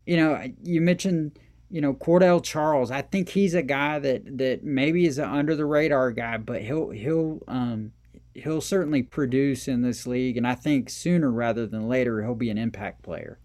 you 0.06 0.18
know, 0.18 0.44
you 0.64 0.82
mentioned 0.82 1.38
you 1.70 1.82
know 1.82 1.94
Cordell 1.94 2.44
Charles. 2.44 2.92
I 2.92 3.02
think 3.02 3.30
he's 3.30 3.54
a 3.54 3.62
guy 3.62 4.00
that 4.00 4.38
that 4.38 4.64
maybe 4.64 5.06
is 5.06 5.18
an 5.18 5.30
under 5.30 5.56
the 5.56 5.66
radar 5.66 6.12
guy, 6.12 6.38
but 6.38 6.62
he'll 6.62 6.90
he'll 6.90 7.42
um, 7.48 7.92
he'll 8.36 8.62
certainly 8.62 9.02
produce 9.02 9.68
in 9.68 9.82
this 9.82 10.06
league. 10.06 10.38
And 10.38 10.46
I 10.46 10.56
think 10.56 10.90
sooner 10.90 11.32
rather 11.32 11.66
than 11.66 11.88
later 11.88 12.22
he'll 12.22 12.36
be 12.36 12.50
an 12.50 12.58
impact 12.58 13.02
player. 13.02 13.40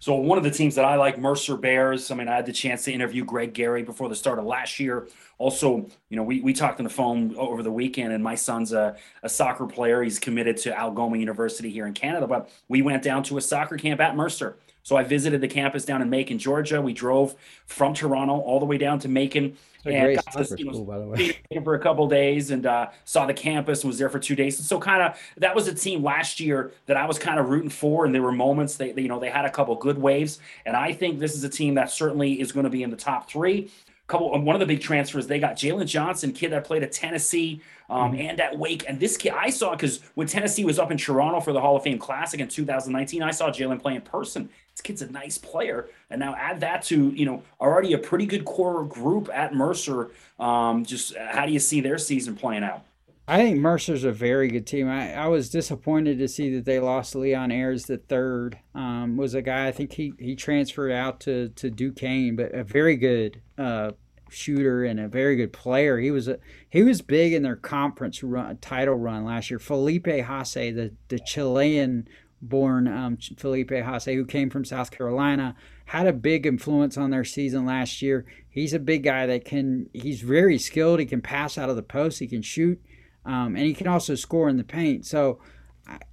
So 0.00 0.14
one 0.14 0.38
of 0.38 0.44
the 0.44 0.50
teams 0.50 0.76
that 0.76 0.86
I 0.86 0.96
like, 0.96 1.18
Mercer 1.18 1.58
Bears. 1.58 2.10
I 2.10 2.14
mean, 2.14 2.26
I 2.26 2.36
had 2.36 2.46
the 2.46 2.54
chance 2.54 2.84
to 2.84 2.92
interview 2.92 3.22
Greg 3.22 3.52
Gary 3.52 3.82
before 3.82 4.08
the 4.08 4.14
start 4.14 4.38
of 4.38 4.46
last 4.46 4.80
year. 4.80 5.08
Also, 5.36 5.86
you 6.08 6.16
know, 6.16 6.22
we, 6.22 6.40
we 6.40 6.54
talked 6.54 6.80
on 6.80 6.84
the 6.84 6.90
phone 6.90 7.36
over 7.36 7.62
the 7.62 7.70
weekend, 7.70 8.14
and 8.14 8.24
my 8.24 8.34
son's 8.34 8.72
a, 8.72 8.96
a 9.22 9.28
soccer 9.28 9.66
player. 9.66 10.02
He's 10.02 10.18
committed 10.18 10.56
to 10.58 10.78
Algoma 10.78 11.18
University 11.18 11.68
here 11.70 11.86
in 11.86 11.92
Canada, 11.92 12.26
but 12.26 12.50
we 12.66 12.80
went 12.80 13.02
down 13.02 13.22
to 13.24 13.36
a 13.36 13.42
soccer 13.42 13.76
camp 13.76 14.00
at 14.00 14.16
Mercer. 14.16 14.56
So 14.82 14.96
I 14.96 15.02
visited 15.02 15.42
the 15.42 15.48
campus 15.48 15.84
down 15.84 16.00
in 16.00 16.08
Macon, 16.08 16.38
Georgia. 16.38 16.80
We 16.80 16.94
drove 16.94 17.34
from 17.66 17.92
Toronto 17.92 18.40
all 18.40 18.58
the 18.58 18.64
way 18.64 18.78
down 18.78 18.98
to 19.00 19.08
Macon 19.08 19.58
and 19.84 20.16
got 20.16 20.46
to, 20.46 20.58
you 20.58 20.64
know, 20.64 20.84
by 20.84 20.98
the 20.98 21.06
way. 21.06 21.38
for 21.64 21.74
a 21.74 21.78
couple 21.78 22.06
days 22.08 22.50
and 22.50 22.66
uh, 22.66 22.88
saw 23.04 23.26
the 23.26 23.34
campus 23.34 23.82
and 23.82 23.88
was 23.88 23.98
there 23.98 24.08
for 24.08 24.18
two 24.18 24.36
days. 24.36 24.58
And 24.58 24.66
so 24.66 24.78
kind 24.78 25.02
of 25.02 25.18
that 25.38 25.54
was 25.54 25.68
a 25.68 25.74
team 25.74 26.02
last 26.02 26.40
year 26.40 26.72
that 26.86 26.96
I 26.96 27.06
was 27.06 27.18
kind 27.18 27.38
of 27.38 27.48
rooting 27.48 27.70
for. 27.70 28.04
And 28.04 28.14
there 28.14 28.22
were 28.22 28.32
moments 28.32 28.76
they, 28.76 28.92
they, 28.92 29.02
you 29.02 29.08
know, 29.08 29.20
they 29.20 29.30
had 29.30 29.44
a 29.44 29.50
couple 29.50 29.74
good 29.76 29.98
waves. 29.98 30.38
And 30.66 30.76
I 30.76 30.92
think 30.92 31.18
this 31.18 31.34
is 31.34 31.44
a 31.44 31.48
team 31.48 31.74
that 31.74 31.90
certainly 31.90 32.40
is 32.40 32.52
going 32.52 32.64
to 32.64 32.70
be 32.70 32.82
in 32.82 32.90
the 32.90 32.96
top 32.96 33.28
three 33.28 33.70
couple 34.10 34.38
one 34.42 34.56
of 34.56 34.60
the 34.60 34.66
big 34.66 34.80
transfers 34.80 35.26
they 35.26 35.38
got 35.38 35.56
Jalen 35.56 35.86
Johnson, 35.86 36.32
kid 36.32 36.52
that 36.52 36.64
played 36.64 36.82
at 36.82 36.92
Tennessee 36.92 37.62
um, 37.88 38.12
mm-hmm. 38.12 38.20
and 38.20 38.40
at 38.40 38.58
Wake. 38.58 38.84
And 38.88 38.98
this 38.98 39.16
kid 39.16 39.32
I 39.34 39.50
saw 39.50 39.70
because 39.70 40.00
when 40.14 40.26
Tennessee 40.26 40.64
was 40.64 40.78
up 40.78 40.90
in 40.90 40.98
Toronto 40.98 41.40
for 41.40 41.52
the 41.52 41.60
Hall 41.60 41.76
of 41.76 41.82
Fame 41.82 41.98
Classic 41.98 42.40
in 42.40 42.48
2019, 42.48 43.22
I 43.22 43.30
saw 43.30 43.50
Jalen 43.50 43.80
play 43.80 43.94
in 43.94 44.02
person. 44.02 44.50
This 44.72 44.80
kid's 44.82 45.02
a 45.02 45.10
nice 45.10 45.38
player, 45.38 45.88
and 46.10 46.20
now 46.20 46.34
add 46.36 46.60
that 46.60 46.82
to 46.84 47.10
you 47.10 47.24
know 47.24 47.42
already 47.60 47.92
a 47.92 47.98
pretty 47.98 48.26
good 48.26 48.44
core 48.44 48.84
group 48.84 49.30
at 49.32 49.54
Mercer. 49.54 50.10
Um, 50.38 50.84
just 50.84 51.16
how 51.16 51.46
do 51.46 51.52
you 51.52 51.60
see 51.60 51.80
their 51.80 51.98
season 51.98 52.34
playing 52.36 52.64
out? 52.64 52.82
I 53.30 53.36
think 53.36 53.60
Mercer's 53.60 54.02
a 54.02 54.10
very 54.10 54.48
good 54.48 54.66
team. 54.66 54.88
I, 54.88 55.14
I 55.14 55.28
was 55.28 55.50
disappointed 55.50 56.18
to 56.18 56.26
see 56.26 56.52
that 56.56 56.64
they 56.64 56.80
lost 56.80 57.14
Leon 57.14 57.52
Ayers 57.52 57.84
the 57.84 57.98
third. 57.98 58.58
Um, 58.74 59.16
was 59.16 59.34
a 59.34 59.40
guy 59.40 59.68
I 59.68 59.70
think 59.70 59.92
he, 59.92 60.14
he 60.18 60.34
transferred 60.34 60.90
out 60.90 61.20
to 61.20 61.50
to 61.50 61.70
Duquesne, 61.70 62.34
but 62.34 62.52
a 62.52 62.64
very 62.64 62.96
good 62.96 63.40
uh, 63.56 63.92
shooter 64.30 64.82
and 64.82 64.98
a 64.98 65.06
very 65.06 65.36
good 65.36 65.52
player. 65.52 66.00
He 66.00 66.10
was 66.10 66.26
a 66.26 66.40
he 66.68 66.82
was 66.82 67.02
big 67.02 67.32
in 67.32 67.44
their 67.44 67.54
conference 67.54 68.20
run, 68.20 68.56
title 68.56 68.96
run 68.96 69.24
last 69.24 69.48
year. 69.48 69.60
Felipe 69.60 70.06
Haase, 70.06 70.74
the 70.74 70.92
the 71.06 71.20
Chilean 71.20 72.08
born 72.42 72.88
um, 72.88 73.16
Felipe 73.36 73.70
Haase, 73.70 74.12
who 74.12 74.24
came 74.24 74.50
from 74.50 74.64
South 74.64 74.90
Carolina, 74.90 75.54
had 75.84 76.08
a 76.08 76.12
big 76.12 76.46
influence 76.46 76.96
on 76.96 77.10
their 77.10 77.24
season 77.24 77.64
last 77.64 78.02
year. 78.02 78.26
He's 78.48 78.74
a 78.74 78.80
big 78.80 79.04
guy 79.04 79.26
that 79.26 79.44
can. 79.44 79.88
He's 79.92 80.20
very 80.20 80.58
skilled. 80.58 80.98
He 80.98 81.06
can 81.06 81.22
pass 81.22 81.56
out 81.56 81.70
of 81.70 81.76
the 81.76 81.82
post. 81.84 82.18
He 82.18 82.26
can 82.26 82.42
shoot 82.42 82.82
um, 83.24 83.56
and 83.56 83.64
he 83.66 83.74
can 83.74 83.86
also 83.86 84.14
score 84.14 84.48
in 84.48 84.56
the 84.56 84.64
paint. 84.64 85.06
So, 85.06 85.40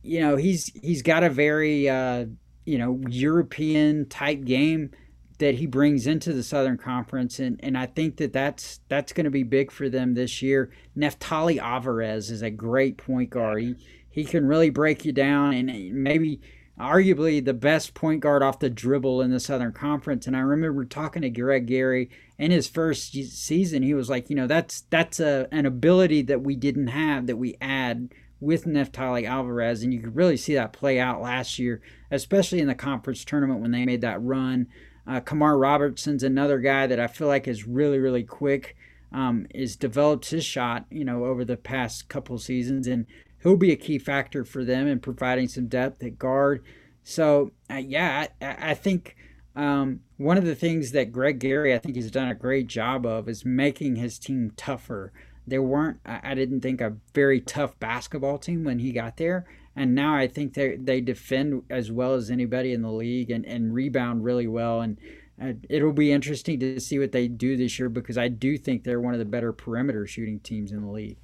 you 0.04 0.20
know, 0.20 0.36
he's 0.36 0.72
he's 0.82 1.02
got 1.02 1.24
a 1.24 1.30
very 1.30 1.90
uh, 1.90 2.26
you 2.66 2.78
know 2.78 3.00
European 3.08 4.08
type 4.10 4.44
game 4.44 4.92
that 5.40 5.56
he 5.56 5.68
brings 5.68 6.08
into 6.08 6.34
the 6.34 6.44
Southern 6.44 6.78
Conference, 6.78 7.40
and, 7.40 7.60
and 7.62 7.78
I 7.78 7.86
think 7.86 8.18
that 8.18 8.34
that's 8.34 8.80
that's 8.90 9.14
going 9.14 9.26
to 9.26 9.32
be 9.32 9.44
big 9.44 9.72
for 9.72 9.88
them 9.88 10.14
this 10.14 10.42
year. 10.42 10.72
Neftali 10.98 11.60
Alvarez 11.60 12.32
is 12.32 12.42
a 12.42 12.50
great 12.50 12.98
point 12.98 13.30
guard. 13.30 13.62
He 13.62 13.76
he 14.10 14.26
can 14.26 14.46
really 14.46 14.70
break 14.70 15.06
you 15.06 15.12
down, 15.12 15.54
and 15.54 15.94
maybe 15.94 16.42
arguably 16.80 17.44
the 17.44 17.54
best 17.54 17.94
point 17.94 18.22
guard 18.22 18.44
off 18.44 18.60
the 18.60 18.70
dribble 18.70 19.22
in 19.22 19.32
the 19.32 19.40
Southern 19.40 19.74
Conference. 19.74 20.28
And 20.28 20.36
I 20.36 20.42
remember 20.42 20.86
talking 20.86 21.24
to 21.24 21.30
Greg 21.30 21.66
Gary 21.66 22.10
in 22.38 22.52
his 22.52 22.68
first 22.68 23.14
season. 23.14 23.84
He 23.84 23.94
was 23.94 24.10
like, 24.10 24.30
you 24.30 24.36
know, 24.36 24.48
that's 24.48 24.82
that's 24.90 25.20
a, 25.20 25.48
an 25.52 25.66
ability 25.66 26.22
that 26.24 26.42
we 26.42 26.56
didn't 26.56 26.88
have 26.88 27.28
that 27.28 27.38
we 27.38 27.58
add 27.60 28.10
with 28.40 28.66
Neftali 28.66 29.28
Alvarez, 29.28 29.82
and 29.82 29.92
you 29.92 30.00
could 30.00 30.16
really 30.16 30.38
see 30.38 30.54
that 30.54 30.74
play 30.74 31.00
out 31.00 31.22
last 31.22 31.58
year, 31.58 31.82
especially 32.12 32.60
in 32.60 32.68
the 32.68 32.76
conference 32.76 33.26
tournament 33.26 33.62
when 33.62 33.72
they 33.72 33.86
made 33.86 34.02
that 34.02 34.22
run. 34.22 34.68
Uh, 35.08 35.20
Kamar 35.20 35.58
Robertson's 35.58 36.22
another 36.22 36.60
guy 36.60 36.86
that 36.86 37.00
I 37.00 37.08
feel 37.08 37.28
like 37.28 37.48
is 37.48 37.66
really, 37.66 37.98
really 37.98 38.24
quick. 38.24 38.76
Um, 39.10 39.48
is 39.56 39.78
developed 39.78 40.30
his 40.30 40.44
shot, 40.44 40.86
you 40.92 41.06
know, 41.06 41.24
over 41.24 41.46
the 41.46 41.56
past 41.56 42.10
couple 42.10 42.38
seasons, 42.38 42.88
and 42.88 43.06
he'll 43.48 43.58
be 43.58 43.72
a 43.72 43.78
key 43.78 43.98
factor 43.98 44.44
for 44.44 44.66
them 44.66 44.88
in 44.88 45.00
providing 45.00 45.48
some 45.48 45.68
depth 45.68 46.04
at 46.04 46.20
guard. 46.20 46.66
So 47.04 47.52
uh, 47.72 47.76
yeah, 47.76 48.28
I, 48.42 48.72
I 48.72 48.74
think 48.74 49.16
um, 49.56 50.02
one 50.18 50.38
of 50.38 50.44
the 50.44 50.56
things 50.56 50.92
that 50.92 51.14
Greg 51.14 51.40
Gary 51.40 51.74
I 51.74 51.78
think 51.78 51.96
has 51.96 52.12
done 52.12 52.28
a 52.28 52.36
great 52.36 52.68
job 52.68 53.06
of 53.06 53.30
is 53.30 53.46
making 53.46 53.96
his 53.96 54.20
team 54.20 54.52
tougher. 54.58 55.14
They 55.48 55.60
weren't, 55.60 56.00
I 56.06 56.36
didn't 56.36 56.60
think, 56.60 56.82
a 56.82 56.98
very 57.14 57.40
tough 57.40 57.80
basketball 57.80 58.38
team 58.38 58.66
when 58.66 58.80
he 58.80 58.92
got 58.92 59.16
there. 59.16 59.46
And 59.78 59.96
now 59.96 60.14
I 60.14 60.28
think 60.28 60.54
they, 60.54 60.76
they 60.76 61.00
defend 61.00 61.64
as 61.70 61.90
well 61.90 62.16
as 62.16 62.30
anybody 62.30 62.74
in 62.74 62.82
the 62.82 62.92
league 62.92 63.32
and, 63.32 63.46
and 63.46 63.74
rebound 63.74 64.26
really 64.26 64.48
well. 64.48 64.82
And 64.82 64.98
uh, 65.42 65.54
it'll 65.70 65.94
be 65.94 66.12
interesting 66.12 66.60
to 66.60 66.82
see 66.82 67.00
what 67.00 67.14
they 67.14 67.30
do 67.30 67.56
this 67.56 67.80
year 67.80 67.88
because 67.88 68.18
I 68.18 68.28
do 68.28 68.58
think 68.58 68.84
they're 68.84 69.00
one 69.00 69.14
of 69.14 69.20
the 69.20 69.26
better 69.26 69.54
perimeter 69.54 70.06
shooting 70.06 70.42
teams 70.42 70.74
in 70.74 70.82
the 70.82 70.92
league. 70.92 71.18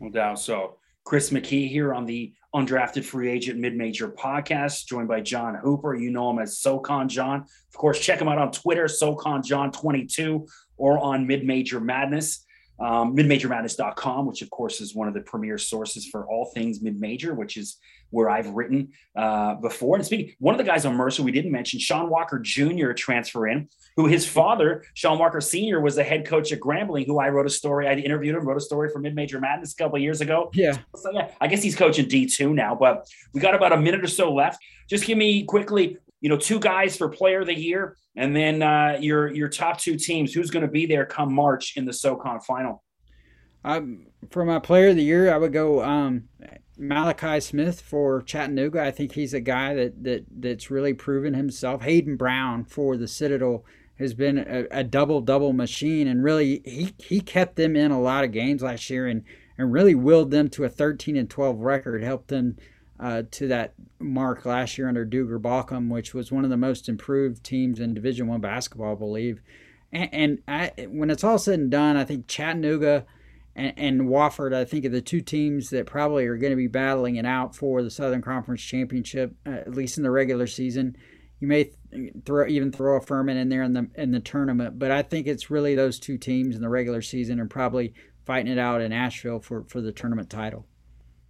No 0.00 0.08
doubt. 0.08 0.38
So 0.38 0.78
Chris 1.06 1.30
McKee 1.30 1.70
here 1.70 1.94
on 1.94 2.04
the 2.04 2.34
undrafted 2.52 3.04
free 3.04 3.30
agent 3.30 3.60
mid-major 3.60 4.08
podcast, 4.08 4.86
joined 4.86 5.06
by 5.06 5.20
John 5.20 5.54
Hooper. 5.54 5.94
You 5.94 6.10
know 6.10 6.28
him 6.30 6.40
as 6.40 6.58
SoCon 6.58 7.08
John. 7.08 7.42
Of 7.42 7.74
course, 7.76 8.00
check 8.00 8.20
him 8.20 8.26
out 8.26 8.38
on 8.38 8.50
Twitter, 8.50 8.88
SoCon 8.88 9.44
John 9.44 9.70
22, 9.70 10.48
or 10.76 10.98
on 10.98 11.24
Mid 11.24 11.44
Major 11.44 11.78
Madness 11.78 12.44
um, 12.78 13.16
midmajormadness.com, 13.16 14.26
which 14.26 14.42
of 14.42 14.50
course 14.50 14.80
is 14.80 14.94
one 14.94 15.08
of 15.08 15.14
the 15.14 15.20
premier 15.20 15.58
sources 15.58 16.06
for 16.06 16.26
all 16.28 16.50
things 16.54 16.82
mid-major, 16.82 17.34
which 17.34 17.56
is 17.56 17.78
where 18.10 18.30
I've 18.30 18.48
written 18.50 18.92
uh, 19.16 19.54
before. 19.54 19.96
And 19.96 20.04
speaking, 20.04 20.34
one 20.38 20.54
of 20.54 20.58
the 20.58 20.64
guys 20.64 20.84
on 20.84 20.94
Mercer 20.94 21.22
we 21.22 21.32
didn't 21.32 21.52
mention, 21.52 21.80
Sean 21.80 22.08
Walker 22.08 22.38
Jr. 22.38 22.92
transfer 22.92 23.48
in, 23.48 23.68
who 23.96 24.06
his 24.06 24.26
father, 24.26 24.84
Sean 24.94 25.18
Walker 25.18 25.40
Sr., 25.40 25.80
was 25.80 25.96
the 25.96 26.04
head 26.04 26.26
coach 26.26 26.52
at 26.52 26.60
Grambling, 26.60 27.06
who 27.06 27.18
I 27.18 27.30
wrote 27.30 27.46
a 27.46 27.50
story, 27.50 27.88
I 27.88 27.94
interviewed 27.94 28.36
him, 28.36 28.46
wrote 28.46 28.58
a 28.58 28.60
story 28.60 28.90
for 28.92 29.00
Mid-Major 29.00 29.40
Madness 29.40 29.72
a 29.72 29.76
couple 29.76 29.98
years 29.98 30.20
ago. 30.20 30.50
Yeah. 30.54 30.76
So 30.94 31.10
yeah, 31.12 31.30
I 31.40 31.46
guess 31.48 31.62
he's 31.62 31.76
coaching 31.76 32.06
D2 32.06 32.54
now, 32.54 32.74
but 32.74 33.08
we 33.32 33.40
got 33.40 33.54
about 33.54 33.72
a 33.72 33.76
minute 33.76 34.04
or 34.04 34.08
so 34.08 34.32
left. 34.32 34.62
Just 34.88 35.04
give 35.04 35.18
me 35.18 35.44
quickly, 35.44 35.98
you 36.20 36.28
know, 36.28 36.36
two 36.36 36.58
guys 36.58 36.96
for 36.96 37.08
player 37.08 37.40
of 37.40 37.46
the 37.46 37.54
year 37.54 37.96
and 38.16 38.34
then 38.34 38.62
uh, 38.62 38.96
your 39.00 39.32
your 39.32 39.48
top 39.48 39.78
two 39.78 39.96
teams, 39.96 40.32
who's 40.32 40.50
going 40.50 40.64
to 40.64 40.70
be 40.70 40.86
there 40.86 41.04
come 41.04 41.32
March 41.32 41.76
in 41.76 41.84
the 41.84 41.92
SoCon 41.92 42.40
final? 42.40 42.82
Um, 43.64 44.06
for 44.30 44.44
my 44.44 44.58
player 44.58 44.88
of 44.88 44.96
the 44.96 45.02
year, 45.02 45.32
I 45.32 45.36
would 45.36 45.52
go 45.52 45.84
um, 45.84 46.28
Malachi 46.78 47.40
Smith 47.40 47.80
for 47.80 48.22
Chattanooga. 48.22 48.82
I 48.82 48.90
think 48.90 49.12
he's 49.12 49.34
a 49.34 49.40
guy 49.40 49.74
that, 49.74 50.02
that 50.04 50.24
that's 50.30 50.70
really 50.70 50.94
proven 50.94 51.34
himself. 51.34 51.82
Hayden 51.82 52.16
Brown 52.16 52.64
for 52.64 52.96
the 52.96 53.08
Citadel 53.08 53.64
has 53.98 54.14
been 54.14 54.38
a, 54.38 54.66
a 54.70 54.84
double 54.84 55.20
double 55.20 55.52
machine, 55.52 56.08
and 56.08 56.24
really 56.24 56.62
he 56.64 56.94
he 56.98 57.20
kept 57.20 57.56
them 57.56 57.76
in 57.76 57.90
a 57.90 58.00
lot 58.00 58.24
of 58.24 58.32
games 58.32 58.62
last 58.62 58.88
year, 58.88 59.06
and 59.06 59.24
and 59.58 59.72
really 59.72 59.94
willed 59.94 60.30
them 60.30 60.48
to 60.50 60.64
a 60.64 60.70
13 60.70 61.16
and 61.16 61.28
12 61.28 61.58
record. 61.58 62.02
Helped 62.02 62.28
them 62.28 62.56
uh, 62.98 63.22
to 63.30 63.48
that 63.48 63.74
mark 63.98 64.44
last 64.44 64.78
year 64.78 64.88
under 64.88 65.04
Duggar 65.04 65.40
Baucom, 65.40 65.88
which 65.88 66.14
was 66.14 66.32
one 66.32 66.44
of 66.44 66.50
the 66.50 66.56
most 66.56 66.88
improved 66.88 67.44
teams 67.44 67.80
in 67.80 67.94
Division 67.94 68.26
One 68.26 68.40
basketball, 68.40 68.92
I 68.92 68.98
believe. 68.98 69.40
And, 69.92 70.08
and 70.12 70.38
I, 70.48 70.72
when 70.88 71.10
it's 71.10 71.24
all 71.24 71.38
said 71.38 71.58
and 71.58 71.70
done, 71.70 71.96
I 71.96 72.04
think 72.04 72.26
Chattanooga 72.26 73.06
and, 73.54 73.72
and 73.76 74.00
Wofford, 74.02 74.54
I 74.54 74.64
think, 74.64 74.84
are 74.84 74.90
the 74.90 75.00
two 75.00 75.20
teams 75.20 75.70
that 75.70 75.86
probably 75.86 76.26
are 76.26 76.36
going 76.36 76.52
to 76.52 76.56
be 76.56 76.66
battling 76.66 77.16
it 77.16 77.26
out 77.26 77.54
for 77.54 77.82
the 77.82 77.90
Southern 77.90 78.22
Conference 78.22 78.62
Championship, 78.62 79.34
uh, 79.46 79.50
at 79.50 79.74
least 79.74 79.96
in 79.96 80.04
the 80.04 80.10
regular 80.10 80.46
season. 80.46 80.96
You 81.40 81.48
may 81.48 81.64
th- 81.92 82.12
throw 82.24 82.46
even 82.46 82.72
throw 82.72 82.96
a 82.96 83.00
Furman 83.00 83.36
in 83.36 83.48
there 83.50 83.62
in 83.62 83.74
the 83.74 83.88
in 83.94 84.10
the 84.10 84.20
tournament, 84.20 84.78
but 84.78 84.90
I 84.90 85.02
think 85.02 85.26
it's 85.26 85.50
really 85.50 85.74
those 85.74 85.98
two 85.98 86.16
teams 86.16 86.56
in 86.56 86.62
the 86.62 86.68
regular 86.68 87.02
season 87.02 87.40
and 87.40 87.50
probably 87.50 87.92
fighting 88.24 88.50
it 88.50 88.58
out 88.58 88.80
in 88.80 88.92
Asheville 88.92 89.40
for, 89.40 89.64
for 89.64 89.80
the 89.80 89.92
tournament 89.92 90.28
title. 90.28 90.66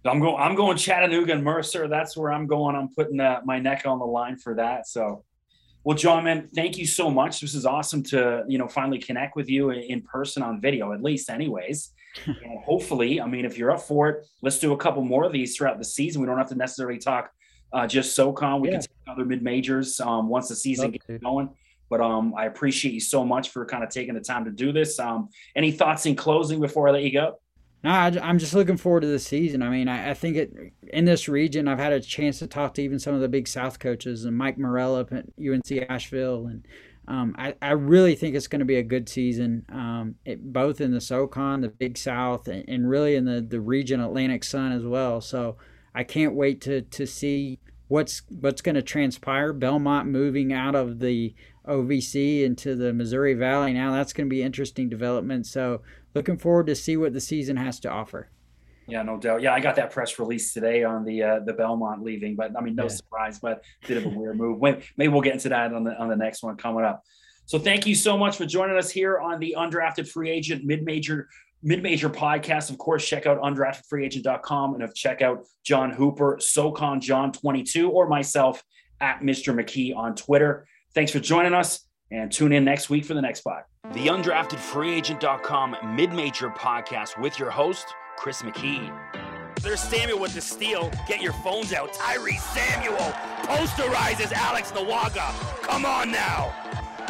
I'm 0.07 0.19
going. 0.19 0.35
I'm 0.37 0.55
going 0.55 0.77
Chattanooga 0.77 1.33
and 1.33 1.43
Mercer. 1.43 1.87
That's 1.87 2.15
where 2.15 2.31
I'm 2.31 2.47
going. 2.47 2.75
I'm 2.75 2.89
putting 2.93 3.19
uh, 3.19 3.41
my 3.45 3.59
neck 3.59 3.83
on 3.85 3.99
the 3.99 4.05
line 4.05 4.37
for 4.37 4.55
that. 4.55 4.87
So, 4.87 5.23
well, 5.83 5.97
John, 5.97 6.23
man, 6.23 6.49
thank 6.53 6.77
you 6.77 6.85
so 6.85 7.09
much. 7.09 7.41
This 7.41 7.55
is 7.55 7.65
awesome 7.65 8.03
to 8.03 8.43
you 8.47 8.57
know 8.57 8.67
finally 8.67 8.99
connect 8.99 9.35
with 9.35 9.49
you 9.49 9.71
in 9.71 10.01
person 10.01 10.43
on 10.43 10.61
video, 10.61 10.93
at 10.93 11.01
least, 11.01 11.29
anyways. 11.29 11.91
and 12.25 12.59
hopefully, 12.65 13.21
I 13.21 13.27
mean, 13.27 13.45
if 13.45 13.57
you're 13.57 13.71
up 13.71 13.81
for 13.81 14.09
it, 14.09 14.27
let's 14.41 14.59
do 14.59 14.73
a 14.73 14.77
couple 14.77 15.03
more 15.03 15.23
of 15.25 15.31
these 15.31 15.55
throughout 15.55 15.77
the 15.77 15.85
season. 15.85 16.21
We 16.21 16.27
don't 16.27 16.37
have 16.37 16.49
to 16.49 16.55
necessarily 16.55 16.97
talk 16.97 17.31
uh, 17.73 17.87
just 17.87 18.15
SoCon. 18.15 18.61
We 18.61 18.69
yeah. 18.69 18.75
can 18.75 18.81
take 18.81 18.89
other 19.07 19.25
mid 19.25 19.43
majors 19.43 19.99
um, 19.99 20.29
once 20.29 20.49
the 20.49 20.55
season 20.55 20.91
gets 20.91 21.05
going. 21.21 21.49
But 21.89 22.01
um, 22.01 22.33
I 22.35 22.45
appreciate 22.45 22.93
you 22.93 22.99
so 22.99 23.23
much 23.23 23.49
for 23.49 23.65
kind 23.65 23.83
of 23.83 23.89
taking 23.89 24.13
the 24.13 24.21
time 24.21 24.45
to 24.45 24.51
do 24.51 24.71
this. 24.71 24.99
Um, 24.99 25.29
any 25.55 25.71
thoughts 25.71 26.05
in 26.05 26.15
closing 26.15 26.59
before 26.59 26.89
I 26.89 26.91
let 26.91 27.03
you 27.03 27.13
go? 27.13 27.39
No, 27.83 27.91
I, 27.91 28.07
am 28.29 28.39
just 28.39 28.53
looking 28.53 28.77
forward 28.77 29.01
to 29.01 29.07
the 29.07 29.19
season. 29.19 29.61
I 29.61 29.69
mean, 29.69 29.87
I, 29.87 30.11
I, 30.11 30.13
think 30.13 30.35
it 30.35 30.73
in 30.91 31.05
this 31.05 31.29
region, 31.29 31.67
I've 31.67 31.77
had 31.77 31.93
a 31.93 31.99
chance 31.99 32.39
to 32.39 32.47
talk 32.47 32.73
to 32.73 32.81
even 32.81 32.97
some 32.97 33.13
of 33.13 33.21
the 33.21 33.29
big 33.29 33.47
South 33.47 33.79
coaches 33.79 34.25
and 34.25 34.35
Mike 34.35 34.57
Morrell 34.57 34.97
at 34.97 35.11
UNC 35.11 35.85
Asheville, 35.87 36.47
and 36.47 36.67
um, 37.07 37.35
I, 37.37 37.53
I 37.61 37.71
really 37.71 38.15
think 38.15 38.35
it's 38.35 38.47
going 38.47 38.59
to 38.59 38.65
be 38.65 38.75
a 38.75 38.83
good 38.83 39.07
season, 39.07 39.65
um, 39.69 40.15
it, 40.25 40.51
both 40.51 40.81
in 40.81 40.91
the 40.91 40.99
SoCon, 40.99 41.61
the 41.61 41.69
Big 41.69 41.97
South, 41.97 42.47
and, 42.47 42.67
and 42.67 42.89
really 42.89 43.15
in 43.15 43.25
the, 43.25 43.39
the 43.41 43.61
region 43.61 44.01
Atlantic 44.01 44.43
Sun 44.43 44.73
as 44.73 44.83
well. 44.83 45.21
So 45.21 45.55
I 45.95 46.03
can't 46.03 46.35
wait 46.35 46.59
to 46.61 46.81
to 46.81 47.05
see 47.07 47.59
what's 47.87 48.23
what's 48.29 48.61
going 48.61 48.75
to 48.75 48.81
transpire. 48.81 49.53
Belmont 49.53 50.09
moving 50.09 50.51
out 50.51 50.75
of 50.75 50.99
the 50.99 51.33
OVC 51.65 52.43
into 52.43 52.75
the 52.75 52.91
Missouri 52.91 53.33
Valley 53.33 53.73
now. 53.73 53.93
That's 53.93 54.13
going 54.13 54.27
to 54.27 54.33
be 54.33 54.43
interesting 54.43 54.89
development. 54.89 55.47
So 55.47 55.81
looking 56.17 56.37
forward 56.37 56.67
to 56.67 56.75
see 56.75 56.97
what 56.97 57.13
the 57.13 57.21
season 57.21 57.55
has 57.57 57.79
to 57.81 57.89
offer. 57.89 58.29
Yeah, 58.87 59.03
no 59.03 59.17
doubt. 59.17 59.41
Yeah, 59.41 59.53
I 59.53 59.59
got 59.59 59.75
that 59.75 59.91
press 59.91 60.17
release 60.17 60.53
today 60.53 60.83
on 60.83 61.03
the 61.03 61.21
uh, 61.21 61.39
the 61.45 61.53
Belmont 61.53 62.03
leaving, 62.03 62.35
but 62.35 62.57
I 62.57 62.61
mean, 62.61 62.75
no 62.75 62.83
yeah. 62.83 62.89
surprise, 62.89 63.39
but 63.39 63.63
bit 63.85 63.97
of 63.97 64.05
a 64.05 64.09
weird 64.09 64.37
move. 64.37 64.61
Maybe 64.61 65.09
we'll 65.09 65.21
get 65.21 65.33
into 65.33 65.49
that 65.49 65.73
on 65.73 65.83
the 65.83 65.97
on 65.97 66.07
the 66.07 66.15
next 66.15 66.41
one 66.41 66.55
coming 66.55 66.85
up. 66.85 67.03
So 67.45 67.59
thank 67.59 67.85
you 67.85 67.95
so 67.95 68.17
much 68.17 68.37
for 68.37 68.45
joining 68.45 68.77
us 68.77 68.89
here 68.89 69.19
on 69.19 69.39
the 69.39 69.55
undrafted 69.57 70.09
free 70.09 70.29
agent 70.29 70.63
mid 70.63 70.83
major 70.83 71.27
mid 71.61 71.83
major 71.83 72.09
podcast. 72.09 72.69
Of 72.69 72.77
course, 72.77 73.05
check 73.07 73.25
out 73.25 73.41
undraftedfreeagent.com 73.41 74.75
and 74.75 74.95
check 74.95 75.21
out 75.21 75.45
John 75.63 75.91
Hooper, 75.91 76.37
SoCon 76.39 77.01
John 77.01 77.33
22, 77.33 77.89
or 77.91 78.07
myself 78.07 78.63
at 79.01 79.19
Mr. 79.19 79.53
McKee 79.53 79.95
on 79.95 80.15
Twitter. 80.15 80.65
Thanks 80.93 81.11
for 81.11 81.19
joining 81.19 81.53
us 81.53 81.86
and 82.11 82.31
tune 82.31 82.51
in 82.53 82.63
next 82.63 82.89
week 82.89 83.05
for 83.05 83.13
the 83.13 83.21
next 83.21 83.41
pod. 83.41 83.63
The 83.93 84.07
undraftedfreeagent.com 84.07 85.95
mid-major 85.95 86.49
podcast 86.49 87.19
with 87.21 87.39
your 87.39 87.51
host, 87.51 87.85
Chris 88.17 88.41
McKee. 88.41 88.91
There's 89.61 89.79
Samuel 89.79 90.19
with 90.19 90.33
the 90.35 90.41
steal. 90.41 90.91
Get 91.07 91.21
your 91.21 91.33
phones 91.33 91.73
out. 91.73 91.91
Tyrese 91.93 92.39
Samuel 92.39 92.97
posterizes 93.43 94.31
Alex 94.31 94.71
Nawaga. 94.71 95.31
Come 95.61 95.85
on 95.85 96.11
now. 96.11 96.53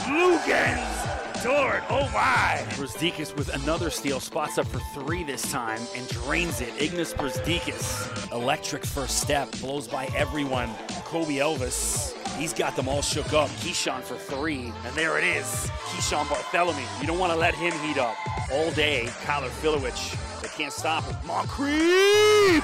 Luguentz 0.07 1.43
Dort. 1.43 1.83
Oh 1.89 2.09
my. 2.13 2.63
Brazdeikis 2.71 3.35
with 3.35 3.53
another 3.53 3.89
steal. 3.89 4.19
Spots 4.19 4.57
up 4.57 4.65
for 4.67 4.79
three 4.93 5.23
this 5.23 5.51
time 5.51 5.81
and 5.95 6.07
drains 6.07 6.61
it. 6.61 6.69
Ignas 6.75 7.13
Brazdeikis. 7.13 8.31
Electric 8.31 8.85
first 8.85 9.21
step. 9.21 9.51
Blows 9.59 9.87
by 9.87 10.05
everyone. 10.15 10.69
Kobe 11.05 11.35
Elvis 11.35 12.16
He's 12.37 12.53
got 12.53 12.75
them 12.75 12.87
all 12.87 13.01
shook 13.01 13.33
up. 13.33 13.49
Keyshaun 13.61 14.01
for 14.01 14.15
three, 14.15 14.71
and 14.85 14.95
there 14.95 15.17
it 15.17 15.23
is. 15.23 15.45
Keyshaun 15.89 16.25
Barthelemy. 16.25 16.85
You 17.01 17.07
don't 17.07 17.19
want 17.19 17.33
to 17.33 17.37
let 17.37 17.55
him 17.55 17.73
heat 17.79 17.97
up 17.97 18.15
all 18.51 18.71
day. 18.71 19.05
Kyler 19.25 19.49
Filewich. 19.49 20.41
They 20.41 20.49
can't 20.49 20.73
stop 20.73 21.03
him. 21.03 21.15
Moncrieffe 21.27 22.63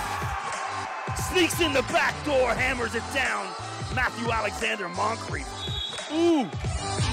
sneaks 1.33 1.61
in 1.61 1.73
the 1.73 1.81
back 1.83 2.13
door, 2.25 2.53
hammers 2.53 2.95
it 2.95 3.03
down. 3.13 3.47
Matthew 3.95 4.31
Alexander 4.31 4.87
Moncrieffe. 4.89 5.47
Ooh. 6.13 7.12